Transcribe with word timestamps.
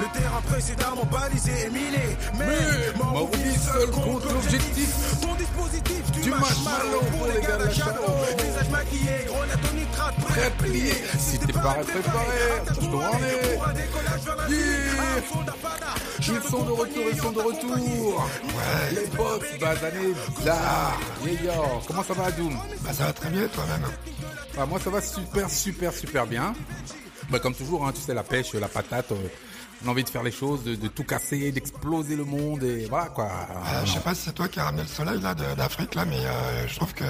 Le 0.00 0.18
terrain 0.18 0.40
précédemment 0.48 1.04
balisé 1.10 1.52
et 1.66 1.70
miné. 1.70 2.16
Mais, 2.38 3.02
Maurice 3.12 3.62
seul 3.72 3.90
contre 3.90 4.32
l'objectif. 4.32 4.94
Ton 5.20 5.34
dispositif 5.34 6.10
du, 6.12 6.20
Du 6.20 6.30
marshmallow 6.30 7.00
marshmallow 7.00 7.00
pour 7.18 7.26
les 7.26 7.40
gars 7.40 7.56
de 7.58 7.70
Shadow. 7.70 8.12
Visage 8.38 8.70
maquillé, 8.70 9.10
grenade 9.26 9.58
au 9.70 9.74
nitrate, 9.76 10.14
prêt 10.26 10.44
à 10.44 10.50
plier. 10.50 10.92
Si 11.18 11.38
t'es 11.38 11.52
pas 11.52 11.74
préparé, 11.74 12.38
je 12.68 12.74
te 12.74 12.84
rends 12.94 13.18
les. 13.18 13.54
Pour 13.56 13.66
un 13.68 13.72
décollage 13.72 14.20
vers 14.24 14.36
la 14.36 14.48
Yeah. 14.48 15.02
Un 15.18 15.34
soldat 15.34 15.54
fada. 15.62 15.94
Ils 16.20 16.50
sont 16.50 16.62
de 16.64 16.70
retour, 16.70 17.02
ils 17.12 17.20
sont 17.20 17.32
de 17.32 17.40
retour. 17.40 18.28
Ouais, 18.44 18.94
les 18.94 19.06
boss, 19.16 19.42
basanés, 19.60 20.14
bizarres. 20.38 20.98
Yeah, 21.24 21.42
yo. 21.54 21.80
Comment 21.86 22.02
ça 22.04 22.14
va, 22.14 22.30
Doom? 22.30 22.56
Bah 22.82 22.92
ça 22.92 23.06
va 23.06 23.12
très 23.12 23.30
bien 23.30 23.46
toi-même. 23.48 23.86
Ah, 24.60 24.66
Moi, 24.66 24.78
ça 24.82 24.90
va 24.90 25.00
super, 25.00 25.48
super, 25.50 25.92
super 25.92 26.26
bien. 26.26 26.54
Bah, 27.30 27.38
comme 27.40 27.54
toujours, 27.54 27.86
hein, 27.86 27.92
tu 27.94 28.00
sais, 28.00 28.14
la 28.14 28.22
pêche, 28.22 28.54
la 28.54 28.68
patate. 28.68 29.12
euh, 29.12 29.28
on 29.84 29.88
a 29.88 29.90
envie 29.90 30.04
de 30.04 30.08
faire 30.08 30.22
les 30.22 30.30
choses, 30.32 30.64
de, 30.64 30.74
de 30.74 30.88
tout 30.88 31.04
casser, 31.04 31.52
d'exploser 31.52 32.16
le 32.16 32.24
monde 32.24 32.62
et 32.64 32.86
voilà 32.86 33.06
quoi. 33.06 33.26
Euh, 33.26 33.84
je 33.84 33.92
sais 33.92 34.00
pas 34.00 34.14
si 34.14 34.22
c'est 34.26 34.32
toi 34.34 34.48
qui 34.48 34.58
as 34.60 34.64
ramené 34.64 34.82
le 34.82 34.88
soleil 34.88 35.20
là 35.20 35.34
d'Afrique 35.34 35.94
là, 35.94 36.04
mais 36.04 36.18
euh, 36.18 36.66
je 36.68 36.76
trouve 36.76 36.92
que 36.94 37.04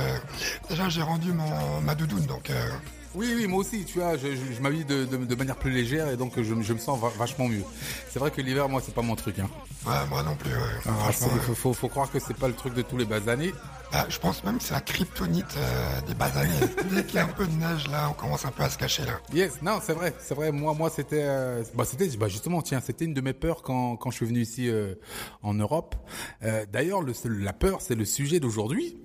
déjà 0.69 0.89
j'ai 0.89 1.03
rendu 1.03 1.33
mon 1.33 1.81
ma 1.81 1.95
doudoune 1.95 2.27
donc 2.27 2.51
euh, 2.51 2.69
Oui, 3.15 3.33
oui, 3.35 3.47
moi 3.47 3.61
aussi, 3.61 3.85
tu 3.85 3.99
vois, 4.01 4.17
je, 4.19 4.29
je, 4.37 4.53
je 4.57 4.61
m'habille 4.61 4.85
de, 4.85 5.07
de, 5.07 5.17
de 5.17 5.35
manière 5.35 5.57
plus 5.57 5.71
légère 5.71 6.09
et 6.11 6.17
donc 6.19 6.35
je, 6.41 6.55
me- 6.55 6.63
je 6.63 6.73
me 6.75 6.79
sens 6.79 7.01
va- 7.01 7.09
vachement 7.19 7.49
mieux. 7.49 7.65
C'est 8.11 8.19
vrai 8.19 8.31
que 8.31 8.41
l'hiver, 8.43 8.69
moi, 8.69 8.83
c'est 8.85 8.95
pas 8.95 9.01
mon 9.03 9.16
truc. 9.16 9.39
Hein. 9.39 9.49
ouais, 9.87 10.07
moi 10.11 10.23
non 10.23 10.37
plus. 10.37 10.53
ouais. 10.53 10.80
Ah, 10.87 11.11
faut 11.55 11.89
croire 11.89 12.11
que 12.13 12.19
c'est 12.21 12.37
pas 12.37 12.49
le 12.49 12.55
truc 12.55 12.75
de 12.75 12.83
tous 12.83 12.99
les 12.99 13.07
basanés. 13.07 13.55
Bah, 13.92 14.06
je 14.09 14.19
pense 14.19 14.45
même 14.45 14.59
que 14.59 14.65
c'est 14.65 14.74
la 14.74 14.80
kryptonite 14.80 15.56
euh, 15.56 16.01
des 16.06 16.15
basanés. 16.15 16.51
Dès 16.95 17.05
qu'il 17.05 17.15
y 17.16 17.19
a 17.19 17.24
un 17.24 17.29
peu 17.29 17.46
de 17.46 17.52
neige 17.52 17.88
là, 17.88 18.09
on 18.10 18.15
commence 18.15 18.45
un 18.45 18.51
peu 18.51 18.62
à 18.62 18.69
se 18.69 18.77
cacher 18.77 19.05
là. 19.05 19.20
Yes, 19.33 19.62
non, 19.62 19.79
c'est 19.83 19.95
vrai, 19.95 20.15
c'est 20.19 20.34
vrai. 20.34 20.52
Moi, 20.52 20.74
moi, 20.74 20.91
c'était, 20.91 21.23
euh, 21.23 21.62
bah, 21.74 21.84
c'était, 21.87 22.09
bah, 22.16 22.29
justement, 22.29 22.60
tiens, 22.60 22.80
c'était 22.85 23.07
une 23.07 23.15
de 23.15 23.21
mes 23.21 23.32
peurs 23.32 23.63
quand, 23.63 23.96
quand 23.96 24.10
je 24.10 24.16
suis 24.16 24.26
venu 24.26 24.40
ici 24.40 24.68
euh, 24.68 24.95
en 25.43 25.54
Europe. 25.54 25.95
Euh, 26.43 26.66
D'ailleurs, 26.71 27.02
le, 27.02 27.13
la 27.40 27.52
peur, 27.52 27.80
c'est 27.80 27.95
le 27.95 28.04
sujet 28.04 28.40
d'aujourd'hui. 28.40 28.98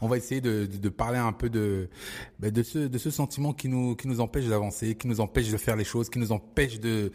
On 0.00 0.08
va 0.08 0.16
essayer 0.16 0.40
de, 0.40 0.66
de, 0.66 0.76
de 0.76 0.88
parler 0.88 1.18
un 1.18 1.32
peu 1.32 1.50
de, 1.50 1.90
bah, 2.38 2.50
de 2.50 2.62
ce, 2.62 2.78
de 2.78 2.98
ce 2.98 3.10
sentiment 3.10 3.52
qui 3.52 3.68
nous, 3.68 3.96
qui 3.96 4.06
nous 4.06 4.20
empêche 4.20 4.46
d'avancer, 4.46 4.94
qui 4.94 5.08
nous 5.08 5.20
empêche 5.20 5.50
de 5.50 5.56
faire 5.56 5.76
les 5.76 5.84
choses, 5.84 6.10
qui 6.10 6.18
nous 6.18 6.32
empêche 6.32 6.78
de, 6.80 7.12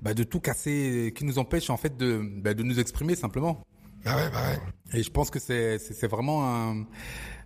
bah, 0.00 0.12
de 0.12 0.22
tout 0.22 0.40
casser, 0.40 1.14
qui 1.16 1.24
nous 1.24 1.38
empêche 1.38 1.70
en 1.70 1.76
fait 1.76 1.96
de, 1.96 2.20
bah, 2.42 2.54
de 2.54 2.62
nous 2.62 2.78
exprimer 2.78 3.14
simplement. 3.16 3.64
Ouais, 4.06 4.30
bah. 4.32 4.62
Et 4.92 5.02
je 5.02 5.10
pense 5.10 5.30
que 5.30 5.38
c'est 5.38 6.06
vraiment 6.06 6.48
un 6.48 6.86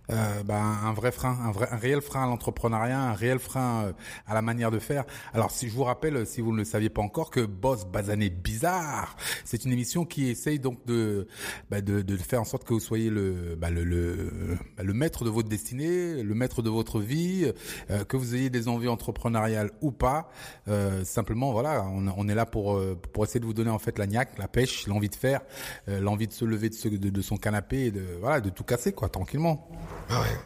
euh, 0.09 0.43
bah, 0.43 0.61
un 0.61 0.93
vrai 0.93 1.11
frein, 1.11 1.37
un 1.43 1.51
vrai 1.51 1.67
un 1.71 1.77
réel 1.77 2.01
frein 2.01 2.23
à 2.23 2.27
l'entrepreneuriat, 2.27 2.99
un 2.99 3.13
réel 3.13 3.39
frein 3.39 3.85
euh, 3.85 3.93
à 4.27 4.33
la 4.33 4.41
manière 4.41 4.71
de 4.71 4.79
faire. 4.79 5.05
Alors 5.33 5.51
si 5.51 5.69
je 5.69 5.73
vous 5.73 5.83
rappelle, 5.83 6.25
si 6.27 6.41
vous 6.41 6.51
ne 6.51 6.57
le 6.57 6.65
saviez 6.65 6.89
pas 6.89 7.01
encore, 7.01 7.29
que 7.29 7.39
Boss 7.39 7.85
Basané 7.85 8.29
Bizarre, 8.29 9.15
c'est 9.45 9.65
une 9.65 9.71
émission 9.71 10.05
qui 10.05 10.29
essaye 10.29 10.59
donc 10.59 10.85
de 10.85 11.27
bah, 11.69 11.81
de, 11.81 12.01
de 12.01 12.17
faire 12.17 12.41
en 12.41 12.45
sorte 12.45 12.63
que 12.65 12.73
vous 12.73 12.79
soyez 12.79 13.09
le 13.09 13.55
bah, 13.55 13.69
le 13.69 13.83
le, 13.83 14.57
bah, 14.77 14.83
le 14.83 14.93
maître 14.93 15.23
de 15.23 15.29
votre 15.29 15.47
destinée, 15.49 16.21
le 16.21 16.35
maître 16.35 16.61
de 16.61 16.69
votre 16.69 16.99
vie, 16.99 17.51
euh, 17.89 18.03
que 18.03 18.17
vous 18.17 18.35
ayez 18.35 18.49
des 18.49 18.67
envies 18.67 18.87
entrepreneuriales 18.89 19.71
ou 19.81 19.91
pas. 19.91 20.29
Euh, 20.67 21.03
simplement, 21.03 21.51
voilà, 21.51 21.83
on, 21.85 22.07
on 22.17 22.27
est 22.27 22.35
là 22.35 22.45
pour 22.45 22.79
pour 23.13 23.23
essayer 23.23 23.39
de 23.39 23.45
vous 23.45 23.53
donner 23.53 23.71
en 23.71 23.79
fait 23.79 23.97
la 23.97 24.07
niaque, 24.07 24.37
la 24.37 24.47
pêche, 24.47 24.87
l'envie 24.87 25.09
de 25.09 25.15
faire, 25.15 25.41
l'envie 25.87 26.27
de 26.27 26.33
se 26.33 26.45
lever 26.45 26.69
de, 26.69 26.97
de, 26.97 27.09
de 27.09 27.21
son 27.21 27.37
canapé 27.37 27.85
et 27.85 27.91
de 27.91 28.03
voilà 28.19 28.41
de 28.41 28.49
tout 28.49 28.63
casser 28.63 28.91
quoi 28.91 29.09
tranquillement. 29.09 29.69
Ouais. 30.09 30.39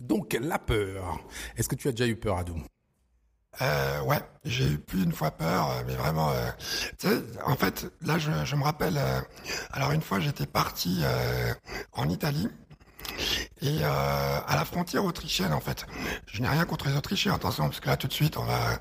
Donc 0.00 0.36
la 0.40 0.58
peur. 0.58 1.20
Est-ce 1.56 1.68
que 1.68 1.74
tu 1.74 1.88
as 1.88 1.92
déjà 1.92 2.06
eu 2.06 2.16
peur, 2.16 2.38
Adou 2.38 2.56
Euh, 3.62 4.00
ouais, 4.02 4.20
j'ai 4.44 4.66
eu 4.66 4.78
plus 4.78 5.02
d'une 5.02 5.12
fois 5.12 5.30
peur, 5.30 5.70
euh, 5.70 5.82
mais 5.86 5.94
vraiment, 5.94 6.30
euh, 6.30 6.50
tu 6.98 7.08
sais, 7.08 7.22
en 7.44 7.54
fait, 7.54 7.86
là, 8.02 8.18
je, 8.18 8.30
je 8.44 8.56
me 8.56 8.64
rappelle, 8.64 8.98
euh, 8.98 9.20
alors 9.72 9.92
une 9.92 10.02
fois, 10.02 10.18
j'étais 10.18 10.46
parti 10.46 11.00
euh, 11.04 11.54
en 11.92 12.08
Italie, 12.08 12.48
et 13.62 13.84
à 13.84 14.56
la 14.56 14.64
frontière 14.64 15.04
autrichienne, 15.04 15.52
en 15.52 15.60
fait. 15.60 15.86
Je 16.26 16.42
n'ai 16.42 16.48
rien 16.48 16.64
contre 16.64 16.88
les 16.88 16.96
Autrichiens, 16.96 17.34
attention, 17.34 17.64
parce 17.64 17.80
que 17.80 17.88
là, 17.88 17.96
tout 17.96 18.08
de 18.08 18.12
suite, 18.12 18.36
on 18.36 18.44
va... 18.44 18.80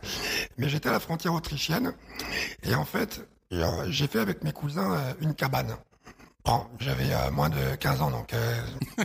Mais 0.57 0.69
j'étais 0.69 0.89
à 0.89 0.91
la 0.91 0.99
frontière 0.99 1.33
autrichienne, 1.33 1.93
et 2.63 2.73
en 2.73 2.85
fait, 2.85 3.27
j'ai 3.87 4.07
fait 4.07 4.19
avec 4.19 4.43
mes 4.43 4.51
cousins 4.51 5.13
une 5.21 5.35
cabane. 5.35 5.75
Bon, 6.45 6.65
j'avais 6.77 7.05
euh, 7.13 7.31
moins 7.31 7.47
de 7.49 7.75
15 7.79 8.01
ans, 8.01 8.11
donc... 8.11 8.33
euh, 8.33 8.61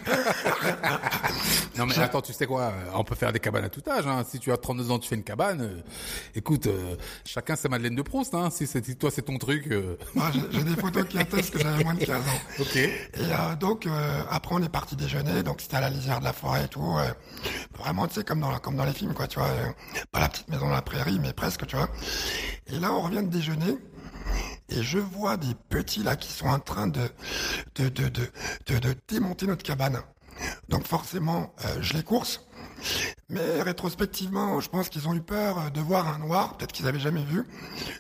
Non 1.79 1.87
mais 1.87 1.97
attends, 2.01 2.21
tu 2.21 2.33
sais 2.33 2.47
quoi 2.47 2.63
euh, 2.63 2.91
On 2.95 3.05
peut 3.05 3.15
faire 3.15 3.33
des 3.33 3.39
cabanes 3.39 3.63
à 3.65 3.69
tout 3.69 3.83
âge. 3.89 4.05
Hein. 4.09 4.25
Si 4.29 4.41
tu 4.41 4.51
as 4.51 4.57
32 4.57 4.91
ans, 4.91 4.99
tu 4.99 5.09
fais 5.09 5.15
une 5.15 5.23
cabane. 5.23 5.61
euh, 5.61 5.81
écoute, 6.35 6.67
euh, 6.67 6.97
chacun 7.25 7.55
sa 7.55 7.69
Madeleine 7.69 7.95
de 7.95 8.03
Proust. 8.03 8.35
Hein. 8.35 8.51
Si, 8.51 8.67
c'est- 8.67 8.85
si 8.85 8.97
toi 8.97 9.13
c'est 9.13 9.23
ton 9.23 9.39
truc. 9.39 9.69
euh, 9.71 9.97
moi, 10.17 10.33
j'ai 10.35 10.41
j'ai 10.51 10.65
des 10.65 10.75
photos 10.75 11.05
qui 11.07 11.17
attestent 11.17 11.53
que 11.53 11.61
j'avais 11.61 11.85
moins 11.85 11.95
de 11.95 12.05
15 12.05 12.17
ans. 12.17 12.41
Ok. 12.59 12.75
Et 12.75 12.91
euh, 13.21 13.55
donc 13.61 13.87
euh, 13.87 14.23
après 14.29 14.57
on 14.57 14.63
est 14.63 14.69
parti 14.69 14.97
déjeuner, 14.97 15.45
donc 15.45 15.61
c'était 15.61 15.77
à 15.77 15.81
la 15.83 15.91
lisière 15.91 16.19
de 16.19 16.25
la 16.25 16.33
forêt 16.33 16.65
et 16.65 16.69
tout. 16.69 16.97
vraiment 17.79 18.09
tu 18.09 18.15
sais 18.15 18.25
comme 18.25 18.41
dans 18.41 18.59
comme 18.59 18.75
dans 18.75 18.85
les 18.85 18.93
films 18.93 19.15
quoi, 19.15 19.29
tu 19.29 19.39
vois. 19.39 19.51
pas 20.11 20.19
la 20.19 20.29
petite 20.29 20.49
maison 20.49 20.67
dans 20.67 20.75
la 20.75 20.83
prairie, 20.83 21.21
mais 21.21 21.33
presque, 21.33 21.67
tu 21.69 21.77
vois. 21.77 21.89
Et 22.67 22.81
là 22.81 22.93
on 22.93 23.03
revient 23.03 23.23
de 23.23 23.31
déjeuner. 23.31 23.79
Et 24.69 24.83
je 24.83 24.99
vois 24.99 25.37
des 25.37 25.55
petits 25.69 26.03
là 26.03 26.17
qui 26.17 26.33
sont 26.33 26.49
en 26.49 26.59
train 26.59 26.87
de 26.87 27.09
de 27.77 27.89
de 27.89 28.09
de, 28.09 28.79
de, 28.79 28.97
démonter 29.09 29.47
notre 29.47 29.63
cabane. 29.63 30.01
Donc 30.69 30.87
forcément, 30.87 31.55
euh, 31.65 31.79
je 31.81 31.95
les 31.95 32.03
course. 32.03 32.45
Mais 33.29 33.63
rétrospectivement, 33.63 34.61
je 34.61 34.69
pense 34.69 34.89
qu'ils 34.89 35.09
ont 35.09 35.15
eu 35.15 35.21
peur 35.21 35.59
euh, 35.59 35.71
de 35.71 35.81
voir 35.81 36.07
un 36.09 36.19
noir, 36.19 36.57
peut-être 36.57 36.73
qu'ils 36.73 36.87
avaient 36.87 37.01
jamais 37.01 37.25
vu, 37.25 37.45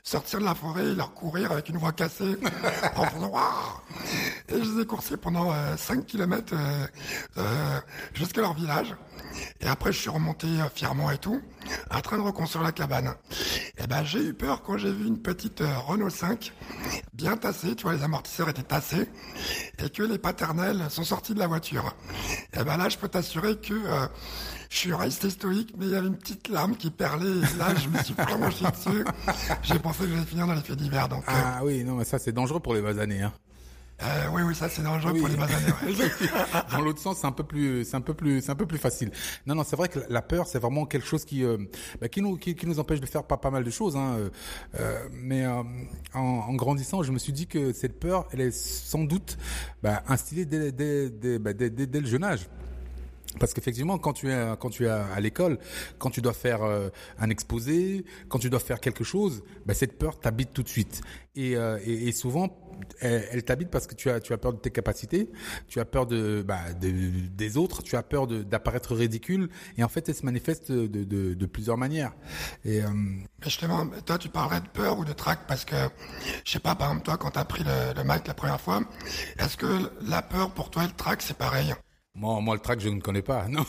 sortir 0.05 0.39
de 0.39 0.44
la 0.44 0.55
forêt 0.55 0.84
et 0.84 0.94
leur 0.94 1.15
courir 1.15 1.53
avec 1.53 1.69
une 1.69 1.78
voix 1.78 1.93
cassée 1.93 2.37
en 2.97 3.05
faisant 3.06 3.33
Et 4.48 4.62
je 4.62 4.72
les 4.72 4.82
ai 4.82 4.86
coursés 4.86 5.16
pendant 5.16 5.53
euh, 5.53 5.76
5 5.76 6.06
km 6.06 6.54
jusqu'à 8.14 8.41
leur 8.41 8.54
village. 8.54 8.94
Et 9.60 9.66
après, 9.66 9.92
je 9.92 9.98
suis 9.98 10.10
remonté 10.10 10.47
euh, 10.47 10.69
fièrement 10.75 11.10
et 11.10 11.19
tout, 11.19 11.41
en 11.91 12.00
train 12.00 12.16
de 12.16 12.22
reconstruire 12.22 12.64
la 12.64 12.72
cabane. 12.72 13.14
Et 13.76 13.86
ben, 13.86 14.03
j'ai 14.04 14.25
eu 14.25 14.34
peur 14.34 14.62
quand 14.62 14.78
j'ai 14.78 14.91
vu 14.92 15.06
une 15.06 15.19
petite 15.20 15.60
euh, 15.60 15.78
Renault 15.86 16.10
5 16.10 16.53
bien 17.12 17.36
tassée, 17.36 17.75
tu 17.76 17.82
vois, 17.84 17.94
les 17.94 18.03
amortisseurs 18.03 18.48
étaient 18.48 18.62
tassés, 18.62 19.09
et 19.84 19.91
que 19.91 20.03
les 20.03 20.19
paternels 20.19 20.82
sont 20.88 21.04
sortis 21.04 21.34
de 21.34 21.38
la 21.41 21.47
voiture. 21.47 21.94
Et 22.59 22.65
ben 22.65 22.76
là, 22.76 22.88
je 22.88 22.97
peux 22.97 23.09
t'assurer 23.09 23.56
que 23.59 23.75
euh, 23.75 24.06
je 24.70 24.76
suis 24.76 24.94
resté 24.94 25.28
stoïque, 25.30 25.75
mais 25.76 25.86
il 25.86 25.92
y 25.92 25.97
avait 25.97 26.09
une 26.09 26.16
petite 26.16 26.48
larme 26.48 26.75
qui 26.76 26.91
perlait, 26.91 27.28
et 27.28 27.59
là, 27.59 27.75
je 27.76 27.88
me 27.88 28.03
suis 28.03 28.15
vraiment 28.19 28.50
chié 28.50 28.66
dessus. 28.70 29.04
J'ai 29.62 29.78
pensé 29.78 30.04
que 30.04 30.10
j'allais 30.10 30.25
finir 30.25 30.47
dans 30.47 30.54
les 30.54 30.62
faits 30.62 30.76
divers, 30.76 31.09
donc... 31.09 31.25
euh, 31.28 31.32
Ah 31.34 31.60
oui, 31.65 31.84
non 31.84 31.97
mais 31.97 32.04
ça 32.04 32.19
c'est 32.19 32.32
dangereux 32.32 32.60
pour 32.60 32.75
les 32.75 32.80
basanés. 32.82 33.22
Hein. 33.22 33.32
Euh, 34.03 34.26
oui, 34.32 34.42
oui, 34.42 34.54
ça 34.54 34.69
c'est 34.69 34.82
dangereux 34.82 35.12
Oui. 35.12 35.20
pour 35.20 35.28
les 35.28 35.36
basanés. 35.36 35.72
ouais. 35.86 35.94
Dans 36.72 36.81
l'autre 36.81 37.00
sens, 37.00 37.19
c'est 37.19 37.26
un 37.26 37.32
peu 37.32 37.42
plus, 37.44 37.84
c'est 37.84 37.97
un 37.97 38.00
peu 38.00 38.14
plus, 38.14 38.41
c'est 38.41 38.50
un 38.50 38.54
peu 38.54 38.66
plus 38.66 38.78
facile. 38.78 39.10
Non, 39.47 39.54
non, 39.56 39.64
c'est 39.64 39.75
vrai 39.76 39.88
que 39.88 39.98
la 40.09 40.22
peur, 40.22 40.47
c'est 40.47 40.59
vraiment 40.60 40.86
quelque 40.86 41.06
chose 41.06 41.25
qui, 41.25 41.44
euh, 41.44 41.59
bah, 42.00 42.09
qui 42.09 42.22
nous, 42.22 42.36
qui, 42.36 42.54
qui 42.54 42.66
nous 42.66 42.78
empêche 42.78 43.00
de 43.00 43.06
faire 43.06 43.25
pas, 43.25 43.36
pas 43.36 43.50
mal 43.50 43.64
de 43.64 43.70
choses. 43.70 43.97
Hein. 43.97 44.14
euh, 44.19 44.31
euh, 44.78 45.09
mais 45.12 45.44
euh, 45.44 45.62
en, 46.14 46.20
en 46.20 46.54
grandissant, 46.54 47.03
je 47.03 47.10
me 47.12 47.19
suis 47.19 47.32
dit 47.32 47.47
que 47.48 47.72
cette 47.72 47.98
peur, 47.98 48.26
elle 48.32 48.41
est 48.41 48.50
sans 48.53 49.04
doute 49.04 49.36
bah, 49.82 50.03
instillée 50.06 50.44
dès, 50.44 50.70
dès, 50.70 51.10
dès, 51.10 51.38
bah, 51.38 51.53
dès, 51.53 51.70
dès, 51.70 51.86
dès 51.86 52.00
le 52.00 52.06
jeune 52.06 52.25
âge. 52.25 52.48
Parce 53.39 53.53
qu'effectivement, 53.55 53.99
quand 53.99 54.15
tu 54.15 54.31
es 54.31 54.47
quand 54.59 54.71
tu 54.71 54.87
es 54.87 54.89
à 54.89 55.21
l'école, 55.21 55.59
quand 55.99 56.11
tu 56.11 56.22
dois 56.22 56.33
faire 56.33 56.62
euh, 56.62 56.89
un 57.19 57.28
exposé, 57.31 58.05
quand 58.28 58.39
tu 58.39 58.50
dois 58.50 58.61
faire 58.61 58.81
quelque 58.81 59.05
chose, 59.05 59.43
bah, 59.66 59.75
cette 59.75 59.99
peur 59.99 60.19
t'habite 60.19 60.53
tout 60.53 60.62
de 60.62 60.69
suite. 60.69 61.03
Et, 61.37 61.56
euh, 61.56 61.78
et, 61.84 62.09
et 62.09 62.12
souvent, 62.12 62.49
elle, 63.00 63.44
t'habite 63.44 63.71
parce 63.71 63.87
que 63.87 63.94
tu 63.94 64.09
as 64.11 64.21
tu 64.21 64.33
as 64.33 64.39
peur 64.39 64.53
de 64.55 64.59
tes 64.59 64.71
capacités, 64.71 65.31
tu 65.69 65.78
as 65.78 65.84
peur 65.84 66.06
de, 66.06 66.43
bah, 66.43 66.72
de- 66.81 67.28
des 67.28 67.56
autres, 67.59 67.83
tu 67.83 67.97
as 67.97 68.03
peur 68.03 68.27
d'apparaître 68.27 68.94
ridicule. 68.94 69.50
Et 69.77 69.84
en 69.84 69.89
fait, 69.89 70.09
elle 70.09 70.15
se 70.15 70.25
manifeste 70.25 70.72
de, 70.72 70.87
de, 71.05 71.34
de 71.34 71.47
plusieurs 71.47 71.77
manières. 71.77 72.12
Et 72.65 72.83
euh, 72.83 72.89
justement, 73.42 73.86
toi, 74.07 74.19
tu 74.19 74.30
parlerais 74.30 74.63
de 74.63 74.69
peur 74.69 74.98
ou 74.98 75.04
de 75.04 75.13
trac 75.13 75.41
parce 75.47 75.65
que, 75.65 75.77
je 76.45 76.51
sais 76.53 76.60
pas, 76.60 76.75
par 76.75 76.89
exemple, 76.89 77.04
toi, 77.04 77.16
quand 77.19 77.30
t'as 77.33 77.45
pris 77.45 77.63
le, 77.63 77.95
le 77.95 78.04
mic 78.04 78.27
la 78.27 78.34
première 78.34 78.60
fois, 78.60 78.80
est-ce 79.39 79.57
que 79.57 79.92
la 80.03 80.22
peur 80.22 80.51
pour 80.53 80.71
toi 80.71 80.84
et 80.84 80.86
le 80.89 80.92
trac, 80.95 81.22
c'est 81.22 81.36
pareil? 81.36 81.75
Moi, 82.18 82.41
moi, 82.41 82.54
le 82.56 82.60
track, 82.60 82.80
je 82.80 82.88
ne 82.88 83.00
connais 83.00 83.22
pas. 83.22 83.47
Non, 83.48 83.65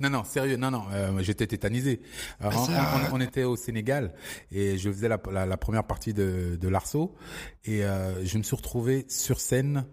non, 0.00 0.10
non, 0.10 0.24
sérieux, 0.24 0.56
non, 0.56 0.70
non. 0.70 0.84
euh, 0.92 1.22
J'étais 1.22 1.46
tétanisé. 1.46 2.00
Alors, 2.40 2.60
on, 2.62 2.66
c'est, 2.66 2.72
on- 2.72 2.76
euh, 2.76 3.08
on 3.12 3.20
était 3.20 3.44
au 3.44 3.56
Sénégal 3.56 4.12
et 4.52 4.76
je 4.76 4.90
faisais 4.90 5.08
la, 5.08 5.18
la, 5.32 5.46
la 5.46 5.56
première 5.56 5.84
partie 5.84 6.12
de, 6.12 6.58
de 6.60 6.68
l'arceau 6.68 7.14
et 7.64 7.84
euh, 7.84 8.24
je 8.24 8.36
me 8.38 8.42
suis 8.42 8.56
retrouvé 8.56 9.06
sur 9.08 9.40
scène. 9.40 9.86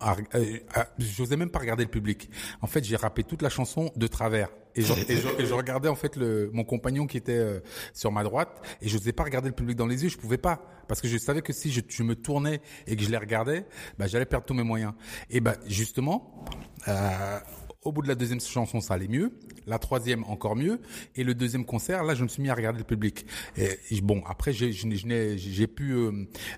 à- 0.00 0.16
euh, 0.34 0.58
à- 0.74 0.86
J'osais 0.98 1.36
même 1.36 1.50
pas 1.50 1.58
regarder 1.58 1.84
le 1.84 1.90
public. 1.90 2.30
En 2.62 2.66
fait, 2.66 2.82
j'ai 2.84 2.96
rappé 2.96 3.24
toute 3.24 3.42
la 3.42 3.50
chanson 3.50 3.90
de 3.96 4.06
travers. 4.06 4.48
Et 4.74 4.82
je, 4.82 4.92
et 4.92 5.16
je, 5.16 5.28
et 5.42 5.46
je 5.46 5.54
regardais 5.54 5.88
en 5.88 5.94
fait 5.94 6.16
le, 6.16 6.50
mon 6.52 6.64
compagnon 6.64 7.06
qui 7.06 7.16
était 7.16 7.32
euh, 7.32 7.60
sur 7.92 8.10
ma 8.10 8.22
droite 8.22 8.62
et 8.80 8.88
je 8.88 8.96
n'osais 8.96 9.12
pas 9.12 9.24
regarder 9.24 9.48
le 9.48 9.54
public 9.54 9.76
dans 9.76 9.86
les 9.86 10.02
yeux, 10.02 10.08
je 10.08 10.16
pouvais 10.16 10.38
pas 10.38 10.62
parce 10.88 11.00
que 11.00 11.08
je 11.08 11.18
savais 11.18 11.42
que 11.42 11.52
si 11.52 11.70
je, 11.70 11.80
je 11.88 12.02
me 12.02 12.14
tournais 12.14 12.60
et 12.86 12.96
que 12.96 13.02
je 13.02 13.10
les 13.10 13.16
regardais, 13.16 13.66
bah, 13.98 14.06
j'allais 14.06 14.26
perdre 14.26 14.46
tous 14.46 14.54
mes 14.54 14.62
moyens. 14.62 14.92
Et 15.30 15.40
bah 15.40 15.56
justement, 15.66 16.44
euh, 16.88 17.38
Au 17.84 17.90
bout 17.90 18.02
de 18.02 18.08
la 18.08 18.14
deuxième 18.14 18.40
chanson, 18.40 18.80
ça 18.80 18.94
allait 18.94 19.08
mieux. 19.08 19.32
La 19.66 19.80
troisième, 19.80 20.22
encore 20.24 20.54
mieux. 20.54 20.80
Et 21.16 21.24
le 21.24 21.34
deuxième 21.34 21.64
concert, 21.64 22.04
là, 22.04 22.14
je 22.14 22.22
me 22.22 22.28
suis 22.28 22.40
mis 22.40 22.48
à 22.48 22.54
regarder 22.54 22.78
le 22.78 22.84
public. 22.84 23.26
Et 23.56 24.00
bon, 24.02 24.22
après, 24.26 24.52
j'ai 24.52 24.70
j'ai 24.72 25.66
pu 25.66 25.92
euh, 25.92 26.12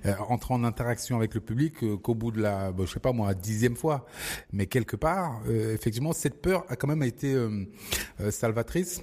euh, 0.05 0.15
entrer 0.29 0.53
en 0.53 0.65
interaction 0.65 1.17
avec 1.17 1.35
le 1.35 1.41
public 1.41 1.83
euh, 1.83 1.97
qu'au 1.97 2.15
bout 2.15 2.31
de 2.31 2.43
la, 2.43 2.73
bon, 2.73 2.85
je 2.85 2.93
sais 2.93 3.01
pas 3.01 3.13
moi, 3.13 3.33
dixième 3.33 3.75
fois. 3.75 4.07
Mais 4.53 4.67
quelque 4.67 4.97
part, 4.97 5.41
effectivement, 5.49 6.13
cette 6.13 6.43
peur 6.43 6.67
a 6.69 6.77
quand 6.77 6.89
même 6.89 7.03
été 7.03 7.35
salvatrice 8.31 9.01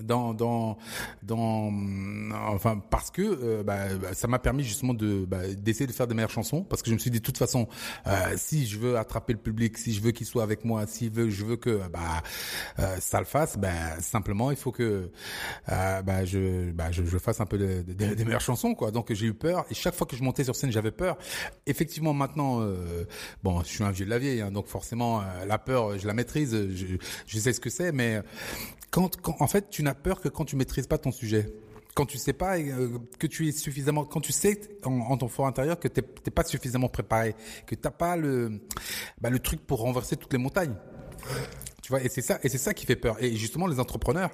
dans 0.00 0.34
dans 0.34 0.78
dans 1.22 1.72
enfin 2.48 2.80
parce 2.90 3.10
que 3.10 3.22
euh, 3.22 3.62
bah, 3.62 3.94
bah, 4.00 4.14
ça 4.14 4.26
m'a 4.28 4.38
permis 4.38 4.64
justement 4.64 4.94
de 4.94 5.24
bah, 5.24 5.46
d'essayer 5.56 5.86
de 5.86 5.92
faire 5.92 6.06
des 6.06 6.14
meilleures 6.14 6.30
chansons 6.30 6.62
parce 6.62 6.82
que 6.82 6.88
je 6.88 6.94
me 6.94 6.98
suis 6.98 7.10
dit 7.10 7.18
de 7.18 7.24
toute 7.24 7.38
façon 7.38 7.68
euh, 8.06 8.34
si 8.36 8.66
je 8.66 8.78
veux 8.78 8.96
attraper 8.96 9.32
le 9.32 9.38
public 9.38 9.76
si 9.76 9.92
je 9.92 10.00
veux 10.00 10.12
qu'il 10.12 10.26
soit 10.26 10.42
avec 10.42 10.64
moi 10.64 10.86
si 10.86 11.08
veut 11.08 11.28
je 11.30 11.44
veux 11.44 11.56
que 11.56 11.80
bah 11.88 12.22
euh, 12.78 12.96
ça 13.00 13.18
le 13.18 13.26
fasse 13.26 13.58
ben 13.58 14.00
simplement 14.00 14.50
il 14.50 14.56
faut 14.56 14.72
que 14.72 15.10
bah 15.68 16.24
je 16.24 16.70
bah 16.72 16.90
je, 16.90 17.04
je 17.04 17.18
fasse 17.18 17.40
un 17.40 17.46
peu 17.46 17.58
des 17.58 18.24
meilleures 18.24 18.40
chansons 18.40 18.74
quoi. 18.74 18.90
Donc 18.90 19.12
j'ai 19.12 19.26
eu 19.26 19.34
peur. 19.34 19.64
Et 19.70 19.74
chaque 19.74 19.94
fois 19.94 20.06
que 20.06 20.16
je 20.16 20.22
montais 20.22 20.44
sur 20.44 20.56
scène 20.56 20.72
j'avais 20.72 20.90
peur. 20.90 21.16
Effectivement 21.66 22.14
maintenant 22.14 22.60
bon 23.42 23.62
je 23.62 23.68
suis 23.68 23.84
un 23.84 23.90
vieux 23.90 24.04
de 24.04 24.10
la 24.10 24.18
vieille 24.18 24.40
hein, 24.40 24.50
donc 24.50 24.66
forcément 24.66 25.22
la 25.46 25.58
peur 25.58 25.98
je 25.98 26.06
la 26.06 26.14
maîtrise 26.14 26.52
je, 26.52 26.96
je 27.26 27.38
sais 27.38 27.52
ce 27.52 27.60
que 27.60 27.70
c'est 27.70 27.92
mais 27.92 28.22
quand, 28.92 29.20
quand 29.20 29.36
en 29.40 29.48
fait 29.48 29.70
tu 29.70 29.82
n'as 29.82 29.94
peur 29.94 30.20
que 30.20 30.28
quand 30.28 30.44
tu 30.44 30.54
maîtrises 30.54 30.86
pas 30.86 30.98
ton 30.98 31.10
sujet. 31.10 31.52
Quand 31.94 32.06
tu 32.06 32.16
sais 32.16 32.32
pas 32.32 32.58
euh, 32.58 32.98
que 33.18 33.26
tu 33.26 33.48
es 33.48 33.52
suffisamment, 33.52 34.04
quand 34.04 34.20
tu 34.20 34.32
sais 34.32 34.58
en, 34.84 35.16
ton 35.18 35.28
fort 35.28 35.46
intérieur 35.46 35.78
que 35.78 35.88
t'es 35.88 36.02
pas 36.02 36.44
suffisamment 36.44 36.88
préparé, 36.88 37.34
que 37.66 37.74
t'as 37.74 37.90
pas 37.90 38.16
le, 38.16 38.60
bah, 39.20 39.28
le 39.28 39.38
truc 39.38 39.60
pour 39.66 39.80
renverser 39.80 40.16
toutes 40.16 40.32
les 40.32 40.38
montagnes. 40.38 40.74
Tu 41.82 41.90
vois, 41.90 42.02
et 42.02 42.08
c'est 42.08 42.22
ça, 42.22 42.38
et 42.42 42.48
c'est 42.48 42.58
ça 42.58 42.72
qui 42.72 42.86
fait 42.86 42.96
peur. 42.96 43.22
Et 43.22 43.36
justement, 43.36 43.66
les 43.66 43.78
entrepreneurs, 43.78 44.30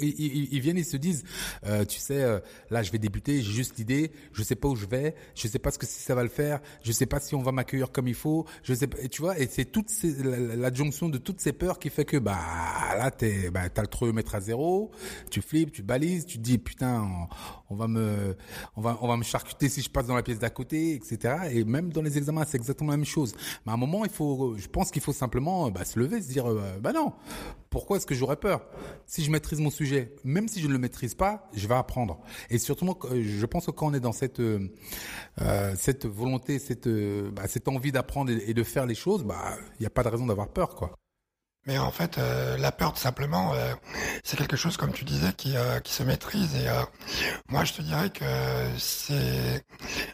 ils, 0.00 0.52
ils, 0.52 0.60
viennent, 0.60 0.78
ils 0.78 0.84
se 0.84 0.96
disent, 0.96 1.24
euh, 1.66 1.84
tu 1.84 1.98
sais, 1.98 2.22
euh, 2.22 2.40
là 2.70 2.82
je 2.82 2.90
vais 2.90 2.98
débuter, 2.98 3.40
j'ai 3.42 3.52
juste 3.52 3.78
l'idée, 3.78 4.12
je 4.32 4.42
sais 4.42 4.56
pas 4.56 4.68
où 4.68 4.76
je 4.76 4.86
vais, 4.86 5.14
je 5.34 5.48
sais 5.48 5.58
pas 5.58 5.70
ce 5.70 5.78
que 5.78 5.86
si 5.86 6.00
ça 6.00 6.14
va 6.14 6.22
le 6.22 6.28
faire, 6.28 6.60
je 6.82 6.92
sais 6.92 7.06
pas 7.06 7.20
si 7.20 7.34
on 7.34 7.42
va 7.42 7.52
m'accueillir 7.52 7.92
comme 7.92 8.08
il 8.08 8.14
faut, 8.14 8.46
je 8.62 8.74
sais 8.74 8.86
pas, 8.86 8.98
et 9.00 9.08
tu 9.08 9.22
vois, 9.22 9.38
et 9.38 9.46
c'est 9.46 9.66
toute 9.66 9.90
l'adjonction 10.22 11.08
de 11.08 11.18
toutes 11.18 11.40
ces 11.40 11.52
peurs 11.52 11.78
qui 11.78 11.90
fait 11.90 12.04
que 12.04 12.16
bah 12.16 12.38
là 12.96 13.10
t'es, 13.10 13.50
bah 13.50 13.68
t'as 13.68 13.82
le 13.82 13.88
tromètre 13.88 14.34
à 14.34 14.40
zéro, 14.40 14.90
tu 15.30 15.42
flippes, 15.42 15.72
tu 15.72 15.82
balises, 15.82 16.26
tu 16.26 16.38
te 16.38 16.42
dis 16.42 16.58
putain, 16.58 17.08
on, 17.70 17.76
va 17.76 17.88
me, 17.88 18.36
on 18.76 18.80
va, 18.80 18.98
on 19.00 19.08
va 19.08 19.16
me 19.16 19.22
charcuter 19.22 19.68
si 19.68 19.82
je 19.82 19.90
passe 19.90 20.06
dans 20.06 20.16
la 20.16 20.22
pièce 20.22 20.38
d'à 20.38 20.50
côté, 20.50 20.94
etc. 20.94 21.34
Et 21.52 21.64
même 21.64 21.92
dans 21.92 22.02
les 22.02 22.18
examens, 22.18 22.44
c'est 22.46 22.56
exactement 22.56 22.90
la 22.90 22.96
même 22.96 23.06
chose. 23.06 23.34
Mais 23.64 23.72
à 23.72 23.74
un 23.74 23.78
moment, 23.78 24.04
il 24.04 24.10
faut, 24.10 24.56
je 24.56 24.68
pense 24.68 24.90
qu'il 24.90 25.02
faut 25.02 25.12
simplement 25.12 25.70
bah, 25.70 25.84
se 25.84 25.98
lever, 25.98 26.20
se 26.22 26.28
dire, 26.28 26.50
euh, 26.50 26.78
bah 26.80 26.92
non, 26.92 27.12
pourquoi 27.74 27.96
est-ce 27.96 28.06
que 28.06 28.14
j'aurais 28.14 28.36
peur? 28.36 28.60
Si 29.04 29.24
je 29.24 29.32
maîtrise 29.32 29.58
mon 29.58 29.68
sujet, 29.68 30.14
même 30.22 30.46
si 30.46 30.60
je 30.60 30.68
ne 30.68 30.72
le 30.72 30.78
maîtrise 30.78 31.16
pas, 31.16 31.48
je 31.54 31.66
vais 31.66 31.74
apprendre. 31.74 32.20
Et 32.48 32.58
surtout, 32.58 32.86
je 33.10 33.46
pense 33.46 33.66
que 33.66 33.72
quand 33.72 33.88
on 33.88 33.94
est 33.94 34.00
dans 34.00 34.12
cette 34.12 34.38
euh, 34.38 34.72
euh, 35.42 35.74
volonté, 36.04 36.60
cette 36.60 36.86
euh, 36.86 37.32
bah, 37.32 37.48
cette 37.48 37.66
envie 37.66 37.90
d'apprendre 37.90 38.30
et, 38.30 38.54
de 38.54 38.62
faire 38.62 38.86
les 38.86 38.94
choses, 38.94 39.24
bah 39.24 39.56
il 39.80 39.82
n'y 39.82 39.86
a 39.86 39.90
pas 39.90 40.04
de 40.04 40.08
raison 40.08 40.26
d'avoir 40.26 40.50
peur, 40.50 40.76
quoi. 40.76 40.96
Mais 41.66 41.76
en 41.78 41.90
fait, 41.90 42.18
la 42.58 42.70
peur, 42.70 42.92
tout 42.92 43.00
simplement, 43.00 43.54
c'est 44.22 44.36
quelque 44.36 44.54
chose, 44.54 44.76
comme 44.76 44.92
tu 44.92 45.06
disais, 45.06 45.32
qui, 45.32 45.54
qui 45.82 45.94
se 45.94 46.02
maîtrise. 46.02 46.54
Et 46.56 46.68
moi, 47.48 47.64
je 47.64 47.72
te 47.72 47.80
dirais 47.80 48.10
que 48.10 48.26
c'est 48.76 49.64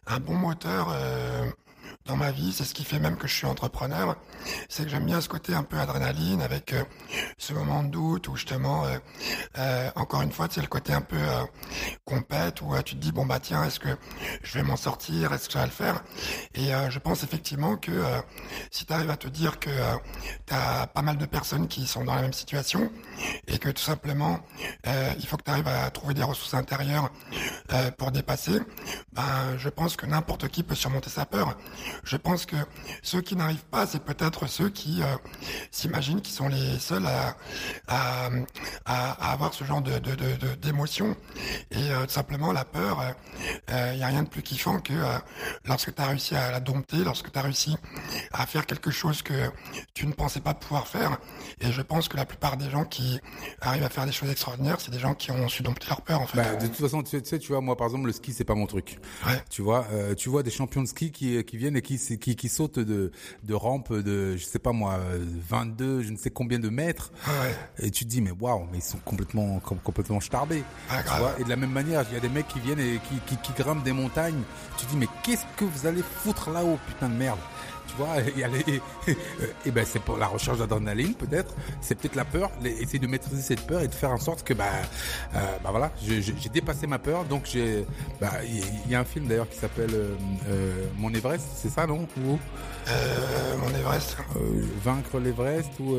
un 0.06 0.20
bon 0.20 0.36
moteur 0.36 0.94
dans 2.10 2.16
ma 2.16 2.32
vie. 2.32 2.52
C'est 2.52 2.64
ce 2.64 2.74
qui 2.74 2.84
fait 2.84 2.98
même 2.98 3.16
que 3.16 3.28
je 3.28 3.34
suis 3.34 3.46
entrepreneur. 3.46 4.16
C'est 4.68 4.82
que 4.84 4.90
j'aime 4.90 5.06
bien 5.06 5.20
ce 5.20 5.28
côté 5.28 5.54
un 5.54 5.62
peu 5.62 5.78
adrénaline 5.78 6.42
avec 6.42 6.72
euh, 6.72 6.82
ce 7.38 7.52
moment 7.52 7.84
de 7.84 7.88
doute 7.88 8.26
où 8.26 8.36
justement, 8.36 8.84
euh, 8.84 8.98
euh, 9.58 9.90
encore 9.94 10.22
une 10.22 10.32
fois, 10.32 10.48
c'est 10.50 10.60
le 10.60 10.66
côté 10.66 10.92
un 10.92 11.02
peu 11.02 11.18
compète 12.04 12.62
où 12.62 12.74
tu 12.82 12.96
te 12.96 13.00
dis 13.00 13.12
bon 13.12 13.26
bah 13.26 13.38
tiens, 13.40 13.64
est-ce 13.64 13.78
que 13.78 13.88
je 14.42 14.54
vais 14.54 14.64
m'en 14.64 14.76
sortir, 14.76 15.32
est-ce 15.32 15.46
que 15.46 15.52
ça 15.52 15.60
va 15.60 15.66
le 15.66 15.70
faire? 15.70 16.02
Et 16.54 16.70
je 16.88 16.98
pense 16.98 17.22
effectivement 17.22 17.76
que 17.76 17.92
si 18.70 18.84
tu 18.86 18.92
arrives 18.92 19.10
à 19.10 19.16
te 19.16 19.28
dire 19.28 19.58
que 19.60 19.70
tu 20.46 20.54
as 20.54 20.86
pas 20.88 21.02
mal 21.02 21.16
de 21.16 21.26
personnes 21.26 21.68
qui 21.68 21.86
sont 21.86 22.04
dans 22.04 22.14
la 22.14 22.22
même 22.22 22.32
situation 22.32 22.90
et 23.46 23.58
que 23.58 23.68
tout 23.68 23.82
simplement 23.82 24.40
il 24.84 25.26
faut 25.26 25.36
que 25.36 25.44
tu 25.44 25.50
arrives 25.50 25.68
à 25.68 25.90
trouver 25.90 26.14
des 26.14 26.22
ressources 26.22 26.54
intérieures 26.54 27.10
pour 27.98 28.10
dépasser, 28.10 28.58
ben 29.12 29.56
je 29.58 29.68
pense 29.68 29.96
que 29.96 30.06
n'importe 30.06 30.48
qui 30.48 30.62
peut 30.62 30.74
surmonter 30.74 31.10
sa 31.10 31.26
peur. 31.26 31.56
Je 32.04 32.16
pense 32.16 32.46
que 32.46 32.56
ceux 33.02 33.20
qui 33.20 33.36
n'arrivent 33.36 33.64
pas, 33.70 33.86
c'est 33.86 34.02
peut-être 34.02 34.46
ceux 34.46 34.70
qui 34.70 35.02
euh, 35.02 35.06
s'imaginent 35.70 36.20
qu'ils 36.20 36.34
sont 36.34 36.48
les 36.48 36.78
seuls 36.78 37.06
à, 37.06 37.36
à, 37.88 38.30
à, 38.84 39.32
avoir 39.32 39.54
ce 39.54 39.64
genre 39.64 39.82
de 39.82 39.98
d'émotion. 40.56 41.08
De, 41.08 41.74
de, 41.74 41.80
et 41.80 41.90
euh, 41.90 42.06
simplement, 42.08 42.52
la 42.52 42.64
peur, 42.64 43.14
il 43.68 43.74
euh, 43.74 43.96
n'y 43.96 44.02
a 44.02 44.06
rien 44.06 44.22
de 44.22 44.28
plus 44.28 44.42
kiffant 44.42 44.80
que 44.80 44.92
lorsque 45.64 45.94
tu 45.94 46.02
as 46.02 46.06
réussi 46.06 46.34
à 46.34 46.50
la 46.50 46.60
dompter, 46.60 46.98
lorsque 46.98 47.30
tu 47.30 47.38
as 47.38 47.42
réussi 47.42 47.76
à 48.32 48.46
faire 48.46 48.66
quelque 48.66 48.90
chose 48.90 49.22
que 49.22 49.50
tu 49.94 50.06
ne 50.06 50.12
pensais 50.12 50.40
pas 50.40 50.54
pouvoir 50.54 50.86
faire. 50.86 51.18
Et 51.60 51.72
je 51.72 51.82
pense 51.82 52.08
que 52.08 52.16
la 52.16 52.24
plupart 52.24 52.56
des 52.56 52.70
gens 52.70 52.84
qui 52.84 53.20
arrivent 53.60 53.84
à 53.84 53.90
faire 53.90 54.06
des 54.06 54.12
choses 54.12 54.30
extraordinaires, 54.30 54.80
c'est 54.80 54.90
des 54.90 54.98
gens 54.98 55.14
qui 55.14 55.30
ont 55.30 55.48
su 55.48 55.62
dompter 55.62 55.86
leur 55.88 56.02
peur. 56.02 56.20
En 56.20 56.26
fait. 56.26 56.38
Bah, 56.38 56.56
de 56.56 56.66
toute 56.66 56.76
façon, 56.76 57.02
tu 57.02 57.20
sais, 57.22 57.38
tu 57.38 57.48
vois, 57.48 57.60
moi 57.60 57.76
par 57.76 57.86
exemple, 57.86 58.06
le 58.06 58.12
ski, 58.12 58.32
c'est 58.32 58.44
pas 58.44 58.54
mon 58.54 58.66
truc. 58.66 58.98
Ouais. 59.26 59.42
Tu 59.50 59.62
vois, 59.62 59.86
tu 60.16 60.28
vois 60.28 60.42
des 60.42 60.50
champions 60.50 60.82
de 60.82 60.88
ski 60.88 61.12
qui, 61.12 61.42
qui 61.44 61.56
viennent 61.56 61.76
qui, 61.89 61.89
qui, 61.98 62.36
qui 62.36 62.48
saute 62.48 62.78
de, 62.78 63.10
de 63.42 63.54
rampe 63.54 63.92
de, 63.92 64.36
je 64.36 64.44
sais 64.44 64.58
pas 64.58 64.72
moi, 64.72 64.98
22, 65.48 66.02
je 66.02 66.12
ne 66.12 66.16
sais 66.16 66.30
combien 66.30 66.58
de 66.58 66.68
mètres. 66.68 67.12
Ah 67.26 67.30
et 67.78 67.90
tu 67.90 68.04
te 68.04 68.10
dis, 68.10 68.20
mais 68.20 68.30
waouh, 68.30 68.66
mais 68.70 68.78
ils 68.78 68.82
sont 68.82 68.98
complètement, 69.04 69.60
complètement 69.60 70.20
starbés. 70.20 70.64
Ah, 70.88 71.02
tu 71.02 71.18
vois 71.18 71.34
et 71.38 71.44
de 71.44 71.48
la 71.48 71.56
même 71.56 71.72
manière, 71.72 72.04
il 72.10 72.14
y 72.14 72.16
a 72.16 72.20
des 72.20 72.28
mecs 72.28 72.48
qui 72.48 72.60
viennent 72.60 72.80
et 72.80 73.00
qui, 73.08 73.14
qui, 73.26 73.36
qui 73.42 73.62
grimpent 73.62 73.84
des 73.84 73.92
montagnes. 73.92 74.42
Tu 74.78 74.86
te 74.86 74.90
dis, 74.90 74.96
mais 74.96 75.08
qu'est-ce 75.22 75.44
que 75.56 75.64
vous 75.64 75.86
allez 75.86 76.02
foutre 76.02 76.50
là-haut, 76.50 76.78
putain 76.86 77.08
de 77.08 77.14
merde? 77.14 77.38
Tu 77.90 77.96
vois, 77.96 78.18
et, 78.68 78.80
et 79.66 79.70
ben 79.70 79.84
c'est 79.86 80.00
pour 80.00 80.16
la 80.16 80.26
recherche 80.26 80.58
d'adrénaline 80.58 81.14
peut-être, 81.14 81.54
c'est 81.80 81.94
peut-être 81.94 82.16
la 82.16 82.24
peur, 82.24 82.50
essayer 82.64 82.98
de 82.98 83.06
maîtriser 83.06 83.42
cette 83.42 83.66
peur 83.66 83.80
et 83.80 83.88
de 83.88 83.94
faire 83.94 84.10
en 84.10 84.18
sorte 84.18 84.42
que 84.42 84.54
bah, 84.54 84.64
euh, 85.34 85.38
bah 85.62 85.70
voilà, 85.70 85.90
j'ai 86.02 86.48
dépassé 86.52 86.86
ma 86.86 86.98
peur, 86.98 87.24
donc 87.24 87.44
j'ai, 87.44 87.84
bah 88.20 88.32
il 88.44 88.90
y, 88.90 88.94
a 88.94 89.00
un 89.00 89.04
film 89.04 89.26
d'ailleurs 89.26 89.48
qui 89.48 89.58
s'appelle 89.58 89.94
euh, 89.94 90.14
euh, 90.48 90.86
Mon 90.96 91.12
Everest, 91.12 91.46
c'est 91.56 91.70
ça 91.70 91.86
non? 91.86 92.06
Ou? 92.24 92.38
Mon 93.58 93.68
Everest. 93.78 94.16
vaincre 94.82 95.20
l'Everest 95.20 95.70
ou 95.78 95.96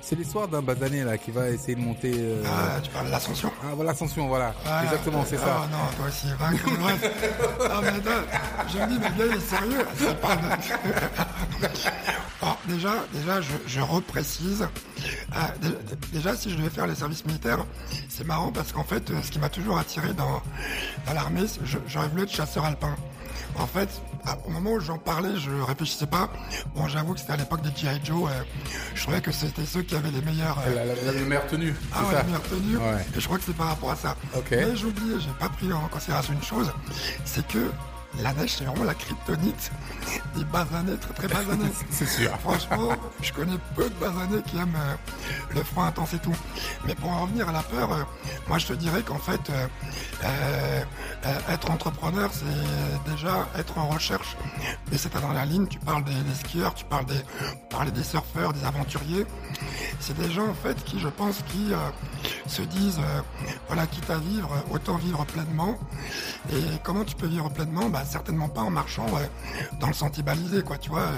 c'est 0.00 0.16
l'histoire 0.16 0.46
d'un 0.46 0.62
basané 0.62 1.02
là 1.02 1.18
qui 1.18 1.32
va 1.32 1.48
essayer 1.48 1.74
de 1.74 1.80
monter. 1.80 2.12
Ah, 2.46 2.78
tu 2.80 2.90
parles 2.90 3.06
de 3.06 3.10
l'ascension. 3.10 3.50
Ah 3.62 3.72
voilà 3.74 3.90
l'ascension, 3.90 4.28
voilà, 4.28 4.54
exactement, 4.84 5.24
c'est 5.26 5.38
ça. 5.38 5.62
Ah 5.64 5.68
non, 5.72 5.78
toi 5.96 6.06
aussi, 6.06 6.28
vaincre 6.38 6.70
l'Everest. 6.70 7.10
ah 7.70 7.80
mais 7.82 7.88
attends, 7.88 8.68
je 8.68 8.78
me 8.78 8.86
dis 8.86 8.98
mais 9.00 9.10
bien 9.10 9.26
il 9.26 9.36
est 9.36 9.40
sérieux, 9.40 9.86
ça 9.98 10.14
parle. 10.14 10.38
Alors, 12.42 12.58
déjà, 12.66 12.94
déjà, 13.12 13.40
je, 13.40 13.52
je 13.66 13.80
reprécise. 13.80 14.66
Ah, 15.32 15.50
déjà, 16.12 16.34
si 16.34 16.50
je 16.50 16.56
devais 16.56 16.70
faire 16.70 16.86
les 16.86 16.94
services 16.94 17.24
militaires, 17.26 17.64
c'est 18.08 18.26
marrant 18.26 18.50
parce 18.50 18.72
qu'en 18.72 18.84
fait, 18.84 19.10
ce 19.22 19.30
qui 19.30 19.38
m'a 19.38 19.48
toujours 19.50 19.78
attiré 19.78 20.12
dans, 20.14 20.42
dans 21.06 21.12
l'armée, 21.12 21.44
j'aurais 21.86 22.08
voulu 22.08 22.22
être 22.22 22.32
chasseur 22.32 22.64
alpin. 22.64 22.96
En 23.56 23.66
fait, 23.66 23.88
au 24.46 24.50
moment 24.50 24.72
où 24.72 24.80
j'en 24.80 24.98
parlais, 24.98 25.36
je 25.36 25.50
réfléchissais 25.50 26.06
pas. 26.06 26.30
Bon, 26.74 26.88
j'avoue 26.88 27.14
que 27.14 27.20
c'était 27.20 27.32
à 27.32 27.36
l'époque 27.36 27.62
des 27.62 27.70
G.I. 27.74 28.00
Joe. 28.04 28.30
Euh, 28.30 28.42
je 28.94 29.02
trouvais 29.02 29.20
que 29.20 29.32
c'était 29.32 29.64
ceux 29.64 29.82
qui 29.82 29.94
avaient 29.96 30.10
les 30.10 30.22
meilleurs. 30.22 30.58
Euh, 30.66 30.74
la, 30.74 31.12
la, 31.12 31.20
meilleure 31.20 31.46
tenue. 31.46 31.74
Ah 31.92 32.04
ouais, 32.04 32.14
la 32.14 32.22
meilleure 32.22 32.42
tenue. 32.42 32.76
Et 33.16 33.20
je 33.20 33.24
crois 33.26 33.38
que 33.38 33.44
c'est 33.44 33.56
par 33.56 33.68
rapport 33.68 33.90
à 33.90 33.96
ça. 33.96 34.16
Mais 34.50 34.76
j'ai 34.76 34.86
oublié, 34.86 35.16
j'ai 35.18 35.32
pas 35.38 35.48
pris 35.48 35.72
en 35.72 35.86
considération 35.88 36.32
une 36.32 36.42
chose, 36.42 36.72
c'est 37.24 37.46
que 37.46 37.70
la 38.18 38.32
neige, 38.34 38.54
c'est 38.58 38.64
vraiment 38.64 38.84
la 38.84 38.94
kryptonite 38.94 39.70
des 40.36 40.44
basanés, 40.44 40.96
très 40.96 41.14
très 41.14 41.28
basanés. 41.28 41.70
c'est 41.90 42.08
sûr. 42.08 42.30
Franchement, 42.40 42.96
je 43.22 43.32
connais 43.32 43.56
peu 43.76 43.88
de 43.88 43.94
basanés 43.94 44.42
qui 44.46 44.58
aiment 44.58 44.76
euh, 44.76 44.94
le 45.54 45.62
froid 45.62 45.84
intense 45.84 46.14
et 46.14 46.18
tout. 46.18 46.34
Mais 46.86 46.94
pour 46.94 47.10
en 47.10 47.22
revenir 47.22 47.48
à 47.48 47.52
la 47.52 47.62
peur, 47.62 47.92
euh, 47.92 48.02
moi 48.48 48.58
je 48.58 48.66
te 48.66 48.72
dirais 48.72 49.02
qu'en 49.02 49.18
fait, 49.18 49.40
euh, 49.50 50.82
être 51.48 51.70
entrepreneur, 51.70 52.30
c'est 52.32 53.10
déjà 53.10 53.46
être 53.56 53.78
en 53.78 53.88
recherche 53.88 54.36
de 54.90 54.96
cette 54.96 55.14
adrénaline. 55.16 55.68
Tu 55.68 55.78
parles 55.78 56.04
des, 56.04 56.12
skieurs, 56.34 56.74
tu 56.74 56.84
parles 56.84 57.06
des, 57.06 57.90
des 57.92 58.04
surfeurs, 58.04 58.52
des 58.52 58.64
aventuriers. 58.64 59.26
c'est 60.00 60.16
des 60.16 60.30
gens 60.30 60.48
en 60.48 60.54
fait 60.54 60.82
qui, 60.84 60.98
je 60.98 61.08
pense, 61.08 61.42
qui 61.48 61.72
se 62.46 62.62
disent, 62.62 63.00
voilà, 63.68 63.86
quitte 63.86 64.10
à 64.10 64.18
vivre, 64.18 64.50
autant 64.70 64.96
vivre 64.96 65.24
pleinement. 65.24 65.78
Et 66.52 66.62
comment 66.82 67.04
tu 67.04 67.14
peux 67.14 67.26
vivre 67.26 67.48
pleinement? 67.50 67.88
Bah 67.88 67.99
certainement 68.04 68.48
pas 68.48 68.62
en 68.62 68.70
marchant 68.70 69.06
dans 69.78 69.88
le 69.88 69.92
sentier 69.92 70.22
balisé, 70.22 70.62
quoi. 70.62 70.78
Tu 70.78 70.90
vois, 70.90 71.08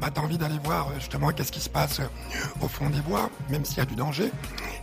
bah 0.00 0.08
t'as 0.12 0.20
envie 0.20 0.38
d'aller 0.38 0.58
voir 0.64 0.88
justement 0.98 1.30
qu'est-ce 1.30 1.52
qui 1.52 1.60
se 1.60 1.68
passe 1.68 2.00
au 2.60 2.68
fond 2.68 2.90
des 2.90 3.00
bois, 3.00 3.30
même 3.50 3.64
s'il 3.64 3.78
y 3.78 3.80
a 3.80 3.84
du 3.84 3.94
danger, 3.94 4.30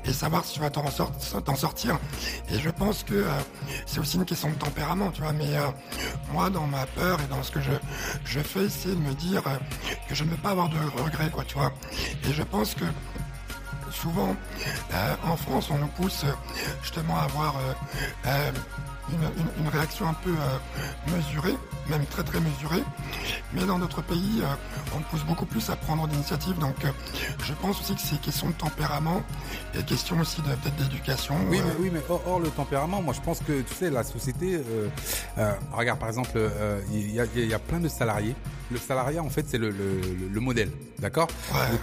et 0.05 0.13
savoir 0.13 0.45
si 0.45 0.53
tu 0.53 0.59
vas 0.59 0.69
t'en 0.69 1.55
sortir. 1.55 1.99
Et 2.49 2.59
je 2.59 2.69
pense 2.69 3.03
que 3.03 3.25
c'est 3.85 3.99
aussi 3.99 4.17
une 4.17 4.25
question 4.25 4.49
de 4.49 4.55
tempérament, 4.55 5.11
tu 5.11 5.21
vois. 5.21 5.33
Mais 5.33 5.51
moi, 6.31 6.49
dans 6.49 6.67
ma 6.67 6.85
peur 6.85 7.19
et 7.21 7.27
dans 7.27 7.43
ce 7.43 7.51
que 7.51 7.59
je, 7.61 8.39
fais, 8.39 8.69
c'est 8.69 8.89
de 8.89 8.95
me 8.95 9.13
dire 9.13 9.43
que 10.07 10.15
je 10.15 10.23
ne 10.23 10.29
veux 10.29 10.37
pas 10.37 10.51
avoir 10.51 10.69
de 10.69 10.77
regrets, 11.01 11.29
quoi, 11.29 11.43
tu 11.43 11.57
vois. 11.57 11.71
Et 12.27 12.33
je 12.33 12.43
pense 12.43 12.75
que 12.75 12.85
souvent, 13.95 14.35
euh, 14.93 15.15
en 15.23 15.37
France, 15.37 15.69
on 15.71 15.77
nous 15.77 15.87
pousse 15.87 16.25
justement 16.81 17.17
à 17.17 17.23
avoir 17.23 17.55
euh, 17.57 17.73
euh, 18.27 18.51
une, 19.11 19.67
réaction 19.67 20.07
un 20.07 20.13
peu 20.13 20.33
mesurée, 21.11 21.55
même 21.89 22.05
très 22.05 22.23
très 22.23 22.39
mesurée. 22.39 22.83
Mais 23.53 23.65
dans 23.65 23.77
notre 23.77 24.01
pays, 24.01 24.41
on 24.95 25.01
pousse 25.01 25.23
beaucoup 25.23 25.45
plus 25.45 25.69
à 25.69 25.75
prendre 25.75 26.07
d'initiatives. 26.07 26.57
Donc 26.59 26.75
je 27.43 27.53
pense 27.53 27.79
aussi 27.81 27.95
que 27.95 28.01
c'est 28.01 28.19
question 28.21 28.47
de 28.47 28.53
tempérament 28.53 29.21
et 29.77 29.83
question 29.83 30.19
aussi 30.19 30.41
de 30.41 30.47
peut-être 30.47 30.75
d'éducation. 30.75 31.35
Oui, 31.49 31.59
mais, 31.63 31.73
oui, 31.79 31.89
mais 31.93 32.01
hors, 32.09 32.39
le 32.39 32.49
tempérament, 32.49 33.01
moi 33.01 33.13
je 33.13 33.21
pense 33.21 33.39
que 33.39 33.61
tu 33.61 33.73
sais, 33.73 33.89
la 33.89 34.03
société, 34.03 34.59
regarde 35.71 35.99
par 35.99 36.09
exemple, 36.09 36.39
il 36.91 37.11
y, 37.11 37.47
y, 37.47 37.53
a 37.53 37.59
plein 37.59 37.79
de 37.79 37.87
salariés 37.87 38.35
le 38.71 38.77
salariat, 38.77 39.21
en 39.21 39.29
fait, 39.29 39.45
c'est 39.47 39.57
le, 39.57 39.69
le, 39.69 40.39
modèle, 40.39 40.71
d'accord? 40.99 41.27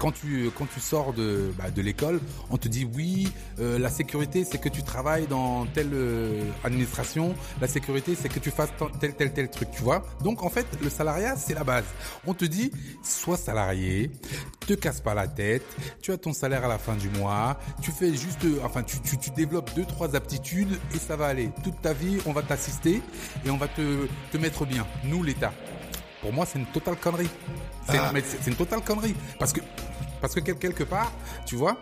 Quand 0.00 0.12
tu 0.12 0.50
quand 0.56 0.66
tu 0.72 0.80
sors 0.80 1.12
de 1.12 1.52
bah, 1.56 1.70
de 1.70 1.82
l'école, 1.82 2.20
on 2.50 2.56
te 2.56 2.68
dit 2.68 2.88
oui, 2.94 3.32
euh, 3.60 3.78
la 3.78 3.90
sécurité, 3.90 4.44
c'est 4.44 4.58
que 4.58 4.68
tu 4.68 4.82
travailles 4.82 5.26
dans 5.26 5.66
telle 5.66 5.90
euh, 5.92 6.42
La 7.60 7.68
sécurité, 7.68 8.14
c'est 8.14 8.28
que 8.28 8.38
tu 8.38 8.50
fasses 8.50 8.70
tel 9.00 9.14
tel 9.14 9.32
tel 9.32 9.50
truc, 9.50 9.70
tu 9.70 9.82
vois 9.82 10.04
Donc 10.22 10.42
en 10.42 10.48
fait, 10.48 10.66
le 10.82 10.90
salariat, 10.90 11.36
c'est 11.36 11.54
la 11.54 11.64
base. 11.64 11.84
On 12.26 12.34
te 12.34 12.44
dit, 12.44 12.72
sois 13.02 13.36
salarié, 13.36 14.10
te 14.66 14.74
casse 14.74 15.00
pas 15.00 15.14
la 15.14 15.28
tête, 15.28 15.64
tu 16.00 16.12
as 16.12 16.18
ton 16.18 16.32
salaire 16.32 16.64
à 16.64 16.68
la 16.68 16.78
fin 16.78 16.94
du 16.94 17.10
mois, 17.10 17.58
tu 17.80 17.90
fais 17.90 18.14
juste, 18.14 18.44
enfin, 18.64 18.82
tu 18.82 19.00
tu, 19.00 19.18
tu 19.18 19.30
développes 19.30 19.70
deux 19.74 19.84
trois 19.84 20.14
aptitudes 20.16 20.78
et 20.94 20.98
ça 20.98 21.16
va 21.16 21.26
aller. 21.26 21.50
Toute 21.62 21.80
ta 21.80 21.92
vie, 21.92 22.18
on 22.26 22.32
va 22.32 22.42
t'assister 22.42 23.02
et 23.44 23.50
on 23.50 23.56
va 23.56 23.68
te 23.68 24.06
te 24.30 24.38
mettre 24.38 24.64
bien. 24.64 24.86
Nous, 25.04 25.22
l'État. 25.22 25.52
Pour 26.20 26.32
moi, 26.32 26.46
c'est 26.46 26.58
une 26.58 26.66
totale 26.66 26.96
connerie. 26.96 27.30
Ah. 27.88 28.12
C'est 28.24 28.46
une 28.48 28.56
totale 28.56 28.80
connerie. 28.82 29.14
Parce 29.38 29.52
que, 29.52 29.60
parce 30.20 30.34
que 30.34 30.40
quelque 30.40 30.84
part, 30.84 31.10
tu 31.46 31.56
vois, 31.56 31.76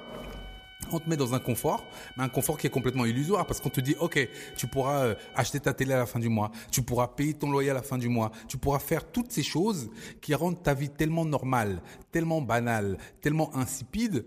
on 0.92 0.98
te 0.98 1.08
met 1.08 1.16
dans 1.16 1.34
un 1.34 1.38
confort, 1.38 1.84
mais 2.16 2.24
un 2.24 2.28
confort 2.28 2.58
qui 2.58 2.66
est 2.66 2.70
complètement 2.70 3.04
illusoire 3.04 3.46
parce 3.46 3.60
qu'on 3.60 3.70
te 3.70 3.80
dit 3.80 3.96
OK, 4.00 4.18
tu 4.56 4.66
pourras 4.66 5.04
euh, 5.04 5.14
acheter 5.34 5.60
ta 5.60 5.72
télé 5.72 5.92
à 5.92 5.98
la 5.98 6.06
fin 6.06 6.18
du 6.18 6.28
mois, 6.28 6.50
tu 6.70 6.82
pourras 6.82 7.08
payer 7.08 7.34
ton 7.34 7.50
loyer 7.50 7.70
à 7.70 7.74
la 7.74 7.82
fin 7.82 7.98
du 7.98 8.08
mois, 8.08 8.30
tu 8.48 8.56
pourras 8.58 8.78
faire 8.78 9.10
toutes 9.10 9.32
ces 9.32 9.42
choses 9.42 9.90
qui 10.20 10.34
rendent 10.34 10.62
ta 10.62 10.74
vie 10.74 10.90
tellement 10.90 11.24
normale, 11.24 11.82
tellement 12.12 12.40
banale, 12.40 12.98
tellement 13.20 13.54
insipide 13.56 14.24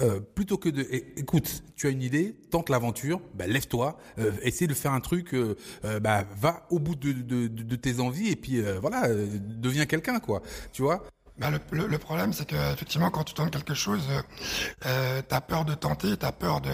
euh, 0.00 0.18
plutôt 0.18 0.58
que 0.58 0.68
de 0.68 0.84
écoute, 1.16 1.62
tu 1.76 1.86
as 1.86 1.90
une 1.90 2.02
idée, 2.02 2.34
tente 2.50 2.68
l'aventure, 2.68 3.20
bah, 3.34 3.46
lève-toi, 3.46 3.96
euh, 4.18 4.32
essaie 4.42 4.66
de 4.66 4.74
faire 4.74 4.92
un 4.92 5.00
truc, 5.00 5.34
euh, 5.34 5.54
bah, 6.00 6.24
va 6.36 6.66
au 6.70 6.80
bout 6.80 6.96
de, 6.96 7.76
tes 7.76 8.00
envies 8.00 8.30
et 8.30 8.36
puis 8.36 8.60
voilà, 8.80 9.08
deviens 9.08 9.86
quelqu'un 9.86 10.18
quoi, 10.18 10.42
tu 10.72 10.82
vois. 10.82 11.04
Bah 11.36 11.48
le, 11.50 11.86
le, 11.88 11.98
problème, 11.98 12.32
c'est 12.32 12.46
que 12.46 12.54
effectivement, 12.72 13.10
quand 13.10 13.24
tu 13.24 13.34
tentes 13.34 13.50
quelque 13.50 13.74
chose, 13.74 14.04
euh, 14.86 15.20
t'as 15.28 15.40
peur 15.40 15.64
de 15.64 15.74
tenter, 15.74 16.16
t'as 16.16 16.30
peur 16.30 16.60
de 16.60 16.70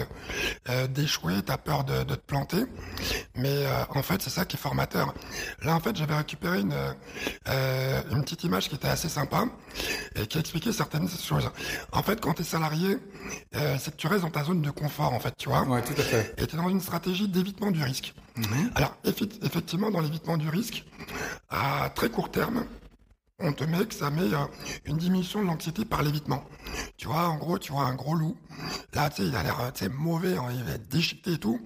euh, 0.68 0.86
d'échouer, 0.86 1.42
t'as 1.42 1.56
peur 1.56 1.84
de, 1.84 2.02
de, 2.02 2.14
te 2.14 2.20
planter. 2.20 2.66
Mais 3.36 3.48
euh, 3.48 3.84
en 3.94 4.02
fait, 4.02 4.20
c'est 4.20 4.28
ça 4.28 4.44
qui 4.44 4.56
est 4.56 4.60
formateur. 4.60 5.14
Là, 5.62 5.74
en 5.74 5.80
fait, 5.80 5.96
j'avais 5.96 6.14
récupéré 6.14 6.60
une 6.60 6.74
euh, 7.48 8.02
une 8.10 8.22
petite 8.22 8.44
image 8.44 8.68
qui 8.68 8.74
était 8.74 8.88
assez 8.88 9.08
sympa 9.08 9.46
et 10.14 10.26
qui 10.26 10.38
expliquait 10.38 10.72
certaines 10.72 11.08
choses. 11.08 11.50
En 11.92 12.02
fait, 12.02 12.20
quand 12.20 12.34
t'es 12.34 12.44
salarié, 12.44 12.98
euh, 13.56 13.76
c'est 13.80 13.92
que 13.92 13.96
tu 13.96 14.08
restes 14.08 14.22
dans 14.24 14.30
ta 14.30 14.44
zone 14.44 14.60
de 14.60 14.70
confort, 14.70 15.14
en 15.14 15.20
fait, 15.20 15.32
tu 15.38 15.48
vois. 15.48 15.62
Ouais, 15.62 15.82
tout 15.82 15.94
à 15.96 16.02
fait. 16.02 16.34
Et 16.36 16.46
t'es 16.46 16.58
dans 16.58 16.68
une 16.68 16.82
stratégie 16.82 17.28
d'évitement 17.28 17.70
du 17.70 17.82
risque. 17.82 18.14
Mhm. 18.36 18.72
Alors, 18.74 18.94
effectivement, 19.04 19.90
dans 19.90 20.00
l'évitement 20.00 20.36
du 20.36 20.50
risque, 20.50 20.84
à 21.48 21.90
très 21.94 22.10
court 22.10 22.30
terme, 22.30 22.66
on 23.40 23.52
te 23.52 23.64
met 23.64 23.84
que 23.86 23.94
ça 23.94 24.10
met 24.10 24.32
euh, 24.34 24.44
une 24.84 24.96
diminution 24.96 25.42
de 25.42 25.46
l'anxiété 25.46 25.84
par 25.84 26.02
l'évitement. 26.02 26.44
Tu 26.96 27.08
vois, 27.08 27.28
en 27.28 27.36
gros, 27.36 27.58
tu 27.58 27.72
vois 27.72 27.82
un 27.82 27.94
gros 27.94 28.14
loup. 28.14 28.36
Là, 28.94 29.08
tu 29.10 29.22
sais, 29.22 29.28
il 29.28 29.36
a 29.36 29.42
l'air, 29.42 29.70
tu 29.74 29.84
sais, 29.84 29.90
mauvais, 29.90 30.36
hein, 30.36 30.48
il 30.54 30.62
va 30.64 30.72
être 30.72 30.88
déchiqueté 30.88 31.32
et 31.32 31.38
tout. 31.38 31.60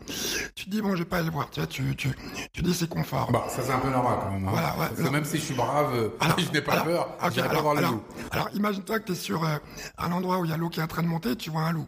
Tu 0.54 0.66
te 0.66 0.70
dis, 0.70 0.80
bon, 0.80 0.92
je 0.92 0.98
vais 0.98 1.04
pas 1.04 1.16
aller 1.16 1.26
le 1.26 1.32
voir. 1.32 1.50
Tu 1.50 1.60
vois, 1.60 1.66
tu, 1.66 1.96
tu, 1.96 2.10
tu 2.52 2.62
dis, 2.62 2.74
c'est 2.74 2.88
confort. 2.88 3.30
Bah, 3.32 3.44
ça, 3.48 3.62
c'est 3.62 3.72
un 3.72 3.78
peu 3.78 3.90
normal, 3.90 4.18
quand 4.22 4.30
même. 4.30 4.46
Hein. 4.46 4.50
Voilà, 4.50 4.76
ouais. 4.78 4.88
Parce 4.88 5.02
que 5.02 5.08
même 5.08 5.24
si 5.24 5.38
je 5.38 5.42
suis 5.42 5.54
brave, 5.54 5.94
euh, 5.94 6.08
alors, 6.20 6.38
je 6.38 6.50
n'ai 6.50 6.60
pas 6.60 6.80
peur, 6.82 7.16
okay, 7.20 7.34
j'irai 7.34 7.48
pas 7.48 7.60
voir 7.60 7.74
le 7.74 7.82
loup. 7.82 8.02
Alors, 8.30 8.48
imagine-toi 8.54 9.00
que 9.00 9.06
tu 9.06 9.12
es 9.12 9.16
sur 9.16 9.44
euh, 9.44 9.56
un 9.98 10.12
endroit 10.12 10.38
où 10.38 10.44
il 10.44 10.50
y 10.50 10.54
a 10.54 10.56
l'eau 10.56 10.68
qui 10.68 10.80
est 10.80 10.82
en 10.82 10.88
train 10.88 11.02
de 11.02 11.08
monter, 11.08 11.36
tu 11.36 11.50
vois 11.50 11.62
un 11.62 11.72
loup. 11.72 11.86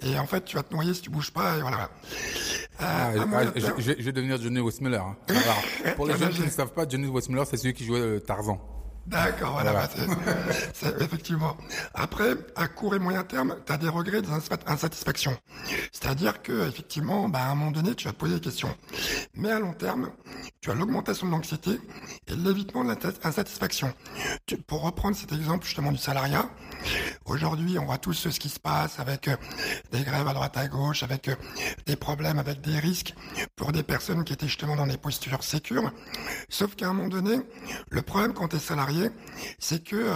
Et 0.00 0.16
en 0.18 0.26
fait, 0.26 0.44
tu 0.44 0.56
vas 0.56 0.62
te 0.62 0.72
noyer 0.72 0.94
si 0.94 1.02
tu 1.02 1.10
bouges 1.10 1.32
pas, 1.32 1.56
et 1.56 1.60
voilà. 1.60 1.90
Ah, 2.78 3.10
ah, 3.16 3.42
je, 3.56 3.92
vais 3.92 4.12
devenir 4.12 4.40
Johnny 4.40 4.60
Westmuller. 4.60 4.98
Hein. 4.98 5.16
pour 5.96 6.06
les 6.06 6.16
gens 6.16 6.28
qui 6.28 6.42
ne 6.42 6.48
savent 6.48 6.72
pas, 6.72 6.88
Johnny 6.88 7.08
Westmuller, 7.08 7.42
c'est 7.50 7.56
celui 7.56 7.74
qui 7.74 7.84
jouait 7.84 8.20
Tarzan. 8.20 8.60
D'accord, 9.08 9.52
voilà. 9.52 9.88
effectivement. 11.00 11.56
Après, 11.94 12.34
à 12.56 12.68
court 12.68 12.94
et 12.94 12.98
moyen 12.98 13.24
terme, 13.24 13.56
tu 13.64 13.72
as 13.72 13.78
des 13.78 13.88
regrets, 13.88 14.20
des 14.20 14.28
insatisfactions. 14.66 15.36
C'est-à-dire 15.92 16.42
que 16.42 16.68
effectivement, 16.68 17.28
bah, 17.28 17.40
à 17.40 17.50
un 17.50 17.54
moment 17.54 17.70
donné, 17.70 17.94
tu 17.94 18.06
vas 18.06 18.12
te 18.12 18.18
poser 18.18 18.34
des 18.34 18.40
questions. 18.40 18.74
Mais 19.34 19.50
à 19.50 19.60
long 19.60 19.72
terme, 19.72 20.10
tu 20.60 20.70
as 20.70 20.74
l'augmentation 20.74 21.26
de 21.26 21.32
l'anxiété 21.32 21.80
et 22.26 22.36
l'évitement 22.36 22.84
de 22.84 22.90
l'insatisfaction. 23.24 23.94
Pour 24.66 24.82
reprendre 24.82 25.16
cet 25.16 25.32
exemple 25.32 25.64
justement 25.64 25.90
du 25.90 25.98
salariat, 25.98 26.44
aujourd'hui, 27.30 27.78
on 27.78 27.84
voit 27.84 27.98
tous 27.98 28.14
ce 28.14 28.38
qui 28.38 28.48
se 28.48 28.60
passe 28.60 28.98
avec 28.98 29.28
euh, 29.28 29.36
des 29.92 30.02
grèves 30.02 30.26
à 30.26 30.32
droite 30.32 30.56
à 30.56 30.68
gauche, 30.68 31.02
avec 31.02 31.28
euh, 31.28 31.36
des 31.86 31.96
problèmes, 31.96 32.38
avec 32.38 32.60
des 32.60 32.78
risques 32.78 33.14
pour 33.56 33.72
des 33.72 33.82
personnes 33.82 34.24
qui 34.24 34.32
étaient 34.32 34.46
justement 34.46 34.76
dans 34.76 34.86
des 34.86 34.96
postures 34.96 35.42
sécures. 35.42 35.92
Sauf 36.48 36.74
qu'à 36.74 36.88
un 36.88 36.92
moment 36.92 37.08
donné, 37.08 37.40
le 37.90 38.02
problème 38.02 38.32
quand 38.32 38.48
tu 38.48 38.56
es 38.56 38.58
salarié, 38.58 39.10
c'est 39.58 39.82
que 39.82 39.96
euh, 39.96 40.14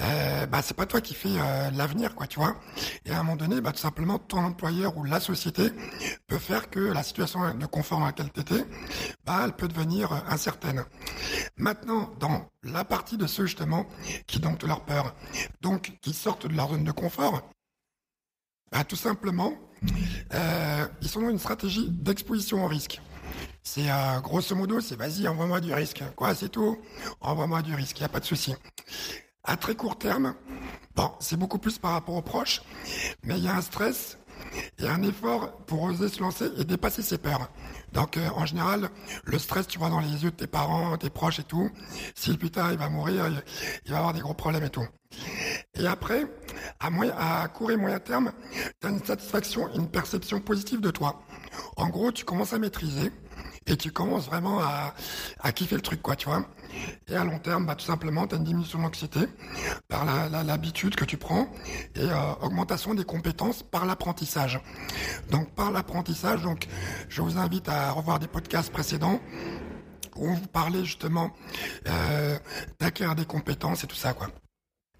euh, 0.00 0.46
bah, 0.46 0.60
c'est 0.62 0.76
pas 0.76 0.86
toi 0.86 1.00
qui 1.00 1.14
fais 1.14 1.28
euh, 1.28 1.70
l'avenir, 1.70 2.14
quoi, 2.14 2.26
tu 2.26 2.38
vois. 2.38 2.56
Et 3.04 3.10
à 3.10 3.20
un 3.20 3.22
moment 3.22 3.36
donné, 3.36 3.60
bah, 3.60 3.72
tout 3.72 3.78
simplement, 3.78 4.18
ton 4.18 4.38
employeur 4.38 4.96
ou 4.96 5.04
la 5.04 5.20
société 5.20 5.70
peut 6.26 6.38
faire 6.38 6.70
que 6.70 6.80
la 6.80 7.02
situation 7.02 7.54
de 7.54 7.66
confort 7.66 8.00
dans 8.00 8.06
laquelle 8.06 8.32
tu 8.32 8.40
étais, 8.40 8.64
bah, 9.24 9.42
elle 9.44 9.52
peut 9.52 9.68
devenir 9.68 10.12
incertaine. 10.28 10.84
Maintenant, 11.56 12.10
dans 12.18 12.50
la 12.62 12.84
partie 12.84 13.16
de 13.16 13.26
ceux 13.26 13.46
justement 13.46 13.86
qui 14.26 14.38
domptent 14.38 14.64
leur 14.64 14.84
peur, 14.84 15.14
donc 15.60 15.98
qui 16.02 16.12
sortent 16.12 16.39
de 16.48 16.54
leur 16.54 16.70
zone 16.70 16.84
de 16.84 16.92
confort, 16.92 17.42
bah, 18.72 18.84
tout 18.84 18.96
simplement, 18.96 19.54
ils 21.02 21.08
sont 21.08 21.22
dans 21.22 21.30
une 21.30 21.38
stratégie 21.38 21.88
d'exposition 21.90 22.64
au 22.64 22.68
risque. 22.68 23.00
C'est 23.62 23.90
euh, 23.90 24.20
grosso 24.20 24.54
modo, 24.56 24.80
c'est 24.80 24.96
vas-y, 24.96 25.28
envoie-moi 25.28 25.60
du 25.60 25.72
risque. 25.72 26.02
Quoi, 26.16 26.34
c'est 26.34 26.48
tout? 26.48 26.78
Envoie-moi 27.20 27.62
du 27.62 27.74
risque, 27.74 27.98
il 27.98 28.02
y 28.02 28.04
a 28.04 28.08
pas 28.08 28.20
de 28.20 28.24
souci. 28.24 28.54
À 29.44 29.56
très 29.56 29.74
court 29.74 29.98
terme, 29.98 30.34
bon, 30.94 31.12
c'est 31.20 31.36
beaucoup 31.36 31.58
plus 31.58 31.78
par 31.78 31.92
rapport 31.92 32.14
aux 32.14 32.22
proches, 32.22 32.62
mais 33.22 33.38
il 33.38 33.44
y 33.44 33.48
a 33.48 33.56
un 33.56 33.62
stress 33.62 34.18
et 34.78 34.88
un 34.88 35.02
effort 35.02 35.56
pour 35.66 35.82
oser 35.82 36.08
se 36.08 36.20
lancer 36.20 36.50
et 36.58 36.64
dépasser 36.64 37.02
ses 37.02 37.18
peurs. 37.18 37.50
Donc 37.92 38.16
euh, 38.16 38.28
en 38.34 38.46
général, 38.46 38.90
le 39.24 39.38
stress, 39.38 39.66
tu 39.66 39.78
vois 39.78 39.90
dans 39.90 40.00
les 40.00 40.22
yeux 40.22 40.30
de 40.30 40.36
tes 40.36 40.46
parents, 40.46 40.96
tes 40.96 41.10
proches 41.10 41.40
et 41.40 41.44
tout, 41.44 41.70
si 42.14 42.36
plus 42.36 42.50
tard 42.50 42.72
il 42.72 42.78
va 42.78 42.88
mourir, 42.88 43.26
il, 43.84 43.92
va 43.92 43.98
avoir 43.98 44.12
des 44.12 44.20
gros 44.20 44.34
problèmes 44.34 44.64
et 44.64 44.70
tout. 44.70 44.86
Et 45.74 45.86
après, 45.86 46.24
à, 46.78 46.90
moyen, 46.90 47.14
à 47.18 47.48
court 47.48 47.70
et 47.72 47.76
moyen 47.76 47.98
terme, 47.98 48.32
tu 48.80 48.86
as 48.86 48.90
une 48.90 49.04
satisfaction, 49.04 49.68
une 49.74 49.88
perception 49.88 50.40
positive 50.40 50.80
de 50.80 50.90
toi. 50.90 51.20
En 51.76 51.88
gros, 51.88 52.12
tu 52.12 52.24
commences 52.24 52.52
à 52.52 52.58
maîtriser 52.58 53.10
et 53.66 53.76
tu 53.76 53.92
commences 53.92 54.26
vraiment 54.26 54.60
à, 54.60 54.94
à 55.40 55.52
kiffer 55.52 55.76
le 55.76 55.82
truc, 55.82 56.02
quoi, 56.02 56.16
tu 56.16 56.26
vois. 56.26 56.44
Et 57.08 57.14
à 57.14 57.24
long 57.24 57.38
terme, 57.38 57.66
bah, 57.66 57.74
tout 57.74 57.84
simplement, 57.84 58.26
tu 58.26 58.34
as 58.34 58.38
une 58.38 58.44
diminution 58.44 58.78
de 58.78 58.84
l'anxiété 58.84 59.20
par 59.88 60.04
l'habitude 60.44 60.96
que 60.96 61.04
tu 61.04 61.16
prends 61.16 61.48
et 61.94 62.00
euh, 62.00 62.32
augmentation 62.42 62.94
des 62.94 63.04
compétences 63.04 63.62
par 63.62 63.86
l'apprentissage. 63.86 64.60
Donc 65.30 65.50
par 65.54 65.70
l'apprentissage, 65.70 66.42
donc 66.42 66.68
je 67.08 67.22
vous 67.22 67.38
invite 67.38 67.68
à 67.68 67.92
revoir 67.92 68.18
des 68.18 68.28
podcasts 68.28 68.72
précédents 68.72 69.20
où 70.16 70.28
on 70.28 70.34
vous 70.34 70.48
parlait 70.48 70.84
justement 70.84 71.30
euh, 71.86 72.38
d'acquérir 72.78 73.14
des 73.14 73.24
compétences 73.24 73.84
et 73.84 73.86
tout 73.86 73.96
ça, 73.96 74.14
quoi. 74.14 74.28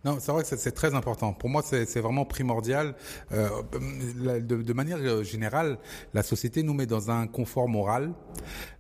Non, 0.05 0.17
c'est 0.19 0.33
vrai 0.33 0.43
que 0.43 0.57
c'est 0.57 0.73
très 0.73 0.95
important. 0.95 1.35
Pour 1.35 1.51
moi, 1.51 1.63
c'est 1.63 2.01
vraiment 2.01 2.25
primordial. 2.25 2.95
Euh, 3.33 3.49
de, 4.41 4.63
de, 4.63 4.73
manière 4.73 5.23
générale, 5.23 5.79
la 6.15 6.23
société 6.23 6.63
nous 6.63 6.73
met 6.73 6.87
dans 6.87 7.11
un 7.11 7.27
confort 7.27 7.69
moral 7.69 8.15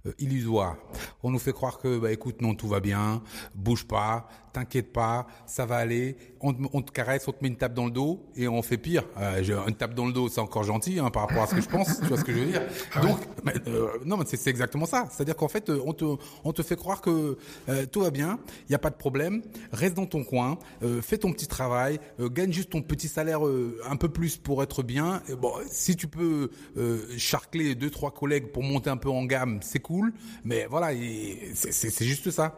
euh, 0.06 0.12
illusoire. 0.18 0.76
On 1.22 1.30
nous 1.30 1.38
fait 1.38 1.52
croire 1.52 1.78
que, 1.78 1.98
bah, 1.98 2.10
écoute, 2.10 2.40
non, 2.40 2.54
tout 2.54 2.68
va 2.68 2.80
bien, 2.80 3.22
bouge 3.54 3.86
pas, 3.86 4.28
t'inquiète 4.52 4.92
pas, 4.92 5.26
ça 5.46 5.66
va 5.66 5.76
aller. 5.76 6.16
On, 6.40 6.52
te- 6.52 6.62
on 6.72 6.82
te 6.82 6.90
caresse, 6.92 7.26
on 7.28 7.32
te 7.32 7.38
met 7.42 7.48
une 7.48 7.56
tape 7.56 7.74
dans 7.74 7.84
le 7.86 7.90
dos 7.90 8.24
et 8.36 8.48
on 8.48 8.62
fait 8.62 8.78
pire. 8.78 9.04
Euh, 9.18 9.42
une 9.68 9.74
tape 9.74 9.94
dans 9.94 10.06
le 10.06 10.12
dos, 10.12 10.28
c'est 10.28 10.40
encore 10.40 10.64
gentil 10.64 10.98
hein, 10.98 11.10
par 11.10 11.28
rapport 11.28 11.42
à 11.42 11.46
ce 11.46 11.54
que 11.54 11.60
je 11.60 11.68
pense. 11.68 12.00
tu 12.00 12.06
vois 12.06 12.16
ce 12.18 12.24
que 12.24 12.32
je 12.32 12.38
veux 12.38 12.46
dire 12.46 12.62
Donc, 13.02 13.18
mais, 13.44 13.52
euh, 13.68 13.88
non, 14.04 14.16
mais 14.16 14.24
c'est 14.26 14.48
exactement 14.50 14.86
ça. 14.86 15.06
C'est-à-dire 15.10 15.36
qu'en 15.36 15.48
fait, 15.48 15.68
euh, 15.70 15.80
on 15.84 15.92
te, 15.92 16.04
on 16.44 16.52
te 16.52 16.62
fait 16.62 16.76
croire 16.76 17.00
que 17.00 17.36
euh, 17.68 17.86
tout 17.86 18.00
va 18.00 18.10
bien, 18.10 18.38
il 18.68 18.72
y 18.72 18.74
a 18.74 18.78
pas 18.78 18.90
de 18.90 18.96
problème. 18.96 19.42
Reste 19.72 19.94
dans 19.96 20.06
ton 20.06 20.24
coin, 20.24 20.58
euh, 20.82 21.02
fais 21.02 21.18
ton 21.18 21.32
petit 21.32 21.46
travail, 21.46 22.00
euh, 22.20 22.28
gagne 22.28 22.52
juste 22.52 22.70
ton 22.70 22.82
petit 22.82 23.08
salaire 23.08 23.46
euh, 23.46 23.78
un 23.88 23.96
peu 23.96 24.08
plus 24.08 24.36
pour 24.36 24.62
être 24.62 24.82
bien. 24.82 25.22
Et 25.28 25.34
bon, 25.36 25.52
si 25.70 25.96
tu 25.96 26.06
peux 26.08 26.50
euh, 26.76 27.04
charcler 27.18 27.74
deux 27.74 27.90
trois 27.90 28.10
collègues 28.12 28.46
pour 28.48 28.62
monter 28.62 28.90
un 28.90 28.96
peu 28.96 29.10
en 29.10 29.24
gamme, 29.24 29.60
c'est 29.62 29.80
cool. 29.80 30.12
Mais 30.44 30.66
voilà, 30.70 30.88
c'est 31.54 32.04
juste 32.04 32.30
ça. 32.30 32.56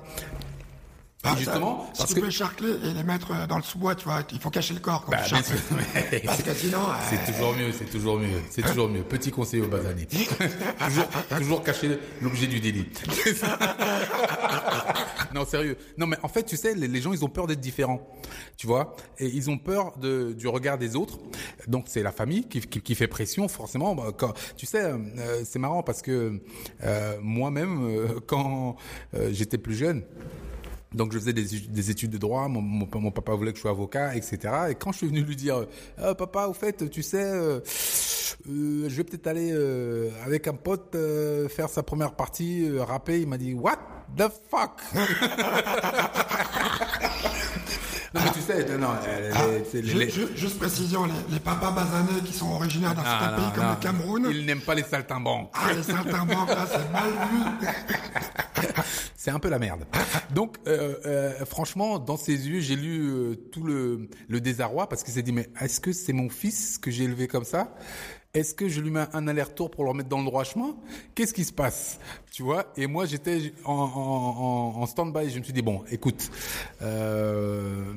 Ah, 1.25 1.35
Et 1.35 1.39
justement, 1.39 1.89
si 1.93 1.99
parce 1.99 2.09
tu 2.11 2.17
que 2.17 2.21
peux 2.25 2.31
charcler 2.31 2.71
et 2.71 2.95
les 2.95 3.03
mettre 3.05 3.31
euh, 3.31 3.47
dans 3.47 3.57
le 3.57 3.63
sous-bois, 3.63 3.95
tu 3.95 4.05
vois, 4.07 4.23
il 4.33 4.41
faut 4.41 4.51
cacher 4.51 4.75
le 4.75 4.81
corps 4.81 5.05
quand 5.05 5.13
Bah, 5.13 5.19
tu 5.25 5.29
sûr. 5.37 5.45
Parce 6.25 6.43
que 6.43 6.55
sinon, 6.55 6.79
euh, 6.81 6.95
c'est 7.09 7.33
toujours 7.33 7.55
mieux, 7.55 7.73
c'est 7.73 7.91
toujours 7.91 8.19
mieux, 8.19 8.41
c'est 8.51 8.63
toujours 8.63 8.89
mieux. 8.89 9.03
Petit 9.05 9.31
conseil 9.31 9.61
au 9.61 9.69
basané. 9.69 10.07
toujours, 10.87 11.07
toujours 11.39 11.63
cacher 11.63 11.97
l'objet 12.21 12.49
du 12.49 12.59
délit. 12.59 12.87
non, 15.35 15.45
sérieux. 15.45 15.77
Non, 15.97 16.07
mais 16.07 16.17
en 16.25 16.29
fait, 16.29 16.43
tu 16.43 16.57
sais, 16.57 16.75
les, 16.75 16.89
les 16.89 17.01
gens, 17.01 17.13
ils 17.13 17.25
ont 17.25 17.29
peur 17.29 17.47
d'être 17.47 17.61
différents. 17.61 18.01
Tu 18.57 18.67
vois? 18.67 18.97
Et 19.19 19.27
ils 19.29 19.49
ont 19.49 19.59
peur 19.59 19.97
de, 19.99 20.33
du 20.33 20.49
regard 20.49 20.77
des 20.79 20.97
autres. 20.97 21.19
Donc, 21.69 21.87
c'est 21.89 22.03
la 22.03 22.13
famille 22.13 22.49
qui, 22.49 22.61
qui, 22.61 22.81
qui 22.81 22.95
fait 22.95 23.09
pression, 23.09 23.49
forcément. 23.49 23.95
Bah, 23.95 24.11
quand, 24.17 24.33
tu 24.57 24.67
sais, 24.67 24.83
euh, 24.83 25.43
c'est 25.45 25.59
marrant 25.59 25.83
parce 25.83 26.03
que 26.03 26.41
euh, 26.83 27.19
moi-même, 27.23 27.87
euh, 27.87 28.21
quand 28.27 28.77
euh, 29.15 29.31
j'étais 29.33 29.59
plus 29.59 29.75
jeune, 29.77 30.03
donc 30.95 31.13
je 31.13 31.19
faisais 31.19 31.33
des, 31.33 31.45
des 31.45 31.91
études 31.91 32.11
de 32.11 32.19
droit, 32.19 32.49
mon, 32.49 33.11
papa 33.11 33.35
voulait 33.35 33.53
que 33.53 33.59
je 33.59 33.63
sois 33.63 33.71
avocat, 33.71 34.15
etc. 34.15 34.39
Et 34.71 34.75
quand 34.75 34.93
je 34.93 34.99
suis 34.99 35.07
venu 35.07 35.23
lui 35.23 35.37
dire, 35.37 35.67
Ah, 35.99 36.15
papa, 36.15 36.47
au 36.47 36.53
fait, 36.53 36.89
tu 36.91 37.03
sais, 37.03 37.23
euh, 37.23 37.61
euh, 38.49 38.89
je 38.89 38.97
vais 38.97 39.05
peut-être 39.05 39.27
aller 39.27 39.51
euh, 39.53 40.11
avec 40.25 40.49
un 40.49 40.55
pote 40.55 40.95
euh, 40.95 41.49
faire 41.49 41.69
sa 41.69 41.83
première 41.83 42.15
partie, 42.15 42.69
euh, 42.69 42.83
rapper, 42.83 43.21
il 43.21 43.29
m'a 43.29 43.39
dit, 43.39 43.55
what 43.55 43.79
the 44.17 44.29
fuck? 44.51 44.81
Non, 48.79 48.89
les- 49.75 49.83
les- 49.83 49.95
les- 50.07 50.11
juste 50.37 50.59
précision, 50.59 51.07
les, 51.31 51.41
papas 51.41 51.71
basanés 51.73 52.21
qui 52.25 52.33
sont 52.33 52.51
originaires 52.53 52.95
d'un 52.95 53.03
Ah, 53.05 53.19
certain 53.21 53.37
pays 53.37 53.53
comme 53.55 53.65
non. 53.65 53.71
le 53.71 53.77
Cameroun, 53.81 54.29
Il 54.31 54.47
n'aime 54.47 54.61
pas 54.61 54.75
les 54.75 54.83
saltimbanques. 54.83 55.51
ah, 55.55 55.73
les 55.73 55.83
saltimbanques, 55.83 56.49
là, 56.49 56.67
c'est 56.71 56.93
mal 56.93 57.11
vu. 57.31 58.73
C'est 59.17 59.31
un 59.31 59.39
peu 59.39 59.49
la 59.49 59.59
merde. 59.61 59.85
Donc, 60.35 60.57
euh, 60.67 60.97
euh, 61.07 61.45
franchement, 61.45 61.99
dans 62.01 62.17
ses 62.17 62.49
yeux, 62.49 62.61
j'ai 62.61 62.75
lu 62.77 63.09
euh, 63.09 63.35
tout 63.53 63.63
le, 63.63 64.09
le 64.29 64.41
désarroi 64.41 64.89
parce 64.89 65.05
qu'il 65.05 65.15
s'est 65.15 65.23
dit, 65.23 65.33
mais 65.33 65.49
est-ce 65.61 65.81
que 65.81 65.93
c'est 65.93 66.13
mon 66.13 66.29
fils 66.29 66.77
que 66.79 66.91
j'ai 66.91 67.05
élevé 67.05 67.29
comme 67.29 67.45
ça? 67.45 67.73
Est-ce 68.35 68.55
que 68.55 68.67
je 68.67 68.81
lui 68.81 68.91
mets 68.91 69.05
un 69.13 69.29
aller-retour 69.29 69.71
pour 69.71 69.85
le 69.85 69.91
remettre 69.91 70.09
dans 70.09 70.21
le 70.21 70.25
droit 70.25 70.43
chemin? 70.43 70.75
Qu'est-ce 71.15 71.35
qui 71.35 71.45
se 71.45 71.53
passe? 71.53 72.01
Tu 72.31 72.43
vois? 72.43 72.73
Et 72.79 72.87
moi, 72.87 73.05
j'étais 73.05 73.53
en, 73.67 74.87
stand-by. 74.87 75.29
Je 75.29 75.39
me 75.39 75.45
suis 75.45 75.53
dit, 75.53 75.61
bon, 75.61 75.85
écoute, 75.91 76.31
euh, 76.81 77.93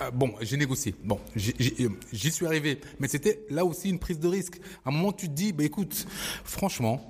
euh, 0.00 0.10
bon, 0.12 0.32
j'ai 0.40 0.56
négocié. 0.56 0.94
Bon, 1.02 1.18
j'y 1.34 2.30
suis 2.30 2.46
arrivé. 2.46 2.80
Mais 3.00 3.08
c'était 3.08 3.44
là 3.50 3.64
aussi 3.64 3.90
une 3.90 3.98
prise 3.98 4.20
de 4.20 4.28
risque. 4.28 4.60
À 4.84 4.90
un 4.90 4.92
moment, 4.92 5.10
tu 5.10 5.26
te 5.26 5.32
dis, 5.32 5.52
bah 5.52 5.64
écoute, 5.64 6.06
franchement, 6.44 7.04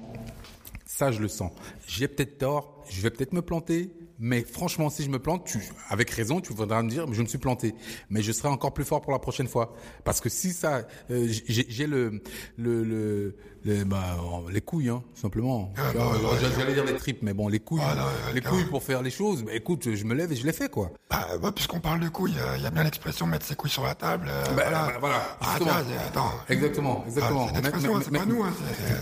ça, 0.87 1.13
je 1.13 1.21
le 1.21 1.29
sens. 1.29 1.53
J'ai 1.87 2.09
peut-être 2.09 2.39
tort, 2.39 2.83
je 2.89 3.03
vais 3.03 3.11
peut-être 3.11 3.35
me 3.35 3.43
planter, 3.43 3.91
mais 4.19 4.43
franchement, 4.43 4.91
si 4.91 5.03
je 5.03 5.11
me 5.11 5.19
plante, 5.19 5.45
tu, 5.45 5.59
avec 5.89 6.11
raison, 6.11 6.41
tu 6.41 6.53
voudras 6.53 6.83
me 6.83 6.89
dire, 6.89 7.13
je 7.13 7.23
me 7.23 7.27
suis 7.27 7.39
planté. 7.39 7.75
Mais 8.11 8.23
je 8.23 8.33
serai 8.33 8.49
encore 8.49 8.73
plus 8.73 8.85
fort 8.85 9.01
pour 9.01 9.13
la 9.13 9.19
prochaine 9.19 9.49
fois. 9.49 9.75
Parce 10.05 10.21
que 10.21 10.29
si 10.29 10.53
ça, 10.53 10.87
euh, 11.11 11.27
j'ai 11.29 11.87
le, 11.87 12.23
le, 12.57 13.37
le- 13.65 13.85
bah, 13.85 14.17
les 14.51 14.61
couilles, 14.61 14.89
hein, 14.91 15.03
simplement. 15.15 15.73
Ah, 15.77 15.83
bah, 15.95 16.07
ouais, 16.09 16.39
J'allais 16.59 16.75
dire 16.75 16.85
les 16.85 16.97
tripes, 16.97 17.23
mais 17.23 17.33
bon, 17.33 17.49
les 17.49 17.61
couilles, 17.61 17.81
Ah, 17.83 17.95
non, 17.95 18.03
les 18.35 18.41
couilles 18.41 18.65
pour 18.65 18.83
faire 18.83 19.03
les 19.03 19.11
choses. 19.11 19.45
Mais 19.45 19.57
écoute, 19.57 19.95
je 19.95 20.05
me 20.05 20.15
lève 20.15 20.31
et 20.33 20.37
je 20.37 20.45
les 20.47 20.53
fais, 20.53 20.69
quoi. 20.69 20.91
Bah, 21.11 21.27
ouais, 21.43 21.53
puisqu'on 21.53 21.81
parle 21.81 22.01
de 22.01 22.09
couilles, 22.09 22.35
il 22.57 22.63
y 22.63 22.67
a 22.67 22.71
bien 22.71 22.85
l'expression 22.85 23.27
mettre 23.27 23.47
ses 23.47 23.55
couilles 23.55 23.71
sur 23.71 23.85
la 23.85 23.95
table. 23.95 24.27
euh, 24.29 24.45
Bah, 24.55 24.65
voilà. 25.01 25.01
bah, 25.01 25.37
Ah, 25.41 25.57
tiens, 25.61 25.85
attends. 26.09 26.33
Exactement, 26.49 27.05
exactement. 27.07 27.49
Ah, 27.55 27.61
c'est 28.03 28.11
pas 28.13 28.27
nous, 28.27 28.43
hein, 28.43 28.53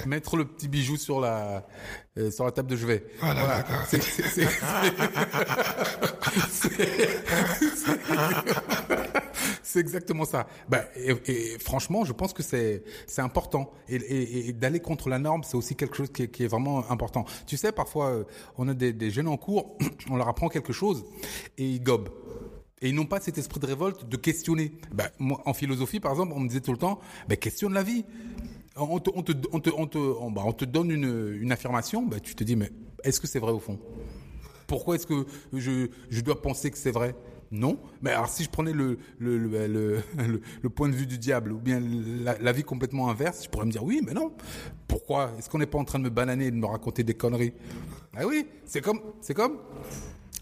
Mettre 0.07 0.37
le 0.37 0.45
petit 0.45 0.69
bijou 0.69 0.97
sur 0.97 1.21
la 1.21 1.67
euh, 2.19 2.31
sur 2.31 2.45
la 2.45 2.53
table 2.53 2.69
de 2.69 2.77
chevet. 2.77 3.05
Voilà. 3.21 3.65
C'est- 3.89 4.03
c'est- 9.63 9.81
exactement 9.81 10.25
ça. 10.25 10.47
Bah, 10.69 10.85
et, 10.97 11.59
franchement, 11.59 12.05
je 12.05 12.13
pense 12.13 12.33
que 12.33 12.43
c'est 12.43 12.85
c'est 13.07 13.23
important 13.23 13.73
et, 13.89 14.53
d'aller 14.53 14.81
contre 14.81 15.09
la 15.09 15.19
norme, 15.19 15.43
c'est 15.45 15.57
aussi 15.57 15.75
quelque 15.77 15.97
chose 15.97 16.11
qui 16.13 16.23
est, 16.23 16.47
vraiment 16.47 16.91
important. 16.91 17.25
Tu 17.47 17.57
sais, 17.57 17.73
parfois, 17.73 18.11
euh, 18.11 18.25
on 18.59 18.69
a 18.69 18.75
des, 18.75 19.11
jeunes 19.11 19.29
en 19.29 19.37
cours, 19.37 19.77
on 20.11 20.17
leur 20.17 20.29
apprend 20.29 20.49
quelque 20.49 20.73
chose 20.73 21.05
et 21.59 21.67
ils 21.67 21.83
gobent. 21.83 22.11
Et 22.81 22.89
ils 22.89 22.95
n'ont 22.95 23.07
pas 23.07 23.21
cet 23.21 23.39
esprit 23.39 23.61
de 23.61 23.67
révolte 23.67 24.09
de 24.09 24.17
questionner. 24.17 24.73
Bah, 24.93 25.11
en 25.21 25.55
philosophie, 25.55 26.01
par 26.01 26.11
exemple, 26.13 26.33
on 26.35 26.41
me 26.41 26.49
disait 26.49 26.61
tout 26.61 26.73
le 26.73 26.79
temps, 26.79 26.99
bah, 27.29 27.37
questionne 27.37 27.73
la 27.73 27.85
vie. 27.85 28.05
On 28.77 28.99
te, 28.99 29.11
on 29.15 29.23
te, 29.23 29.33
on 29.53 29.61
te, 29.61 29.71
on 29.77 29.87
te, 29.87 29.99
on- 29.99 30.35
on 30.37 30.53
te 30.53 30.65
donne 30.65 30.91
une, 30.91 31.53
affirmation, 31.53 32.09
tu 32.23 32.35
te 32.35 32.43
dis, 32.43 32.57
mais 32.57 32.71
est-ce 33.05 33.21
que 33.21 33.27
c'est 33.27 33.39
vrai 33.39 33.53
au 33.53 33.59
fond? 33.61 33.79
Pourquoi 34.67 34.95
est-ce 34.97 35.07
que 35.07 35.27
je, 35.53 35.89
je 36.11 36.21
dois 36.23 36.41
penser 36.41 36.71
que 36.71 36.79
c'est 36.79 36.91
vrai? 36.91 37.15
Non. 37.53 37.79
Mais 38.01 38.11
alors, 38.11 38.29
si 38.29 38.43
je 38.45 38.51
prenais 38.51 38.73
le, 38.73 38.99
le, 39.19 39.37
le, 39.39 39.67
le, 40.17 40.41
le- 40.63 40.71
point 40.71 40.89
de 40.89 40.95
vue 40.95 41.07
du 41.07 41.19
diable 41.19 41.53
ou 41.53 41.59
bien 41.59 41.81
la, 42.25 42.37
la 42.39 42.53
vie 42.53 42.65
complètement 42.65 43.11
inverse, 43.11 43.45
je 43.45 43.49
pourrais 43.51 43.67
me 43.67 43.71
dire, 43.71 43.85
oui, 43.85 44.01
mais 44.05 44.15
non. 44.15 44.33
Pourquoi? 44.89 45.33
Est-ce 45.39 45.49
qu'on 45.51 45.59
n'est 45.59 45.67
pas 45.67 45.79
en 45.79 45.85
train 45.85 45.99
de 45.99 46.05
me 46.05 46.11
bananer 46.11 46.47
et 46.47 46.51
de 46.51 46.57
me 46.57 46.67
raconter 46.67 47.05
des 47.05 47.15
conneries? 47.15 47.53
Ah 48.17 48.27
oui, 48.27 48.47
c'est 48.65 48.81
comme, 48.81 49.01
c'est 49.21 49.35
comme. 49.35 49.59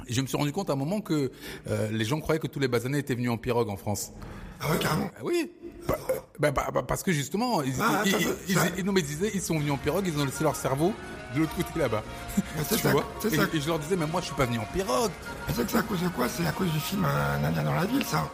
Et 0.07 0.13
je 0.15 0.21
me 0.23 0.27
suis 0.27 0.37
rendu 0.37 0.51
compte 0.53 0.71
à 0.71 0.73
un 0.73 0.77
moment 0.77 1.01
que 1.01 1.31
euh, 1.69 1.91
les 1.91 2.05
gens 2.05 2.21
croyaient 2.21 2.41
que 2.41 2.47
tous 2.49 2.59
les 2.61 2.69
basanés 2.69 2.99
étaient 2.99 3.15
venus 3.15 3.31
en 3.31 3.37
pirogue 3.37 3.69
en 3.69 3.77
France. 3.77 4.13
Ah 4.61 4.71
ouais, 4.71 4.79
carrément. 4.79 5.11
Ah 5.17 5.21
oui. 5.25 5.51
Bah, 5.89 5.97
bah, 6.39 6.51
bah, 6.53 6.71
bah, 6.73 6.83
parce 6.87 7.03
que 7.03 7.13
justement, 7.13 7.63
ils, 7.63 7.73
Ah, 7.81 8.03
ils, 8.05 8.15
attends, 8.15 8.25
ils- 8.49 8.55
ça- 8.55 8.67
ils- 8.79 8.85
non, 8.85 8.93
mais 8.93 9.01
ils 9.01 9.07
disaient, 9.07 9.31
ils 9.35 9.41
sont 9.41 9.59
venus 9.59 9.73
en 9.73 9.77
pirogue, 9.79 10.05
ils 10.07 10.19
ont 10.21 10.25
laissé 10.25 10.43
leur 10.45 10.57
cerveau 10.57 10.93
de 11.35 11.41
l'autre 11.41 11.55
côté 11.57 11.79
là-bas. 11.79 12.03
C'est 12.69 12.77
tu 12.77 12.83
ça, 12.83 12.91
vois 12.93 13.05
c'est 13.21 13.33
et, 13.33 13.37
ça. 13.37 13.43
et 13.53 13.61
je 13.61 13.67
leur 13.69 13.79
disais, 13.79 13.97
mais 13.97 14.07
moi 14.07 14.21
je 14.21 14.27
suis 14.27 14.35
pas 14.35 14.47
venu 14.47 14.59
en 14.59 14.65
pirogue. 14.73 15.11
Sais 15.55 15.63
que 15.65 15.71
c'est 15.71 15.79
à 15.79 15.83
cause 15.83 16.03
de 16.03 16.09
quoi? 16.09 16.29
C'est 16.29 16.47
à 16.47 16.53
cause 16.53 16.71
du 16.71 16.81
film 16.81 17.05
Un 17.05 17.45
Indien 17.45 17.63
dans 17.63 17.75
la 17.75 17.85
ville, 17.87 18.05
ça. 18.05 18.29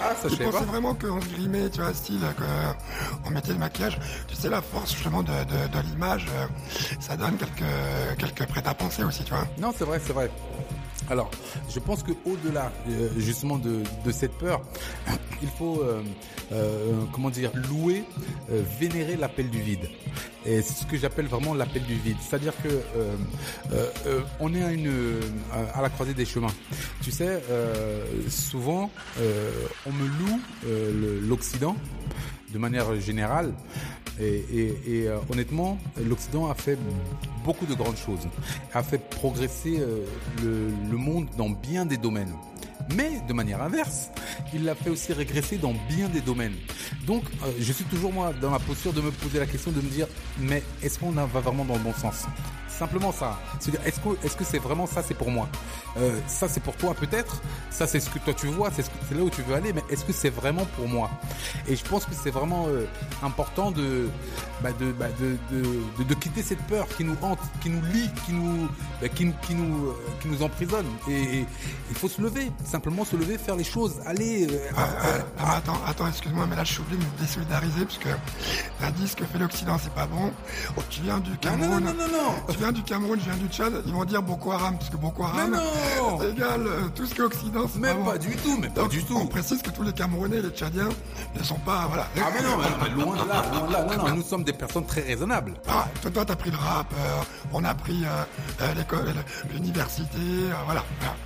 Ah, 0.00 0.14
ça 0.20 0.28
je 0.28 0.34
pensais 0.36 0.50
pas. 0.58 0.64
vraiment 0.64 0.94
qu'on 0.94 1.20
se 1.20 1.28
grimait, 1.28 1.70
tu 1.70 1.80
vois, 1.80 1.92
style, 1.94 2.20
qu'on 3.24 3.30
mettait 3.30 3.52
le 3.52 3.58
maquillage. 3.58 3.98
Tu 4.26 4.34
sais, 4.34 4.48
la 4.48 4.60
force 4.62 4.92
justement 4.92 5.22
de, 5.22 5.30
de, 5.30 5.68
de 5.76 5.80
l'image, 5.90 6.26
euh, 6.34 6.46
ça 6.98 7.16
donne 7.16 7.36
quelques, 7.36 8.18
quelques 8.18 8.48
prêts-à-penser 8.48 9.04
aussi, 9.04 9.22
tu 9.22 9.32
vois. 9.32 9.46
Non, 9.58 9.72
c'est 9.76 9.84
vrai, 9.84 10.00
c'est 10.04 10.12
vrai. 10.12 10.30
Alors, 11.10 11.30
je 11.68 11.78
pense 11.78 12.02
que 12.02 12.12
au-delà 12.24 12.72
euh, 12.88 13.08
justement 13.16 13.58
de, 13.58 13.82
cette 14.10 14.32
peur, 14.32 14.62
il 15.42 15.48
faut 15.48 15.82
euh, 15.82 16.02
euh, 16.52 17.02
comment 17.12 17.30
dire 17.30 17.50
louer, 17.54 18.04
euh, 18.50 18.62
vénérer 18.78 19.16
l'appel 19.16 19.50
du 19.50 19.60
vide. 19.60 19.88
Et 20.44 20.62
c'est 20.62 20.82
ce 20.82 20.86
que 20.86 20.96
j'appelle 20.96 21.26
vraiment 21.26 21.54
l'appel 21.54 21.82
du 21.84 21.94
vide. 21.94 22.16
C'est-à-dire 22.20 22.52
que 22.62 22.82
on 24.40 24.52
est 24.54 24.62
à 24.62 25.78
à 25.78 25.82
la 25.82 25.88
croisée 25.88 26.14
des 26.14 26.24
chemins. 26.24 26.52
Tu 27.00 27.12
sais, 27.12 27.40
souvent 28.28 28.90
on 29.86 29.92
me 29.92 30.06
loue 30.06 30.40
l'Occident 31.28 31.76
de 32.52 32.58
manière 32.58 33.00
générale. 33.00 33.52
Et, 34.20 34.74
euh, 35.06 35.18
honnêtement, 35.30 35.78
l'Occident 36.06 36.50
a 36.50 36.54
fait 36.54 36.78
beaucoup 37.44 37.66
de 37.66 37.74
grandes 37.74 37.96
choses, 37.96 38.28
a 38.74 38.82
fait 38.82 38.98
progresser 38.98 39.78
euh, 39.80 40.04
le, 40.42 40.68
le 40.90 40.96
monde 40.96 41.26
dans 41.36 41.48
bien 41.50 41.86
des 41.86 41.96
domaines. 41.96 42.34
Mais 42.96 43.20
de 43.26 43.32
manière 43.32 43.62
inverse, 43.62 44.10
il 44.52 44.64
l'a 44.64 44.74
fait 44.74 44.90
aussi 44.90 45.12
régresser 45.12 45.56
dans 45.56 45.74
bien 45.88 46.08
des 46.08 46.20
domaines. 46.20 46.54
Donc, 47.06 47.24
euh, 47.24 47.50
je 47.58 47.72
suis 47.72 47.84
toujours 47.84 48.12
moi 48.12 48.32
dans 48.40 48.50
la 48.50 48.58
posture 48.58 48.92
de 48.92 49.00
me 49.00 49.10
poser 49.10 49.38
la 49.38 49.46
question 49.46 49.70
de 49.70 49.80
me 49.80 49.88
dire, 49.88 50.06
mais 50.38 50.62
est-ce 50.82 50.98
qu'on 50.98 51.12
va 51.12 51.24
vraiment 51.26 51.64
dans 51.64 51.74
le 51.74 51.80
bon 51.80 51.94
sens? 51.94 52.26
Simplement 52.78 53.12
ça. 53.12 53.38
C'est-à-dire, 53.60 53.86
est-ce 53.86 54.00
que 54.00 54.26
est-ce 54.26 54.36
que 54.36 54.44
c'est 54.44 54.58
vraiment 54.58 54.86
ça, 54.86 55.02
c'est 55.02 55.14
pour 55.14 55.30
moi? 55.30 55.48
Euh, 55.98 56.18
Ça, 56.26 56.48
c'est 56.48 56.60
pour 56.62 56.74
toi 56.76 56.94
peut-être. 56.94 57.40
Ça, 57.70 57.86
c'est 57.86 58.00
ce 58.00 58.10
que 58.10 58.18
toi 58.18 58.34
tu 58.34 58.46
vois, 58.48 58.70
c'est 58.74 58.82
ce 58.82 58.90
c'est 59.08 59.14
là 59.14 59.22
où 59.22 59.30
tu 59.30 59.42
veux 59.42 59.54
aller. 59.54 59.72
Mais 59.72 59.82
est-ce 59.90 60.04
que 60.04 60.12
c'est 60.12 60.30
vraiment 60.30 60.64
pour 60.76 60.88
moi? 60.88 61.10
Et 61.68 61.76
je 61.76 61.84
pense 61.84 62.04
que 62.06 62.14
c'est 62.14 62.30
vraiment 62.30 62.66
euh, 62.68 62.86
important 63.22 63.70
de 63.70 64.08
bah, 64.62 64.70
de, 64.78 64.92
bah, 64.92 65.06
de, 65.20 65.36
de, 65.50 66.04
de, 66.04 66.14
quitter 66.14 66.42
cette 66.42 66.62
peur 66.68 66.86
qui 66.96 67.04
nous 67.04 67.16
hante, 67.20 67.40
qui 67.60 67.68
nous 67.68 67.82
lie, 67.92 68.08
qui 68.24 68.32
nous, 68.32 68.68
bah, 69.00 69.08
qui, 69.08 69.32
qui, 69.42 69.54
nous, 69.54 69.88
euh, 69.88 69.96
qui 70.20 70.28
nous 70.28 70.42
emprisonne. 70.42 70.86
Et 71.08 71.44
il 71.90 71.96
faut 71.96 72.08
se 72.08 72.20
lever, 72.22 72.50
simplement 72.64 73.04
se 73.04 73.16
lever, 73.16 73.38
faire 73.38 73.56
les 73.56 73.64
choses, 73.64 74.00
aller. 74.06 74.46
Euh, 74.50 74.70
ah, 74.76 74.88
ah, 75.38 75.56
attends, 75.56 75.80
attends, 75.86 76.06
excuse-moi, 76.08 76.46
mais 76.48 76.56
là 76.56 76.64
je 76.64 76.72
suis 76.74 76.80
obligé 76.80 76.98
de 76.98 77.04
me 77.04 77.18
désolidariser 77.20 77.84
parce 77.84 77.98
que 77.98 78.08
t'as 78.80 78.90
dit 78.92 79.08
ce 79.08 79.16
que 79.16 79.24
fait 79.24 79.38
l'Occident, 79.38 79.76
c'est 79.82 79.92
pas 79.94 80.06
bon. 80.06 80.32
Oh, 80.76 80.82
tu 80.88 81.02
viens 81.02 81.18
du 81.18 81.36
Cameroun. 81.38 81.82
Non, 81.84 81.92
non, 81.92 81.94
non, 81.94 82.08
non, 82.12 82.52
Tu 82.52 82.58
viens 82.62 82.70
du 82.70 82.82
Cameroun, 82.84 83.18
je 83.18 83.24
viens 83.24 83.36
du 83.36 83.48
Tchad, 83.48 83.72
ils 83.84 83.92
vont 83.92 84.04
dire 84.04 84.22
Boko 84.22 84.52
Haram, 84.52 84.78
parce 84.78 84.88
que 84.88 84.96
Boko 84.96 85.24
Haram 85.24 85.58
égale 86.32 86.68
tout 86.94 87.04
ce 87.04 87.12
qui 87.12 87.20
est 87.20 87.24
Occident. 87.24 87.66
Même 87.76 88.04
pas, 88.04 88.16
du 88.18 88.36
tout, 88.36 88.56
mais 88.60 88.68
pas 88.68 88.86
du 88.86 89.02
tout. 89.02 89.16
On 89.16 89.26
précise 89.26 89.60
que 89.62 89.70
tous 89.70 89.82
les 89.82 89.92
Camerounais 89.92 90.36
et 90.36 90.42
les 90.42 90.50
Tchadiens 90.50 90.88
ne 91.36 91.42
sont 91.42 91.58
pas, 91.58 91.86
voilà. 91.88 92.06
Ah 92.16 92.30
mais 92.32 92.42
non, 92.42 92.56
mais 92.56 93.04
loin 93.04 93.16
de 93.16 93.28
là, 93.28 93.44
loin 93.52 93.66
de 93.66 93.72
là. 93.72 93.96
Non, 93.96 94.08
non, 94.08 94.14
nous 94.14 94.22
sommes 94.22 94.44
des 94.44 94.52
personnes 94.52 94.86
très 94.86 95.00
raisonnables. 95.00 95.54
Ah, 95.66 95.88
toi, 96.02 96.10
toi, 96.12 96.24
t'as 96.24 96.36
pris 96.36 96.52
le 96.52 96.56
rap, 96.56 96.86
euh, 96.92 97.22
on 97.52 97.64
a 97.64 97.74
pris 97.74 98.04
euh, 98.04 98.24
euh, 98.60 98.74
l'école, 98.74 99.12
l'université, 99.52 100.18
voilà, 100.64 100.84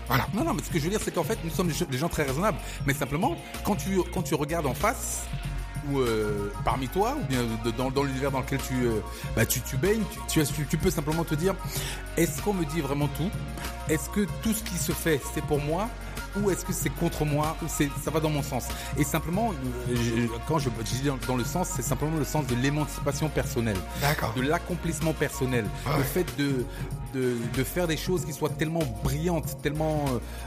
voilà. 0.09 0.27
Non, 0.33 0.43
non, 0.43 0.55
mais 0.55 0.63
ce 0.63 0.71
que 0.71 0.79
je 0.79 0.85
veux 0.85 0.91
dire, 0.91 1.01
c'est 1.05 1.15
qu'en 1.15 1.25
fait, 1.25 1.39
nous 1.45 1.51
sommes 1.51 1.69
des 1.69 1.99
gens 1.99 2.09
très 2.09 2.23
raisonnables. 2.23 2.59
Mais 2.87 2.95
simplement, 2.95 3.37
quand 3.63 3.77
tu, 3.77 4.01
quand 4.15 4.23
tu 4.23 4.35
regardes 4.35 4.67
en 4.67 4.75
face, 4.75 5.27
ou 5.91 6.03
parmi 6.65 6.89
toi, 6.89 7.17
ou 7.21 7.25
bien 7.25 7.43
dans, 7.77 8.03
l'univers 8.03 8.31
dans 8.31 8.41
lequel 8.41 8.61
tu, 8.61 8.89
bah, 9.35 9.47
tu, 9.47 9.61
baignes, 9.77 10.03
tu, 10.29 10.43
tu, 10.69 10.77
peux 10.77 10.91
simplement 10.91 11.25
te 11.25 11.35
dire, 11.35 11.55
est-ce 12.17 12.43
qu'on 12.43 12.55
me 12.55 12.65
dit 12.65 12.81
vraiment 12.81 13.09
tout? 13.09 13.31
Est-ce 13.89 14.09
que 14.11 14.27
tout 14.43 14.53
ce 14.53 14.63
qui 14.63 14.77
se 14.77 14.93
fait, 14.93 15.21
c'est 15.35 15.45
pour 15.45 15.61
moi? 15.61 15.89
Ou 16.41 16.51
est-ce 16.51 16.65
que 16.65 16.73
c'est 16.73 16.91
contre 16.91 17.25
moi 17.25 17.57
ou 17.63 17.67
c'est 17.69 17.89
ça 18.03 18.11
va 18.11 18.21
dans 18.21 18.31
mon 18.31 18.43
sens. 18.43 18.67
Et 18.99 19.05
simplement, 19.05 19.53
quand 20.49 20.59
je, 20.59 20.69
dis 20.85 21.11
dans, 21.27 21.37
le 21.37 21.45
sens, 21.45 21.69
c'est 21.75 21.83
simplement 21.83 22.17
le 22.17 22.25
sens 22.25 22.47
de 22.47 22.55
l'émancipation 22.55 23.29
personnelle, 23.29 23.77
de 24.37 24.43
l'accomplissement 24.43 25.13
personnel, 25.13 25.65
le 25.97 26.03
fait 26.03 26.27
de, 26.39 26.65
de, 27.15 27.37
de 27.57 27.65
faire 27.65 27.87
des 27.87 27.97
choses 27.97 28.25
qui 28.25 28.33
soient 28.33 28.51
tellement 28.51 28.83
brillantes, 29.03 29.61
tellement 29.63 30.05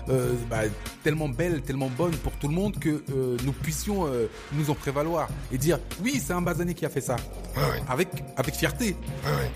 euh, 0.10 0.14
euh 0.14 0.34
bah, 0.50 0.62
tellement 1.04 1.30
belles, 1.30 1.62
tellement 1.62 1.90
bonnes 1.90 2.16
pour 2.18 2.34
tout 2.34 2.48
le 2.48 2.54
monde 2.54 2.78
que 2.80 3.04
euh, 3.12 3.38
nous 3.44 3.52
puissions 3.52 4.06
euh, 4.06 4.30
nous 4.54 4.70
en 4.70 4.76
prévaloir. 4.76 5.28
Et 5.52 5.58
dire 5.58 5.80
oui, 6.04 6.22
c'est 6.24 6.34
un 6.34 6.42
Bazané 6.42 6.74
qui 6.74 6.86
a 6.86 6.90
fait 6.90 7.02
ça 7.02 7.16
avec 7.88 8.10
avec 8.38 8.56
fierté. 8.56 8.96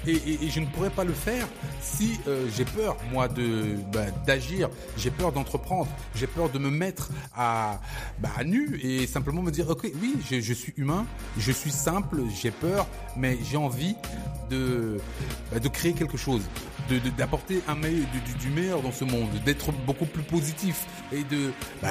Et, 0.06 0.12
et, 0.12 0.46
et, 0.46 0.50
je 0.50 0.60
ne 0.60 0.66
pourrais 0.68 0.90
pas 0.90 1.04
le 1.04 1.14
faire 1.14 1.48
si 1.82 2.20
j'ai 2.56 2.66
peur 2.66 2.98
moi 3.12 3.28
de 3.28 3.76
bah, 3.92 4.06
d'agir, 4.26 4.70
j'ai 4.98 5.12
peur 5.12 5.32
d'entreprendre, 5.32 5.90
j'ai 6.16 6.28
peur 6.28 6.50
de 6.50 6.60
me 6.60 6.70
mettre 6.70 7.10
à, 7.36 7.80
bah, 8.20 8.30
à 8.38 8.44
nu 8.44 8.80
et 8.82 9.08
simplement 9.08 9.42
me 9.42 9.52
dire, 9.52 9.70
ok, 9.70 9.92
oui, 10.02 10.16
je, 10.30 10.40
je 10.40 10.54
suis 10.54 10.74
humain, 10.78 11.06
je 11.38 11.52
suis 11.52 11.72
simple, 11.72 12.22
j'ai 12.42 12.52
peur, 12.52 12.88
mais 13.16 13.38
j'ai 13.44 13.58
envie 13.58 13.96
de, 14.50 15.00
bah, 15.52 15.60
de 15.60 15.68
créer 15.68 15.94
quelque 15.94 16.18
chose 16.18 16.42
d'apporter 17.18 17.62
un 17.68 17.76
meilleur, 17.76 18.08
du, 18.12 18.34
du, 18.34 18.50
meilleur 18.50 18.82
dans 18.82 18.92
ce 18.92 19.04
monde, 19.06 19.30
d'être 19.46 19.72
beaucoup 19.86 20.06
plus 20.06 20.24
positif 20.24 20.86
et 21.12 21.24
de 21.24 21.52
bah, 21.82 21.90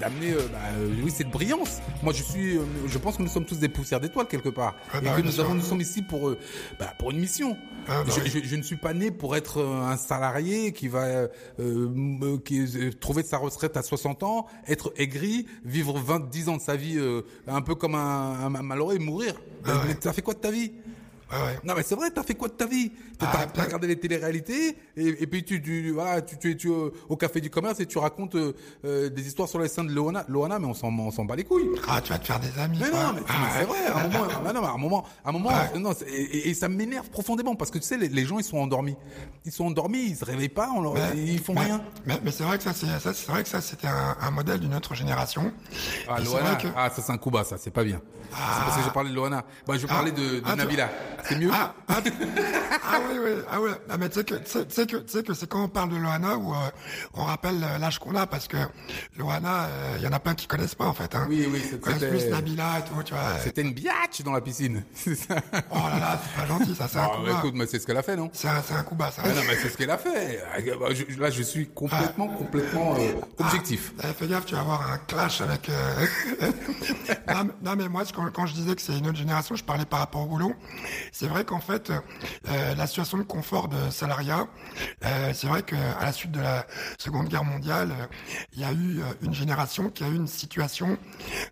d'amener 0.00 0.32
euh, 0.32 0.48
bah, 0.52 0.58
oui 1.02 1.10
cette 1.10 1.30
brillance. 1.30 1.80
Moi 2.02 2.12
je 2.12 2.22
suis, 2.22 2.56
euh, 2.56 2.62
je 2.86 2.98
pense 2.98 3.16
que 3.16 3.22
nous 3.22 3.28
sommes 3.28 3.44
tous 3.44 3.58
des 3.58 3.68
poussières 3.68 4.00
d'étoiles 4.00 4.26
quelque 4.26 4.48
part 4.48 4.74
ah 4.92 4.98
et 4.98 5.04
bah 5.04 5.16
que 5.16 5.22
nous, 5.22 5.40
avons, 5.40 5.54
nous 5.54 5.62
sommes 5.62 5.80
ici 5.80 6.02
pour 6.02 6.28
euh, 6.28 6.38
bah, 6.78 6.92
pour 6.98 7.10
une 7.10 7.18
mission. 7.18 7.56
Ah 7.86 8.02
bah 8.04 8.12
je, 8.16 8.30
je, 8.30 8.44
je, 8.44 8.56
ne 8.56 8.62
suis 8.62 8.76
pas 8.76 8.94
né 8.94 9.10
pour 9.10 9.36
être 9.36 9.62
un 9.62 9.96
salarié 9.96 10.72
qui 10.72 10.88
va 10.88 11.28
euh, 11.60 12.38
qui 12.44 12.64
trouver 13.00 13.22
sa 13.22 13.38
retraite 13.38 13.76
à 13.76 13.82
60 13.82 14.22
ans, 14.22 14.46
être 14.66 14.92
aigri, 14.96 15.46
vivre 15.64 15.98
20 15.98 16.30
10 16.30 16.48
ans 16.48 16.56
de 16.56 16.62
sa 16.62 16.76
vie 16.76 16.98
un 17.46 17.62
peu 17.62 17.74
comme 17.74 17.94
un, 17.94 18.46
un 18.54 18.62
malheureux 18.62 18.96
et 18.96 18.98
mourir. 18.98 19.34
Ah 19.66 19.82
mais 19.86 19.96
ça 20.00 20.12
fait 20.12 20.22
quoi 20.22 20.34
de 20.34 20.40
ta 20.40 20.50
vie? 20.50 20.72
Non 21.64 21.74
mais 21.76 21.82
c'est 21.82 21.94
vrai, 21.94 22.10
t'as 22.10 22.22
fait 22.22 22.34
quoi 22.34 22.48
de 22.48 22.54
ta 22.54 22.66
vie? 22.66 22.92
T'as 23.18 23.26
ah, 23.32 23.62
regardé 23.62 23.86
les 23.86 23.98
téléréalités 23.98 24.76
et, 24.96 25.22
et 25.22 25.26
puis 25.26 25.44
tu, 25.44 25.62
tu 25.62 25.90
voilà, 25.90 26.20
tu, 26.22 26.38
tu 26.38 26.50
es 26.52 26.56
tu, 26.56 26.68
au 26.68 27.16
café 27.16 27.40
du 27.40 27.50
commerce 27.50 27.80
et 27.80 27.86
tu 27.86 27.98
racontes 27.98 28.34
euh, 28.34 28.52
euh, 28.84 29.08
des 29.08 29.26
histoires 29.26 29.48
sur 29.48 29.58
les 29.60 29.68
seins 29.68 29.84
de 29.84 29.92
Loana, 29.92 30.24
Loana 30.28 30.58
mais 30.58 30.66
on 30.66 30.74
s'en 30.74 30.88
on 30.88 31.10
s'en 31.10 31.24
bat 31.24 31.36
les 31.36 31.44
couilles. 31.44 31.68
Ah, 31.88 32.00
tu 32.00 32.12
vas 32.12 32.18
te 32.18 32.26
faire 32.26 32.40
des 32.40 32.58
amis. 32.58 32.78
Mais 32.80 32.90
non, 32.90 33.12
mais, 33.14 33.22
ah, 33.28 33.32
c'est 33.58 33.64
vrai. 33.64 33.86
À 33.86 33.98
un 33.98 34.08
moment, 34.08 34.24
ah, 34.46 34.52
non, 34.52 34.64
à 34.64 34.70
un 34.70 34.78
moment, 34.78 35.04
à 35.24 35.28
un 35.28 35.32
moment, 35.32 35.50
non, 35.78 35.92
et, 36.06 36.50
et, 36.50 36.54
ça 36.54 36.68
m'énerve 36.68 37.08
profondément 37.10 37.54
parce 37.54 37.70
que 37.70 37.78
tu 37.78 37.84
sais, 37.84 37.96
les, 37.96 38.08
les, 38.08 38.24
gens 38.24 38.38
ils 38.38 38.44
sont 38.44 38.58
endormis, 38.58 38.96
ils 39.44 39.52
sont 39.52 39.66
endormis, 39.66 40.06
ils 40.10 40.16
se 40.16 40.24
réveillent 40.24 40.48
pas, 40.48 40.70
on 40.74 40.80
leur, 40.80 40.94
ils 41.14 41.40
font 41.40 41.54
rien. 41.54 41.82
Mais, 42.06 42.18
mais 42.22 42.30
c'est 42.30 42.44
vrai 42.44 42.58
que 42.58 42.64
ça, 42.64 42.72
c'est 42.72 42.86
c'est 43.00 43.28
vrai 43.28 43.42
que 43.42 43.48
ça, 43.48 43.60
c'était 43.60 43.86
un, 43.86 44.16
un, 44.20 44.30
modèle 44.30 44.60
d'une 44.60 44.74
autre 44.74 44.94
génération. 44.94 45.52
Ah, 46.08 46.20
Loana, 46.20 46.58
ah 46.76 46.90
ça 46.90 47.02
c'est 47.02 47.12
un 47.12 47.18
coup 47.18 47.30
bas, 47.30 47.44
ça, 47.44 47.56
c'est 47.58 47.70
pas 47.70 47.84
bien. 47.84 48.00
C'est 48.30 48.64
parce 48.64 48.76
que 48.76 48.82
j'ai 48.84 48.90
parlé 48.90 49.10
de 49.10 49.14
Loana. 49.14 49.44
Bah, 49.66 49.74
je 49.76 49.86
parlais 49.86 50.10
de, 50.10 50.40
de 50.40 50.54
Nabila. 50.56 50.90
C'est 51.28 51.38
mieux? 51.38 51.50
Ah, 51.52 51.74
ah, 51.88 52.00
ah, 52.84 52.98
oui, 53.08 53.18
oui, 53.22 53.30
ah 53.50 53.60
ouais. 53.60 53.70
Ah, 53.88 53.96
mais 53.96 54.08
tu 54.08 54.18
sais 54.18 54.24
que, 54.24 54.34
tu 54.34 54.50
sais 54.68 54.86
que, 54.86 54.96
tu 54.96 55.02
sais 55.08 55.22
que 55.22 55.32
c'est 55.32 55.48
quand 55.48 55.64
on 55.64 55.68
parle 55.68 55.90
de 55.90 55.96
Loana 55.96 56.36
où 56.36 56.52
euh, 56.52 56.56
on 57.14 57.24
rappelle 57.24 57.62
euh, 57.62 57.78
l'âge 57.78 57.98
qu'on 57.98 58.14
a 58.14 58.26
parce 58.26 58.46
que 58.46 58.58
Loana, 59.16 59.68
il 59.96 60.04
euh, 60.04 60.06
y 60.06 60.08
en 60.08 60.12
a 60.12 60.20
plein 60.20 60.34
qui 60.34 60.46
connaissent 60.46 60.74
pas 60.74 60.84
en 60.84 60.92
fait. 60.92 61.14
Hein. 61.14 61.26
Oui, 61.28 61.48
oui, 61.50 61.62
c'était 61.62 62.08
plus 62.08 62.26
Nabila 62.26 62.80
et 62.80 62.82
tout, 62.82 63.02
tu 63.02 63.14
vois. 63.14 63.38
C'était 63.42 63.62
une 63.62 63.72
biatch 63.72 64.22
dans 64.22 64.32
la 64.32 64.42
piscine. 64.42 64.84
oh 65.06 65.74
là 65.74 65.98
là, 65.98 66.20
c'est 66.22 66.40
pas 66.40 66.46
gentil, 66.46 66.74
ça, 66.74 66.88
c'est 66.88 66.98
un 66.98 67.08
ah, 67.10 67.16
coup 67.16 67.22
bas. 67.22 67.38
Écoute, 67.38 67.54
mais 67.54 67.66
c'est 67.66 67.78
ce 67.78 67.86
qu'elle 67.86 67.96
a 67.96 68.02
fait, 68.02 68.16
non? 68.16 68.30
C'est 68.34 68.48
un, 68.48 68.62
c'est 68.62 68.74
un 68.74 68.82
coup 68.82 68.94
bas, 68.94 69.10
ça. 69.10 69.22
non, 69.22 69.40
mais 69.48 69.56
c'est 69.56 69.70
ce 69.70 69.76
qu'elle 69.78 69.90
a 69.90 69.98
fait. 69.98 70.42
Bah, 70.78 70.88
là, 71.18 71.30
je 71.30 71.42
suis 71.42 71.68
complètement, 71.68 72.28
complètement 72.28 72.96
objectif. 73.38 73.92
Ah, 74.02 74.08
fais 74.12 74.26
gaffe, 74.26 74.44
tu 74.44 74.54
vas 74.54 74.60
avoir 74.60 74.92
un 74.92 74.98
clash 74.98 75.40
avec. 75.40 75.70
non, 77.28 77.50
non, 77.62 77.76
mais 77.76 77.88
moi, 77.88 78.02
quand, 78.14 78.30
quand 78.30 78.46
je 78.46 78.52
disais 78.52 78.74
que 78.74 78.82
c'est 78.82 78.98
une 78.98 79.06
autre 79.06 79.18
génération, 79.18 79.56
je 79.56 79.64
parlais 79.64 79.86
par 79.86 80.00
rapport 80.00 80.22
au 80.22 80.26
boulot. 80.26 80.52
C'est 81.14 81.28
vrai 81.28 81.44
qu'en 81.44 81.60
fait, 81.60 81.92
euh, 82.48 82.74
la 82.74 82.88
situation 82.88 83.18
de 83.18 83.22
confort 83.22 83.68
de 83.68 83.76
salariat, 83.90 84.48
euh, 85.04 85.30
c'est 85.32 85.46
vrai 85.46 85.62
qu'à 85.62 85.76
la 86.00 86.10
suite 86.10 86.32
de 86.32 86.40
la 86.40 86.66
Seconde 86.98 87.28
Guerre 87.28 87.44
mondiale, 87.44 87.92
euh, 87.92 88.06
il 88.52 88.58
y 88.58 88.64
a 88.64 88.72
eu 88.72 89.00
une 89.22 89.32
génération 89.32 89.90
qui 89.90 90.02
a 90.02 90.08
eu 90.08 90.16
une 90.16 90.26
situation 90.26 90.98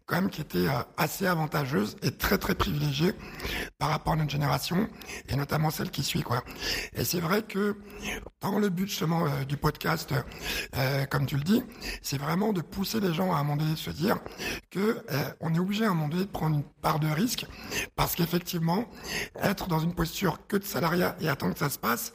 quand 0.05 0.17
même 0.17 0.31
qui 0.31 0.41
était 0.41 0.67
assez 0.97 1.29
avantageuse 1.29 1.97
et 2.03 2.11
très 2.11 2.39
très 2.39 2.57
privilégiée 2.57 3.13
par 3.79 3.91
rapport 3.91 4.15
à 4.15 4.17
notre 4.17 4.33
génération 4.33 4.89
et 5.29 5.37
notamment 5.37 5.71
celle 5.71 5.93
qui 5.93 6.03
suit 6.03 6.23
quoi. 6.23 6.43
Et 6.95 7.05
c'est 7.05 7.21
vrai 7.21 7.43
que 7.43 7.77
dans 8.41 8.59
le 8.59 8.69
but 8.69 8.89
justement 8.89 9.27
du 9.45 9.57
podcast, 9.57 10.13
comme 11.11 11.27
tu 11.27 11.37
le 11.37 11.43
dis, 11.45 11.63
c'est 12.03 12.19
vraiment 12.19 12.53
de 12.53 12.63
pousser 12.63 12.99
les 12.99 13.15
gens 13.15 13.33
à 13.33 13.37
un 13.37 13.45
moment 13.45 13.57
donné 13.57 13.77
se 13.77 13.91
dire 13.91 14.19
que 14.71 15.05
on 15.41 15.55
est 15.55 15.59
obligé 15.59 15.85
à 15.85 15.91
un 15.91 15.95
moment 15.95 16.09
donné 16.09 16.25
de 16.25 16.31
prendre 16.31 16.57
une 16.57 16.65
part 16.65 16.99
de 16.99 17.09
risque 17.09 17.47
parce 17.95 18.15
qu'effectivement 18.15 18.87
dans 19.55 19.79
une 19.79 19.95
position 19.95 20.37
que 20.49 20.57
de 20.57 20.65
salariat 20.65 21.17
et 21.21 21.29
attendre 21.29 21.53
que 21.53 21.59
ça 21.59 21.71
se 21.71 21.79
passe, 21.79 22.13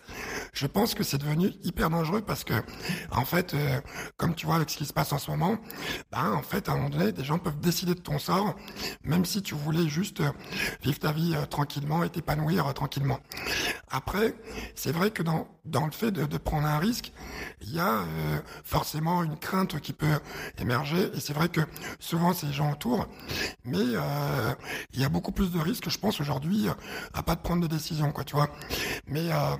je 0.54 0.68
pense 0.68 0.94
que 0.94 1.04
c'est 1.04 1.18
devenu 1.18 1.54
hyper 1.64 1.90
dangereux 1.90 2.22
parce 2.22 2.44
que, 2.44 2.54
en 3.12 3.26
fait, 3.26 3.54
euh, 3.54 3.80
comme 4.18 4.36
tu 4.36 4.46
vois 4.46 4.56
avec 4.56 4.70
ce 4.70 4.78
qui 4.78 4.86
se 4.86 4.94
passe 4.94 5.14
en 5.14 5.18
ce 5.18 5.30
moment, 5.32 5.58
ben, 6.12 6.32
en 6.34 6.42
fait, 6.42 6.70
à 6.70 6.74
un 6.74 6.76
moment 6.76 6.90
donné, 6.90 7.12
des 7.12 7.24
gens 7.24 7.38
peuvent 7.40 7.60
décider 7.60 7.94
de 7.94 8.00
ton 8.00 8.20
sort, 8.20 8.56
même 9.04 9.26
si 9.26 9.42
tu 9.42 9.56
voulais 9.56 9.88
juste 9.88 10.22
euh, 10.22 10.32
vivre 10.82 11.00
ta 11.00 11.12
vie 11.12 11.34
euh, 11.36 11.46
tranquillement 11.46 12.04
et 12.04 12.10
t'épanouir 12.10 12.74
tranquillement. 12.74 13.20
Après, 13.90 14.36
c'est 14.76 14.92
vrai 14.92 15.12
que 15.12 15.24
dans, 15.24 15.48
dans 15.68 15.86
le 15.86 15.92
fait 15.92 16.12
de, 16.12 16.38
prendre 16.38 16.68
un 16.68 16.80
risque, 16.80 17.12
il 17.62 17.74
y 17.74 17.80
a 17.80 18.06
forcément 18.64 19.24
une 19.24 19.38
crainte 19.38 19.80
qui 19.80 19.94
peut 19.94 20.20
émerger. 20.60 21.10
Et 21.14 21.20
c'est 21.20 21.34
vrai 21.34 21.50
que 21.50 21.62
souvent 22.00 22.34
c'est 22.34 22.48
les 22.48 22.54
gens 22.54 22.72
autour, 22.72 23.08
mais 23.66 23.84
il 24.94 25.02
y 25.02 25.06
a 25.06 25.10
beaucoup 25.10 25.32
plus 25.32 25.52
de 25.52 25.60
risques, 25.60 25.90
je 25.90 25.98
pense, 25.98 26.20
aujourd'hui, 26.22 26.68
à 27.14 27.24
pas 27.24 27.36
de 27.36 27.42
prendre 27.42 27.62
de 27.62 27.68
décision, 27.68 28.12
quoi, 28.12 28.24
tu 28.24 28.36
vois. 28.36 28.50
Mais 29.08 29.32
euh, 29.32 29.56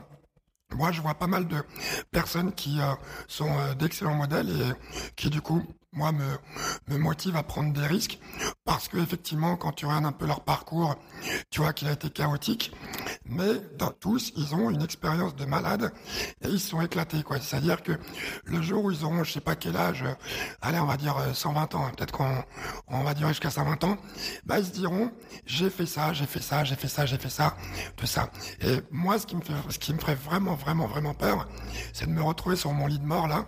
moi, 0.76 0.92
je 0.92 1.02
vois 1.02 1.16
pas 1.16 1.28
mal 1.28 1.48
de 1.48 1.64
personnes 2.12 2.54
qui 2.54 2.80
euh, 2.80 2.94
sont 3.28 3.50
euh, 3.50 3.74
d'excellents 3.74 4.16
modèles 4.16 4.50
et 4.50 5.12
qui, 5.16 5.30
du 5.30 5.42
coup, 5.42 5.64
moi, 5.94 6.12
me, 6.12 6.38
me 6.88 6.98
motive 6.98 7.36
à 7.36 7.44
prendre 7.44 7.74
des 7.74 7.86
risques. 7.86 8.20
Parce 8.66 8.88
que 8.88 8.98
effectivement, 8.98 9.56
quand 9.56 9.72
tu 9.72 9.86
regardes 9.86 10.06
un 10.06 10.12
peu 10.12 10.26
leur 10.26 10.42
parcours, 10.42 10.96
tu 11.50 11.62
vois 11.62 11.74
qu'il 11.74 11.88
a 11.88 11.94
été 11.94 12.10
chaotique, 12.10 12.72
mais 13.30 13.62
dans 13.78 13.92
tous, 13.92 14.32
ils 14.36 14.56
ont 14.56 14.70
une 14.70 14.82
expérience 14.82 15.36
de 15.36 15.46
malade 15.46 15.92
et 16.42 16.48
ils 16.48 16.60
sont 16.60 16.82
éclatés, 16.82 17.24
quoi. 17.24 17.40
C'est-à-dire 17.40 17.84
que 17.84 17.94
le 18.46 18.62
jour 18.62 18.86
où 18.86 18.92
ils 18.92 19.04
auront, 19.04 19.24
je 19.24 19.34
sais 19.34 19.42
pas 19.42 19.56
quel 19.56 19.76
âge, 19.76 20.04
allez, 20.62 20.80
on 20.80 20.86
va 20.86 20.98
dire 20.98 21.16
120 21.34 21.76
ans, 21.76 21.86
hein, 21.86 21.92
peut-être 21.96 22.12
qu'on 22.12 22.44
on 22.88 23.04
va 23.04 23.14
dire 23.14 23.28
jusqu'à 23.30 23.50
120 23.50 23.84
ans, 23.84 23.98
bah 24.46 24.60
ils 24.60 24.66
se 24.66 24.72
diront, 24.72 25.12
j'ai 25.46 25.70
fait 25.70 25.86
ça, 25.86 26.14
j'ai 26.14 26.26
fait 26.26 26.42
ça, 26.42 26.64
j'ai 26.64 26.76
fait 26.76 26.88
ça, 26.88 27.06
j'ai 27.06 27.18
fait 27.18 27.30
ça, 27.30 27.56
tout 27.96 28.08
ça. 28.08 28.30
Et 28.62 28.82
moi, 28.92 29.20
ce 29.20 29.26
qui 29.26 29.36
me 29.36 29.42
fait, 29.42 29.54
ce 29.70 29.80
qui 29.80 29.94
me 29.94 30.00
ferait 30.00 30.16
vraiment, 30.16 30.56
vraiment, 30.56 30.88
vraiment 30.88 31.14
peur, 31.14 31.48
c'est 31.94 32.06
de 32.06 32.12
me 32.12 32.22
retrouver 32.22 32.56
sur 32.56 32.72
mon 32.74 32.88
lit 32.88 33.00
de 33.00 33.06
mort 33.06 33.28
là 33.28 33.46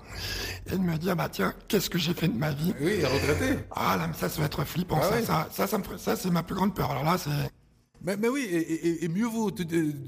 et 0.67 0.71
de 0.71 0.77
me 0.77 0.97
dire, 0.97 1.15
bah 1.15 1.29
tiens, 1.29 1.53
qu'est-ce 1.67 1.89
que 1.89 1.97
j'ai 1.97 2.13
fait 2.13 2.27
de 2.27 2.37
ma 2.37 2.51
vie? 2.51 2.73
Oui, 2.79 3.03
regretter. 3.05 3.59
Ah 3.75 3.97
là, 3.97 4.07
mais 4.07 4.13
ça, 4.13 4.29
ça 4.29 4.39
va 4.39 4.45
être 4.45 4.63
flippant. 4.63 4.99
Ah 5.01 5.09
ça, 5.09 5.21
ça, 5.21 5.47
ça, 5.51 5.67
ça, 5.67 5.77
me 5.77 5.97
ça, 5.97 6.15
c'est 6.15 6.29
ma 6.29 6.43
plus 6.43 6.55
grande 6.55 6.75
peur. 6.75 6.91
Alors 6.91 7.03
là, 7.03 7.17
c'est 7.17 7.29
Mais, 8.01 8.15
mais 8.15 8.29
oui, 8.29 8.47
et, 8.49 8.55
et- 8.57 9.03
et 9.03 9.07
mieux 9.09 9.25
vaut, 9.27 9.51
te, 9.51 9.61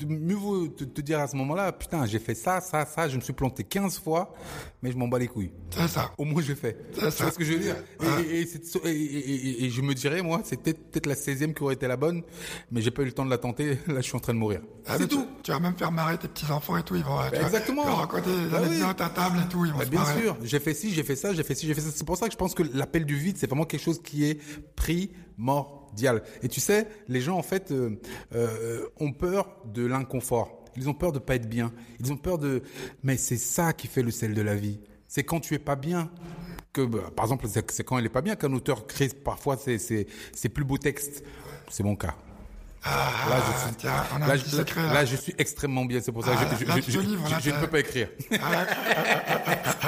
mieux 0.05 0.35
vaut 0.35 0.67
te, 0.69 0.85
te 0.85 1.01
dire 1.01 1.19
à 1.19 1.27
ce 1.27 1.35
moment-là, 1.35 1.73
putain, 1.73 2.05
j'ai 2.05 2.19
fait 2.19 2.35
ça, 2.35 2.61
ça, 2.61 2.85
ça, 2.85 3.09
je 3.09 3.17
me 3.17 3.21
suis 3.21 3.33
planté 3.33 3.65
15 3.65 3.99
fois, 3.99 4.33
mais 4.81 4.93
je 4.93 4.97
m'en 4.97 5.09
bats 5.09 5.19
les 5.19 5.27
couilles. 5.27 5.51
C'est 5.71 5.89
ça. 5.89 6.13
Au 6.17 6.23
moins, 6.23 6.41
j'ai 6.41 6.55
fait. 6.55 6.77
C'est 6.97 7.11
ça. 7.11 7.29
ce 7.29 7.37
que 7.37 7.43
je 7.43 7.51
veux 7.53 7.59
dire? 7.59 7.75
Et, 8.01 8.21
et, 8.37 8.41
et 8.41 8.45
c'est- 8.45 8.85
et- 8.85 8.89
et- 8.89 9.35
et- 9.35 9.65
et 9.65 9.69
je 9.69 9.81
me 9.81 9.93
dirais, 9.93 10.21
moi, 10.21 10.39
c'est 10.45 10.55
peut-être 10.61 11.05
la 11.05 11.15
16e 11.15 11.53
qui 11.53 11.63
aurait 11.63 11.73
été 11.73 11.85
la 11.87 11.97
bonne, 11.97 12.23
mais 12.71 12.81
j'ai 12.81 12.91
pas 12.91 13.01
eu 13.01 13.05
le 13.05 13.11
temps 13.11 13.25
de 13.25 13.29
la 13.29 13.37
tenter. 13.37 13.71
Là, 13.87 13.95
je 13.97 14.01
suis 14.01 14.15
en 14.15 14.19
train 14.21 14.33
de 14.33 14.39
mourir. 14.39 14.61
Ah, 14.87 14.95
c'est 14.97 15.07
tu- 15.09 15.15
tout. 15.15 15.27
Tu, 15.43 15.51
vas 15.51 15.59
même 15.59 15.75
faire 15.75 15.91
marrer 15.91 16.17
tes 16.17 16.29
petits-enfants 16.29 16.77
et 16.77 16.83
tout. 16.83 16.95
Ils 16.95 17.03
vont, 17.03 17.17
tu 17.29 17.35
vas- 17.39 17.41
exactement. 17.45 17.83
Vas 17.83 17.93
raconter 17.95 18.29
Bah 18.49 18.59
oui. 18.61 18.67
anecdotes 18.69 19.01
à 19.01 19.09
table 19.09 19.39
et 19.45 19.49
tout. 19.49 19.65
Ils 19.65 19.73
vont 19.73 19.79
Bah, 19.79 19.85
se 19.85 19.89
bien 19.89 19.99
marrer. 19.99 20.21
sûr, 20.21 20.37
j'ai 20.43 20.59
fait 20.61 20.73
ci, 20.73 20.91
j'ai 20.93 21.03
fait 21.03 21.17
ça, 21.17 21.33
j'ai 21.33 21.43
fait 21.43 21.55
ci, 21.55 21.67
j'ai 21.67 21.73
fait 21.73 21.81
ça. 21.81 21.89
C'est 21.93 22.05
pour 22.05 22.15
ça 22.15 22.27
que 22.27 22.31
je 22.31 22.37
pense 22.37 22.53
que 22.55 22.63
l'appel 22.73 23.05
du 23.05 23.15
vide, 23.17 23.35
c'est 23.37 23.47
vraiment 23.47 23.65
quelque 23.65 23.83
chose 23.83 24.01
qui 24.01 24.23
est 24.23 24.39
Et 26.41 26.47
tu 26.47 26.59
sais, 26.59 26.87
les 27.07 27.21
gens 27.21 27.37
en 27.37 27.43
fait 27.43 27.71
euh, 27.71 27.99
euh, 28.33 28.87
ont 28.99 29.11
peur 29.11 29.49
de 29.65 29.85
l'inconfort. 29.85 30.63
Ils 30.77 30.89
ont 30.89 30.93
peur 30.93 31.11
de 31.11 31.19
pas 31.19 31.35
être 31.35 31.49
bien. 31.49 31.73
Ils 31.99 32.11
ont 32.11 32.17
peur 32.17 32.37
de. 32.37 32.63
Mais 33.03 33.17
c'est 33.17 33.37
ça 33.37 33.73
qui 33.73 33.87
fait 33.87 34.03
le 34.03 34.11
sel 34.11 34.33
de 34.33 34.41
la 34.41 34.55
vie. 34.55 34.79
C'est 35.07 35.23
quand 35.23 35.41
tu 35.41 35.53
es 35.53 35.59
pas 35.59 35.75
bien 35.75 36.09
que, 36.71 36.85
bah, 36.85 37.11
par 37.15 37.25
exemple, 37.25 37.45
c'est 37.47 37.83
quand 37.83 37.97
elle 37.97 38.05
est 38.05 38.09
pas 38.09 38.21
bien 38.21 38.35
qu'un 38.35 38.53
auteur 38.53 38.87
crée 38.87 39.09
parfois 39.09 39.57
ses 39.57 40.07
plus 40.53 40.63
beaux 40.63 40.77
textes. 40.77 41.23
C'est 41.69 41.83
mon 41.83 41.95
cas. 41.95 42.15
Ah, 42.83 43.11
Là, 43.29 43.37
je 43.47 43.67
suis, 43.67 43.75
tiens, 43.77 44.03
on 44.13 44.21
a 44.23 44.27
là, 44.27 44.33
un 44.33 44.35
je, 44.37 44.41
petit 44.43 44.55
secret, 44.55 44.81
là, 44.87 44.93
là. 44.93 45.05
je 45.05 45.15
suis 45.15 45.35
extrêmement 45.37 45.85
bien. 45.85 45.99
C'est 46.01 46.11
pour 46.11 46.25
ça 46.25 46.31
Ah, 46.35 46.45
que 46.45 46.55
je, 46.59 46.65
là, 46.65 46.75
je, 46.77 46.81
je- 46.81 46.91
je- 46.91 46.97
là, 47.31 47.39
je 47.39 47.49
ne 47.51 47.59
peux 47.59 47.67
pas 47.67 47.79
écrire. 47.79 48.09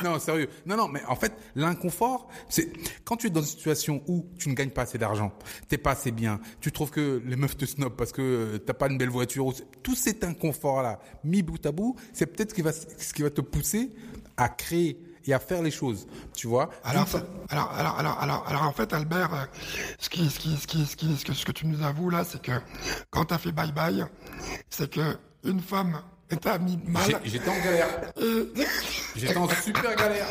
non, 0.04 0.20
sérieux. 0.20 0.50
Non, 0.66 0.76
non, 0.78 0.88
mais 0.88 1.02
en 1.08 1.16
fait, 1.16 1.34
l'inconfort, 1.56 2.28
c'est 2.50 2.72
quand 3.04 3.16
tu 3.18 3.28
es 3.28 3.30
dans 3.30 3.42
une 3.42 3.48
situation 3.48 4.04
où 4.08 4.26
tu 4.38 4.50
ne 4.50 4.54
gagnes 4.54 4.70
pas 4.70 4.84
assez 4.84 4.98
d'argent, 4.98 5.32
t'es 5.68 5.78
pas 5.78 5.92
assez 5.92 6.12
bien, 6.12 6.40
tu 6.62 6.72
trouves 6.72 6.92
que 6.92 7.22
les 7.26 7.36
meufs 7.36 7.58
te 7.58 7.66
snobent 7.66 7.96
parce 7.96 8.12
que 8.12 8.22
euh, 8.22 8.58
t'as 8.60 8.74
pas 8.74 8.88
une 8.90 8.98
belle 8.98 9.10
voiture, 9.10 9.48
ou- 9.48 9.54
tout 9.82 9.96
cet 9.96 10.24
inconfort-là, 10.24 11.00
mis 11.24 11.42
bout 11.42 11.66
à 11.66 11.72
bout, 11.72 11.96
c'est 12.14 12.26
peut-être 12.28 12.52
ce 12.52 12.56
qui 12.56 12.62
va, 12.62 12.72
ce 12.74 13.14
qui 13.14 13.24
va 13.24 13.30
te 13.30 13.42
pousser 13.42 13.92
à 14.38 14.50
créer 14.50 15.00
et 15.26 15.34
à 15.34 15.40
faire 15.40 15.62
les 15.62 15.72
choses, 15.72 16.08
tu 16.36 16.48
vois. 16.48 16.70
Alors, 16.84 17.08
alors, 17.50 17.72
alors, 17.78 17.96
alors, 17.98 18.20
alors, 18.20 18.46
alors, 18.48 18.64
en 18.64 18.74
fait, 18.74 18.94
Albert, 18.94 19.34
euh, 19.34 19.46
ce 20.00 20.10
qui, 20.10 20.30
ce 20.30 20.40
qui, 20.40 20.58
ce 20.58 20.68
qui, 20.68 20.86
ce 20.86 20.96
qui, 20.96 21.16
ce 21.16 21.26
que, 21.26 21.34
ce 21.34 21.46
que 21.46 21.52
tu 21.52 21.68
nous 21.68 21.84
avoues 21.84 22.10
là, 22.10 22.24
c'est 22.24 22.42
que 22.42 22.52
quand 23.10 23.26
t'as 23.26 23.38
fait 23.38 23.52
bye 23.52 23.72
bye, 23.72 24.06
c'est 24.70 24.90
que 24.90 25.18
une 25.44 25.60
femme 25.62 26.02
t'a 26.42 26.58
mis 26.58 26.80
mal 26.86 27.20
J'étais 27.24 27.50
en 27.50 27.64
galère. 27.64 28.14
J'étais 29.16 29.38
en 29.38 29.48
super 29.50 29.96
galère. 29.96 30.28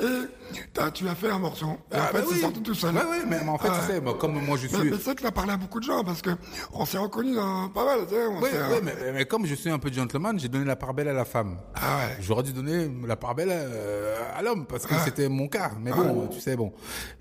et 0.00 0.47
t'as- 0.72 0.90
tu 0.90 1.08
as 1.08 1.14
fait 1.14 1.30
un 1.30 1.38
morceau. 1.38 1.66
Et 1.92 1.96
en 1.96 2.00
Ah, 2.00 2.06
fait, 2.08 2.12
bah 2.14 2.20
c'est 2.28 2.34
oui. 2.34 2.40
sorti 2.40 2.62
tout 2.62 2.74
seul. 2.74 2.94
Ouais, 2.94 3.02
ouais, 3.02 3.18
mais, 3.26 3.38
mais 3.42 3.48
en 3.50 3.58
fait, 3.58 3.68
Ah, 3.70 3.80
tu 3.86 3.92
sais, 3.92 4.00
moi, 4.00 4.14
comme 4.18 4.32
moi 4.44 4.56
je 4.56 4.66
Mais, 4.68 4.78
suis. 4.78 4.90
mais 4.90 4.96
c'est 5.02 5.14
que 5.14 5.22
t'as 5.22 5.30
parlé 5.30 5.52
à 5.52 5.56
beaucoup 5.56 5.80
de 5.80 5.84
gens 5.84 6.02
parce 6.04 6.22
que 6.22 6.30
on 6.72 6.84
s'est 6.84 6.98
reconnus 6.98 7.36
dans 7.36 7.68
pas 7.68 7.84
mal. 7.84 8.00
Tu 8.08 8.14
sais, 8.14 8.26
on 8.26 8.38
Oui, 8.40 8.48
oui, 8.52 8.54
euh, 8.54 8.80
mais, 8.82 9.12
mais 9.12 9.24
comme 9.26 9.46
je 9.46 9.54
suis 9.54 9.70
un 9.70 9.78
peu 9.78 9.92
gentleman, 9.92 10.38
j'ai 10.38 10.48
donné 10.48 10.64
la 10.64 10.76
part 10.76 10.94
belle 10.94 11.08
à 11.08 11.12
la 11.12 11.24
femme. 11.24 11.58
Ah 11.74 11.98
ouais. 11.98 12.16
J'aurais 12.20 12.42
dû 12.42 12.52
donner 12.52 12.90
la 13.06 13.16
part 13.16 13.34
belle 13.34 13.50
à, 13.50 14.38
à 14.38 14.42
l'homme 14.42 14.66
parce 14.66 14.86
que 14.86 14.94
Ah. 14.94 15.02
c'était 15.04 15.28
mon 15.28 15.48
cas. 15.48 15.72
Mais 15.80 15.90
bon, 15.92 16.28
tu 16.28 16.40
sais, 16.40 16.56
bon, 16.56 16.72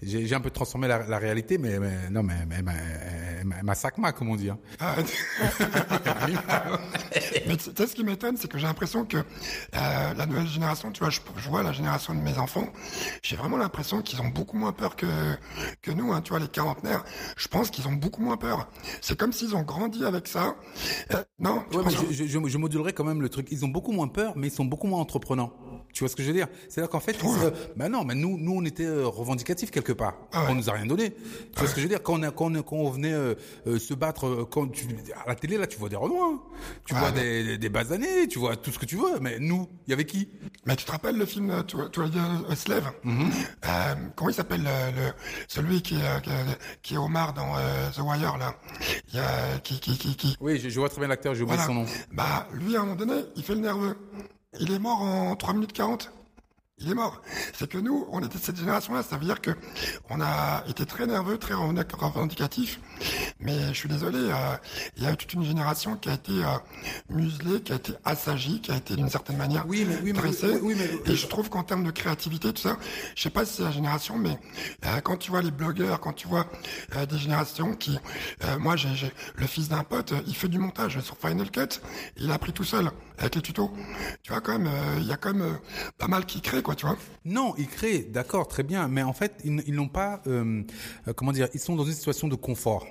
j'ai 0.02 0.34
un 0.36 0.40
peu 0.42 0.50
transformé 0.52 0.88
la, 0.88 1.00
la 1.06 1.18
réalité, 1.18 1.58
mais, 1.58 1.80
mais 1.80 2.10
non, 2.12 2.24
mais, 2.24 2.46
mais, 2.48 2.62
mais, 2.62 2.74
mais- 3.46 3.64
ma 3.64 3.76
sacma, 3.76 4.12
comme 4.12 4.30
on 4.30 4.36
dit. 4.36 4.50
hein. 4.50 4.58
Ah, 4.80 4.96
Mais 7.48 7.58
tu 7.58 7.72
sais, 7.76 7.88
ce 7.88 7.96
qui 7.96 8.04
m'étonne, 8.04 8.38
c'est 8.38 8.48
que 8.50 8.58
j'ai 8.58 8.68
l'impression 8.68 9.06
que 9.06 9.18
euh, 9.18 9.24
la 10.16 10.26
nouvelle 10.26 10.48
génération, 10.48 10.92
tu 10.92 11.00
vois, 11.00 11.10
je, 11.10 11.20
je 11.38 11.50
vois 11.50 11.64
la 11.64 11.72
génération 11.72 12.14
de 12.14 12.20
mes 12.20 12.38
enfants, 12.38 12.68
j'ai 13.24 13.36
vraiment 13.36 13.58
l'impression 13.58 14.02
qu'ils 14.02 14.22
ont 14.22 14.28
beaucoup 14.28 14.58
moins 14.58 14.72
peur 14.72 14.96
que 14.96 15.08
que 15.82 15.92
nous, 15.92 16.12
hein, 16.14 16.22
tu 16.22 16.30
vois, 16.30 16.40
les 16.40 16.48
quarantenaires. 16.48 17.04
Je 17.36 17.48
pense 17.48 17.70
qu'ils 17.70 17.88
ont 17.88 17.94
beaucoup 17.94 18.22
moins 18.22 18.38
peur. 18.38 18.68
C'est 19.02 19.18
comme 19.18 19.34
s'ils 19.34 19.56
ont 19.56 19.64
grandi 19.64 20.04
avec 20.06 20.28
ça. 20.28 20.56
Euh, 21.14 21.24
non, 21.40 21.64
Ouais, 21.74 21.84
je, 21.92 22.26
je 22.28 22.58
modulerai 22.58 22.94
quand 22.94 23.04
même 23.04 23.22
le 23.22 23.30
truc. 23.30 23.48
Ils 23.52 23.66
ont 23.66 23.70
beaucoup 23.70 23.92
moins 23.92 24.08
peur, 24.08 24.34
mais 24.36 24.48
ils 24.48 24.54
sont 24.54 24.66
beaucoup 24.66 24.88
moins 24.88 25.00
entreprenants. 25.00 25.54
Tu 25.98 26.04
vois 26.04 26.10
ce 26.10 26.16
que 26.16 26.22
je 26.22 26.28
veux 26.28 26.34
dire? 26.36 26.48
C'est-à-dire 26.70 26.92
qu'en 26.92 27.00
fait, 27.00 27.18
euh, 27.24 27.50
bah 27.76 27.90
non, 27.90 28.04
mais 28.06 28.14
nous, 28.14 28.38
nous, 28.38 28.52
on 28.56 28.64
était 28.66 28.86
euh, 28.86 29.08
revendicatifs 29.08 29.72
quelque 29.72 29.94
part. 29.94 30.14
Ah 30.32 30.44
ouais. 30.44 30.52
On 30.52 30.54
nous 30.54 30.70
a 30.70 30.74
rien 30.74 30.86
donné. 30.86 31.12
Tu 31.16 31.60
vois 31.60 31.68
ce 31.68 31.74
que 31.74 31.82
je 31.82 31.86
veux 31.86 31.90
dire? 31.90 32.04
Quand 32.04 32.20
on, 32.20 32.22
a, 32.22 32.30
quand 32.30 32.56
on, 32.56 32.62
quand 32.62 32.76
on 32.76 32.92
venait 32.92 33.14
euh, 33.14 33.34
euh, 33.66 33.80
se 33.80 33.96
battre, 33.96 34.48
quand 34.52 34.68
tu, 34.68 34.86
à 35.26 35.28
la 35.28 35.34
télé 35.34 35.58
là, 35.58 35.66
tu 35.66 35.80
vois 35.80 35.90
des 35.90 35.96
Renois, 35.96 36.34
hein. 36.36 36.40
tu 36.86 36.94
Ah 36.96 37.00
vois 37.00 37.10
ouais. 37.10 37.44
des, 37.46 37.58
des, 37.58 37.70
basanés, 37.70 38.28
tu 38.28 38.38
vois 38.38 38.56
tout 38.58 38.70
ce 38.70 38.78
que 38.78 38.86
tu 38.86 38.96
veux. 38.96 39.20
Mais 39.22 39.40
nous, 39.40 39.68
il 39.88 39.90
y 39.90 39.94
avait 39.94 40.06
qui? 40.06 40.30
Mais 40.68 40.76
tu 40.76 40.86
te 40.86 40.92
rappelles 40.92 41.18
le 41.18 41.26
film 41.26 41.50
euh, 41.50 41.64
Tu 41.64 41.76
tu 41.92 42.00
euh, 42.00 42.06
Comment 44.16 44.30
il 44.30 44.34
s'appelle 44.36 44.62
le, 44.64 45.12
celui 45.48 45.82
qui 45.82 45.96
est, 45.96 46.22
qui 46.22 46.30
est- 46.30 46.58
qui 46.84 46.94
est 46.94 46.98
Omar 46.98 47.34
dans 47.34 47.54
The 47.96 48.02
Wire 48.04 48.38
là? 48.38 48.54
Il 49.12 49.16
y 49.16 49.20
a, 49.20 49.58
qui, 49.64 49.80
qui, 49.80 49.98
qui, 49.98 50.16
qui, 50.16 50.38
Oui, 50.42 50.60
je, 50.60 50.70
je 50.70 50.80
vois 50.80 50.90
très 50.90 51.00
bien 51.00 51.08
l'acteur. 51.08 51.34
J'ai 51.34 51.42
oublié 51.42 51.58
Voilà. 51.58 51.68
son 51.68 51.74
nom. 51.74 51.86
Bah, 52.12 52.48
lui, 52.54 52.76
à 52.76 52.82
un 52.82 52.84
moment 52.84 52.96
donné, 52.96 53.24
il 53.36 53.42
fait 53.44 53.56
le 53.56 53.62
nerveux. 53.62 53.98
Il 54.60 54.72
est 54.72 54.80
mort 54.80 55.02
en 55.02 55.36
3 55.36 55.54
minutes 55.54 55.74
40. 55.74 56.12
Il 56.80 56.92
est 56.92 56.94
mort. 56.94 57.24
C'est 57.56 57.68
que 57.68 57.80
nous, 57.80 58.06
on 58.12 58.20
était 58.20 58.38
de 58.38 58.44
cette 58.44 58.58
génération-là. 58.58 59.02
Ça 59.02 59.18
veut 59.18 59.26
dire 59.26 59.42
que 59.42 59.50
on 60.12 60.22
a 60.22 60.64
été 60.70 60.86
très 60.86 61.08
nerveux, 61.08 61.40
très 61.40 61.56
revendicatif. 61.56 62.80
Mais 63.40 63.70
je 63.70 63.74
suis 63.74 63.90
désolé, 63.90 64.20
euh, 64.20 64.56
il 64.96 65.02
y 65.02 65.08
a 65.08 65.16
toute 65.16 65.34
une 65.34 65.44
génération 65.44 65.96
qui 65.96 66.08
a 66.10 66.14
été 66.14 66.34
euh, 66.34 66.46
muselée, 67.10 67.62
qui 67.64 67.72
a 67.72 67.78
été 67.78 67.94
assagie, 68.06 68.62
qui 68.62 68.72
a 68.72 68.78
été 68.78 68.96
d'une 68.96 69.10
certaine 69.10 69.38
manière 69.38 69.66
Oui, 69.68 69.86
mais- 69.88 69.96
oui, 69.96 70.02
mais- 70.04 70.12
dressée. 70.14 70.60
oui, 70.62 70.76
oui, 70.80 70.90
mais- 71.04 71.12
Et 71.12 71.16
je 71.16 71.26
trouve 71.26 71.50
qu'en 71.50 71.64
termes 71.64 71.84
de 71.84 71.90
créativité, 71.90 72.54
tout 72.54 72.62
ça, 72.62 72.78
je 73.16 73.24
sais 73.24 73.32
pas 73.32 73.44
si 73.44 73.56
c'est 73.56 73.64
la 73.64 73.72
génération, 73.72 74.16
mais 74.20 74.38
euh, 74.86 75.02
quand 75.02 75.18
tu 75.18 75.32
vois 75.32 75.42
les 75.42 75.50
blogueurs, 75.52 76.00
quand 76.00 76.14
tu 76.14 76.28
vois 76.28 76.46
des 77.10 77.18
générations 77.18 77.74
qui, 77.74 77.98
moi, 78.60 78.76
j'ai 78.76 78.90
le 79.36 79.48
fils 79.48 79.68
d'un 79.68 79.84
pote, 79.84 80.14
il 80.28 80.36
fait 80.36 80.48
du 80.48 80.60
montage 80.60 81.00
sur 81.00 81.18
Final 81.18 81.50
Cut, 81.50 81.80
il 82.18 82.30
a 82.30 82.36
appris 82.36 82.54
tout 82.54 82.64
seul 82.64 82.92
avec 83.18 83.36
les 83.36 83.42
tutos. 83.42 83.72
Tu 84.24 84.32
vois 84.32 84.42
quand 84.42 84.58
même, 84.58 84.68
euh, 84.68 84.98
il 85.00 85.08
y 85.08 85.12
a 85.12 85.18
quand 85.18 85.34
même 85.34 85.42
euh, 85.42 85.54
pas 85.98 86.08
mal 86.08 86.26
qui 86.26 86.42
crée, 86.42 86.62
quoi, 86.62 86.76
tu 86.76 86.86
vois. 86.86 86.98
Non, 87.26 87.54
ils 87.58 87.68
créent, 87.68 88.04
d'accord, 88.04 88.48
très 88.48 88.64
bien, 88.64 88.88
mais 88.88 89.04
en 89.04 89.14
fait, 89.14 89.34
ils, 89.44 89.64
ils 89.68 89.74
n'ont 89.74 89.88
pas, 89.88 90.22
euh, 90.28 90.64
euh, 91.08 91.14
comment 91.14 91.32
dire, 91.32 91.48
ils 91.54 91.60
sont 91.60 91.76
dans 91.76 91.86
une 91.86 91.94
situation 91.94 92.28
de 92.28 92.36
confort. 92.36 92.86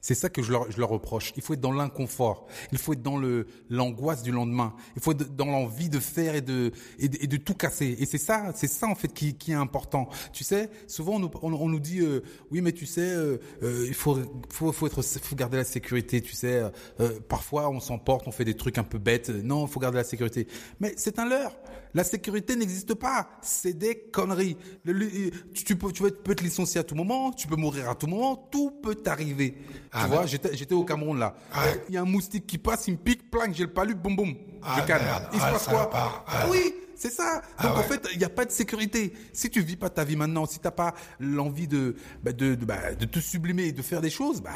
C'est 0.00 0.14
ça 0.14 0.30
que 0.30 0.42
je 0.42 0.50
leur, 0.50 0.70
je 0.70 0.78
leur 0.78 0.88
reproche. 0.88 1.32
Il 1.36 1.42
faut 1.42 1.54
être 1.54 1.60
dans 1.60 1.72
l'inconfort. 1.72 2.46
Il 2.72 2.78
faut 2.78 2.94
être 2.94 3.02
dans 3.02 3.18
le 3.18 3.46
l'angoisse 3.68 4.22
du 4.22 4.32
lendemain. 4.32 4.74
Il 4.96 5.02
faut 5.02 5.12
être 5.12 5.36
dans 5.36 5.46
l'envie 5.46 5.88
de 5.88 5.98
faire 5.98 6.34
et 6.34 6.40
de, 6.40 6.72
et 6.98 7.08
de 7.08 7.36
tout 7.36 7.54
casser. 7.54 7.96
Et 7.98 8.06
c'est 8.06 8.18
ça, 8.18 8.52
c'est 8.54 8.68
ça 8.68 8.86
en 8.86 8.94
fait 8.94 9.12
qui, 9.12 9.34
qui 9.34 9.52
est 9.52 9.56
important. 9.56 10.08
Tu 10.32 10.44
sais, 10.44 10.70
souvent 10.86 11.16
on 11.16 11.18
nous, 11.20 11.30
on, 11.42 11.68
nous 11.68 11.80
dit 11.80 12.00
euh, 12.00 12.22
oui, 12.50 12.60
mais 12.62 12.72
tu 12.72 12.86
sais, 12.86 13.00
euh, 13.02 13.38
euh, 13.62 13.84
il 13.86 13.94
faut, 13.94 14.18
faut 14.48 14.72
faut 14.72 14.86
être, 14.86 15.02
faut 15.02 15.36
garder 15.36 15.58
la 15.58 15.64
sécurité. 15.64 16.20
Tu 16.22 16.34
sais, 16.34 16.62
euh, 17.00 17.20
parfois 17.28 17.68
on 17.68 17.80
s'emporte, 17.80 18.26
on 18.26 18.32
fait 18.32 18.44
des 18.44 18.56
trucs 18.56 18.78
un 18.78 18.84
peu 18.84 18.98
bêtes. 18.98 19.28
Non, 19.28 19.66
faut 19.66 19.80
garder 19.80 19.98
la 19.98 20.04
sécurité. 20.04 20.46
Mais 20.80 20.94
c'est 20.96 21.18
un 21.18 21.28
leurre. 21.28 21.56
La 21.94 22.04
sécurité 22.04 22.54
n'existe 22.56 22.94
pas. 22.94 23.28
C'est 23.42 23.72
des 23.76 23.96
conneries. 24.12 24.56
Le- 24.84 25.30
tu, 25.54 25.64
tu 25.64 25.76
peux, 25.76 25.90
tu 25.92 26.02
peux, 26.02 26.34
te 26.34 26.42
licencier 26.44 26.80
à 26.80 26.84
tout 26.84 26.94
moment. 26.94 27.32
Tu 27.32 27.46
peux 27.46 27.56
mourir 27.56 27.88
à 27.90 27.94
tout 27.94 28.06
moment. 28.06 28.36
Tout 28.50 28.70
peut 28.82 28.94
t'arriver. 28.94 29.56
Ah, 29.92 30.04
tu 30.04 30.10
vois, 30.10 30.26
j'étais, 30.26 30.74
au 30.74 30.84
Cameroun 30.84 31.18
là. 31.18 31.34
Ouais. 31.54 31.82
Il 31.88 31.94
y 31.94 31.98
a 31.98 32.02
un 32.02 32.04
moustique 32.04 32.46
qui 32.46 32.58
passe, 32.58 32.86
il 32.88 32.92
me 32.92 32.98
pique, 32.98 33.30
plang, 33.30 33.52
j'ai 33.52 33.64
le 33.64 33.72
palu, 33.72 33.94
boum 33.94 34.14
boum. 34.16 34.34
Ah, 34.62 34.76
je 34.80 34.86
calme. 34.86 35.04
merde. 35.04 35.24
Il 35.32 35.38
se 35.40 35.44
Ah, 35.44 35.52
passe 35.52 35.66
quoi. 35.68 35.90
Ah 35.92 36.24
Ah. 36.26 36.46
Oui, 36.50 36.74
c'est 36.94 37.10
ça. 37.12 37.42
Donc 37.62 37.76
en 37.76 37.82
fait, 37.82 38.06
il 38.12 38.18
n'y 38.18 38.24
a 38.24 38.28
pas 38.28 38.44
de 38.44 38.52
sécurité. 38.52 39.12
Si 39.32 39.50
tu 39.50 39.60
vis 39.62 39.76
pas 39.76 39.90
ta 39.90 40.04
vie 40.04 40.16
maintenant, 40.16 40.46
si 40.46 40.58
t'as 40.60 40.70
pas 40.70 40.94
l'envie 41.18 41.66
de, 41.66 41.96
bah, 42.22 42.32
de, 42.32 42.54
de, 42.54 42.64
bah, 42.64 42.94
de 42.94 43.04
te 43.04 43.18
sublimer 43.18 43.64
et 43.64 43.72
de 43.72 43.82
faire 43.82 44.00
des 44.00 44.10
choses, 44.10 44.40
bah, 44.40 44.50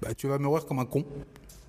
bah, 0.00 0.14
tu 0.14 0.28
vas 0.28 0.38
mourir 0.38 0.64
comme 0.66 0.78
un 0.78 0.84
con. 0.84 1.04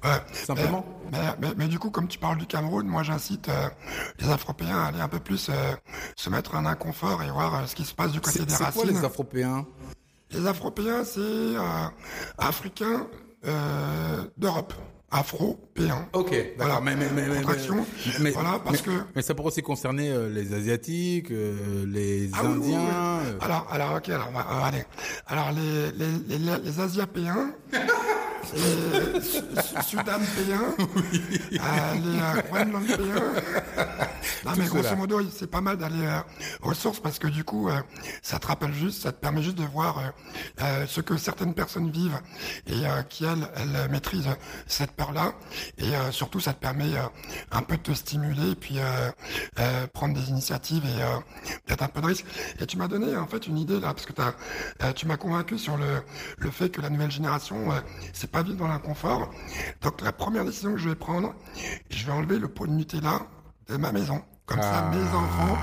Ouais. 0.04 0.10
Simplement. 0.34 0.86
Mais, 1.12 1.18
mais, 1.42 1.48
mais- 1.58 1.68
du 1.68 1.80
coup, 1.80 1.90
comme 1.90 2.08
tu 2.08 2.20
parles 2.20 2.38
du 2.38 2.46
Cameroun, 2.46 2.86
moi 2.88 3.02
j'incite 3.04 3.50
euh, 3.50 3.68
les 4.20 4.30
Afropéens 4.30 4.78
à 4.78 4.86
aller 4.88 5.00
un 5.02 5.08
peu 5.08 5.20
plus 5.20 5.50
euh, 5.50 5.54
se 6.16 6.30
mettre 6.30 6.56
en 6.56 6.66
inconfort 6.66 7.24
et 7.24 7.30
voir 7.32 7.56
euh, 7.56 7.66
ce 7.66 7.76
qui 7.76 7.84
se 7.86 7.94
passe 7.96 8.12
du 8.12 8.22
côté 8.22 8.40
C'est 8.40 8.46
des 8.46 8.54
c'est 8.54 8.64
racines. 8.64 8.82
quoi 8.84 8.92
les 8.92 9.04
Afropéens? 9.06 9.66
Les 10.32 10.46
Afropéens, 10.46 11.04
c'est 11.04 11.20
euh, 11.22 11.88
Africains 12.38 13.08
d'Europe. 14.38 14.74
Afro-péens. 15.10 16.06
Ok, 16.12 16.32
d'accord. 16.58 16.82
Voilà. 16.82 16.82
Mais, 16.82 16.96
mais, 16.98 17.08
mais, 17.16 17.22
mais- 18.20 18.32
Voilà, 18.32 18.60
parce 18.60 18.86
mais- 18.86 18.94
que- 18.94 19.04
Mais 19.16 19.22
ça 19.22 19.34
pourrait 19.34 19.48
aussi 19.48 19.62
concerner 19.62 20.12
euh, 20.12 20.28
les 20.28 20.54
Asiatiques, 20.54 21.32
euh, 21.32 21.86
les 21.88 22.30
Ah 22.34 22.42
oui, 22.44 22.50
oui, 22.52 22.58
oui. 22.68 22.76
Indiens. 22.76 23.38
Alors, 23.40 23.68
alors, 23.72 23.96
ok, 23.96 24.10
alors, 24.10 24.30
aller. 24.66 24.84
Alors, 25.28 25.52
les, 25.54 25.92
les, 25.94 26.38
les, 26.40 26.58
les 26.62 26.80
Asiapéens, 26.82 27.52
les 28.54 29.22
Su- 29.22 29.42
Su- 29.62 29.84
Sudanpéens, 29.90 30.76
euh, 30.80 31.94
les 31.96 32.20
euh, 32.20 32.42
Groenlandpéens, 32.50 33.24
Non, 34.46 34.52
mais 34.58 34.66
grosso 34.66 34.96
modo, 34.96 35.22
c'est 35.30 35.50
pas 35.50 35.62
mal 35.62 35.78
d'aller 35.78 36.06
euh, 36.06 36.20
aux 36.62 36.74
sources 36.74 37.00
parce 37.00 37.20
que 37.20 37.28
du 37.28 37.44
coup, 37.44 37.70
euh, 37.70 37.80
ça 38.22 38.40
te 38.40 38.48
rappelle 38.48 38.74
juste, 38.74 39.04
ça 39.04 39.12
te 39.12 39.20
permet 39.20 39.42
juste 39.42 39.58
de 39.58 39.66
voir 39.66 40.00
euh, 40.00 40.02
euh, 40.62 40.86
ce 40.88 41.02
que 41.02 41.18
certaines 41.18 41.54
personnes 41.54 41.90
vivent 41.92 42.20
et 42.68 42.86
euh, 42.86 43.02
qui, 43.04 43.26
elles, 43.26 43.48
elles 43.56 43.90
maîtrisent 43.90 44.30
cette 44.68 44.92
peur-là. 44.92 45.34
Et 45.78 45.96
euh, 45.96 46.12
surtout, 46.12 46.40
ça 46.40 46.54
te 46.54 46.60
permet 46.60 46.96
euh, 46.96 47.04
un 47.52 47.62
peu 47.62 47.78
de 47.78 47.82
te 47.84 47.94
stimuler 47.94 48.52
et 48.52 48.56
puis 48.56 48.80
euh, 48.80 49.12
euh, 49.60 49.88
prendre 49.88 50.14
des 50.14 50.30
initiatives 50.30 50.84
et 50.86 51.02
euh, 51.02 51.18
peut-être 51.66 51.84
un 51.84 51.88
peu 51.88 52.02
de 52.02 52.08
risque. 52.08 52.26
Et 52.60 52.66
tu 52.66 52.78
m'as 52.78 52.88
donné 52.88 53.16
en 53.18 53.28
fait 53.28 53.48
une 53.48 53.58
idée 53.58 53.80
là, 53.80 53.94
parce 53.94 54.06
que 54.06 54.14
euh, 54.22 54.94
tu 54.94 55.06
m'as 55.08 55.18
convaincu 55.18 55.58
sur 55.58 55.78
le, 55.78 56.02
le 56.38 56.52
fait 56.52 56.70
que 56.70 56.82
la 56.82 56.90
nouvelle 56.90 57.12
génération, 57.12 57.72
euh, 57.72 57.80
c'est 58.14 58.32
pas 58.32 58.44
vivre 58.44 58.58
dans 58.58 58.68
l'inconfort. 58.68 59.30
Donc 59.82 60.02
la 60.02 60.12
première 60.12 60.46
décision 60.46 60.74
que 60.74 60.80
je 60.80 60.90
vais 60.90 60.96
prendre, 60.96 61.34
je 61.90 62.06
vais 62.06 62.12
enlever 62.12 62.40
le 62.40 62.48
pot 62.48 62.68
de 62.68 62.72
Nutella 62.72 63.22
de 63.70 63.78
ma 63.78 63.92
maison. 63.92 64.22
Comme 64.46 64.62
ça, 64.62 64.88
Ah. 64.88 64.92
mes 64.96 65.04
enfants, 65.04 65.58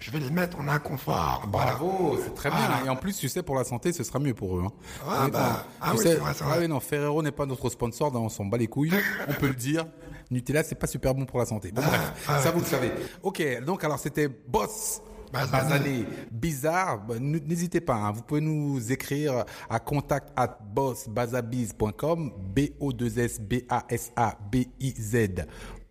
je 0.00 0.10
vais 0.10 0.18
les 0.18 0.30
mettre 0.30 0.58
en 0.58 0.66
inconfort. 0.66 1.46
Voilà. 1.52 1.72
Bravo, 1.72 2.18
c'est 2.24 2.32
très 2.34 2.48
bien. 2.48 2.58
Voilà. 2.66 2.86
Et 2.86 2.88
en 2.88 2.96
plus, 2.96 3.14
tu 3.18 3.28
sais, 3.28 3.42
pour 3.42 3.56
la 3.56 3.64
santé, 3.64 3.92
ce 3.92 4.02
sera 4.04 4.18
mieux 4.18 4.32
pour 4.32 4.56
eux. 4.58 4.62
Hein. 4.64 4.72
Ah, 5.06 5.28
bah, 5.30 5.66
ah 5.82 5.90
Tu 5.90 5.98
oui, 5.98 6.02
sais- 6.02 6.14
vrai, 6.14 6.32
c'est 6.34 6.44
vrai. 6.44 6.60
Ah 6.64 6.68
non, 6.68 6.80
Ferrero 6.80 7.22
n'est 7.22 7.30
pas 7.30 7.44
notre 7.44 7.68
sponsor, 7.68 8.10
on 8.14 8.30
s'en 8.30 8.46
bat 8.46 8.56
les 8.56 8.68
couilles. 8.68 8.90
on 9.28 9.34
peut 9.34 9.48
le 9.48 9.54
dire. 9.54 9.84
Nutella, 10.30 10.62
c'est 10.64 10.76
pas 10.76 10.86
super 10.86 11.14
bon 11.14 11.26
pour 11.26 11.40
la 11.40 11.44
santé. 11.44 11.72
Bon, 11.72 11.82
bref, 11.82 12.24
ah 12.26 12.38
ça 12.38 12.48
ouais. 12.48 12.54
vous 12.54 12.60
le 12.60 12.66
savez. 12.66 12.90
Ok, 13.22 13.42
donc 13.66 13.84
alors 13.84 13.98
c'était 13.98 14.28
Boss. 14.28 15.02
Basané. 15.30 16.06
Bizarre, 16.30 17.00
bah, 17.06 17.14
n'hésitez 17.18 17.80
pas, 17.82 17.94
hein, 17.96 18.12
vous 18.12 18.20
pouvez 18.22 18.40
nous 18.42 18.92
écrire 18.92 19.44
à 19.70 19.78
contact 19.78 20.28
at 20.36 20.58
bossbazabiz.com, 20.74 22.32
B-O-2-S-B-A-S-A-B-I-Z. 22.54 25.46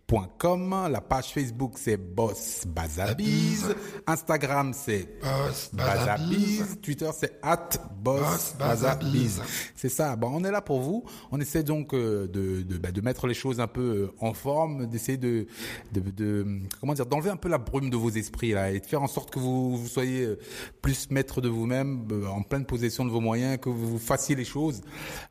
.com. 0.08 0.88
La 0.90 1.00
page 1.00 1.32
Facebook 1.32 1.72
c'est 1.76 1.96
Boss 1.96 2.64
Bazabiz, 2.66 3.74
Instagram 4.06 4.72
c'est 4.74 5.08
Boss 5.22 5.70
Bazabiz. 5.72 6.78
Twitter 6.82 7.10
c'est 7.14 7.38
at 7.42 7.70
Boss 8.02 8.54
Bazabiz. 8.58 9.40
C'est 9.74 9.88
ça. 9.88 10.16
Bon, 10.16 10.30
on 10.32 10.44
est 10.44 10.50
là 10.50 10.60
pour 10.60 10.80
vous. 10.80 11.04
On 11.30 11.40
essaie 11.40 11.62
donc 11.62 11.94
euh, 11.94 12.26
de 12.26 12.62
de, 12.62 12.78
bah, 12.78 12.90
de 12.92 13.00
mettre 13.00 13.26
les 13.26 13.34
choses 13.34 13.60
un 13.60 13.66
peu 13.66 13.80
euh, 13.82 14.14
en 14.20 14.34
forme, 14.34 14.86
d'essayer 14.86 15.18
de, 15.18 15.46
de 15.92 16.00
de 16.00 16.46
comment 16.80 16.94
dire, 16.94 17.06
d'enlever 17.06 17.30
un 17.30 17.36
peu 17.36 17.48
la 17.48 17.58
brume 17.58 17.90
de 17.90 17.96
vos 17.96 18.10
esprits 18.10 18.52
là 18.52 18.70
et 18.70 18.80
de 18.80 18.86
faire 18.86 19.02
en 19.02 19.08
sorte 19.08 19.30
que 19.30 19.38
vous 19.38 19.76
vous 19.76 19.88
soyez 19.88 20.24
euh, 20.24 20.38
plus 20.80 21.10
maître 21.10 21.40
de 21.40 21.48
vous-même, 21.48 22.06
en 22.30 22.42
pleine 22.42 22.64
possession 22.64 23.04
de 23.04 23.10
vos 23.10 23.20
moyens, 23.20 23.58
que 23.60 23.68
vous 23.68 23.98
fassiez 23.98 24.34
les 24.34 24.44
choses. 24.44 24.80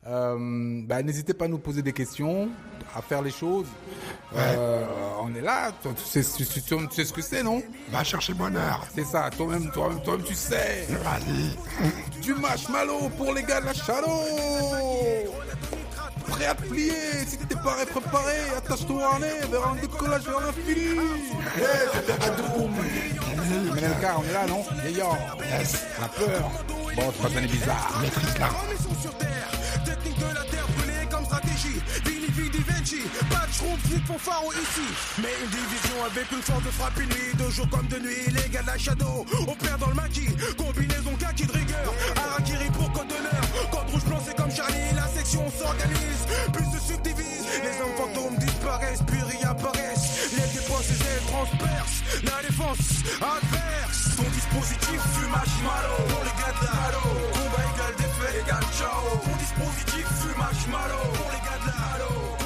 Euh, 0.06 0.82
bah, 0.86 1.02
n'hésitez 1.02 1.34
pas 1.34 1.44
à 1.46 1.48
nous 1.48 1.58
poser 1.58 1.82
des 1.82 1.92
questions, 1.92 2.48
à 2.94 3.02
faire 3.02 3.22
les 3.22 3.30
choses. 3.30 3.66
Euh, 4.34 4.61
on 5.20 5.34
est 5.34 5.40
là. 5.40 5.70
Toi, 5.82 5.92
Tu 5.96 6.22
sais, 6.22 6.36
tu, 6.36 6.46
tu- 6.46 6.62
tu 6.62 6.86
sais 6.94 7.04
ce 7.04 7.12
que 7.12 7.22
c'est, 7.22 7.42
non 7.42 7.62
Va 7.90 8.04
chercher 8.04 8.34
bonheur. 8.34 8.86
C'est 8.94 9.04
ça. 9.04 9.30
Toi-même, 9.36 9.70
toi-même, 9.70 10.02
toi-même, 10.02 10.24
tu 10.24 10.34
sais. 10.34 10.86
Allez. 11.06 11.90
Du 12.20 12.34
marshmallow 12.34 13.08
pour 13.16 13.32
les 13.34 13.42
gars 13.42 13.60
de 13.60 13.66
la 13.66 13.74
Shadow 13.74 14.22
Prêt 16.28 16.46
à 16.46 16.54
te 16.54 16.62
plier 16.62 16.92
Si 17.26 17.36
t'es 17.36 17.54
pas 17.56 17.76
préparé, 17.90 18.36
attache-toi 18.56 19.14
en 19.14 19.18
nez 19.18 19.40
vers 19.50 19.66
un 19.68 19.74
décollage 19.76 20.22
vers 20.22 20.40
l'infini 20.40 20.94
Yeah, 21.58 21.68
c'était 21.94 22.24
Adoum 22.24 22.70
MNLK, 22.72 24.06
on 24.18 24.22
est 24.28 24.32
là, 24.32 24.46
non 24.46 24.64
yeah. 24.88 25.58
Yes. 25.58 25.84
Peur 26.16 26.50
Bon, 26.96 27.12
c'est 27.16 27.22
pas 27.22 27.28
bien 27.28 27.42
bizarre 27.48 27.98
Maîtrise 28.00 28.38
là. 28.38 28.46
En 28.46 28.72
mission 28.72 29.02
sur 29.02 29.14
Terre, 29.18 29.48
technique 29.84 30.18
de 30.18 30.24
la 30.34 30.44
Terre 30.44 30.61
Vinci, 32.92 33.08
pas 33.30 33.46
de 33.46 34.18
pharo 34.18 34.52
ici. 34.52 34.86
Mais 35.18 35.32
une 35.42 35.50
division 35.50 36.04
avec 36.04 36.30
une 36.30 36.42
force 36.42 36.62
de 36.62 36.70
frappe 36.70 36.98
nuit, 36.98 37.32
de 37.38 37.50
jour 37.50 37.68
comme 37.70 37.86
de 37.86 37.98
nuit. 37.98 38.28
Les 38.28 38.48
gars 38.50 38.62
de 38.62 38.66
la 38.66 38.78
Shadow, 38.78 39.24
on 39.48 39.54
perd 39.54 39.80
dans 39.80 39.88
le 39.88 39.94
maquis. 39.94 40.28
Combinaison 40.58 41.14
kaki 41.18 41.46
de 41.46 41.52
rigueur, 41.52 41.94
Harakiri 42.16 42.70
pour 42.70 42.92
code 42.92 43.08
d'honneur. 43.08 43.44
Code 43.70 43.90
rouge 43.90 44.04
blanc, 44.04 44.20
c'est 44.24 44.36
comme 44.36 44.50
Charlie, 44.50 44.92
la 44.94 45.08
section 45.08 45.44
s'organise. 45.50 46.22
Plus 46.52 46.68
se 46.78 46.92
subdivise, 46.92 47.46
les 47.62 47.80
hommes 47.80 47.96
fantômes 47.96 48.36
disparaissent, 48.36 49.02
puis 49.06 49.22
réapparaissent. 49.22 50.32
Les 50.36 50.48
dépenses 50.52 50.90
et 50.90 51.00
elles 51.00 51.26
transpercent 51.32 52.02
la 52.24 52.42
défense 52.46 53.04
adverse. 53.20 54.16
Ton 54.16 54.28
dispositif 54.28 55.00
fume 55.16 55.30
marshmallow 55.30 56.02
pour 56.08 56.24
les 56.24 56.36
gars 56.36 56.54
de 56.60 56.66
la 56.66 56.72
Halo. 56.88 57.04
Combat 57.32 57.64
égal 57.72 57.94
défait 57.96 58.40
égal 58.44 58.64
ciao. 58.76 59.16
Ton 59.24 59.36
dispositif 59.40 60.06
fume 60.20 60.36
marshmallow 60.36 61.08
pour 61.14 61.30
les 61.32 61.40
gars 61.40 61.60
de 61.62 61.66
la 61.68 61.94
Halo. 61.94 62.41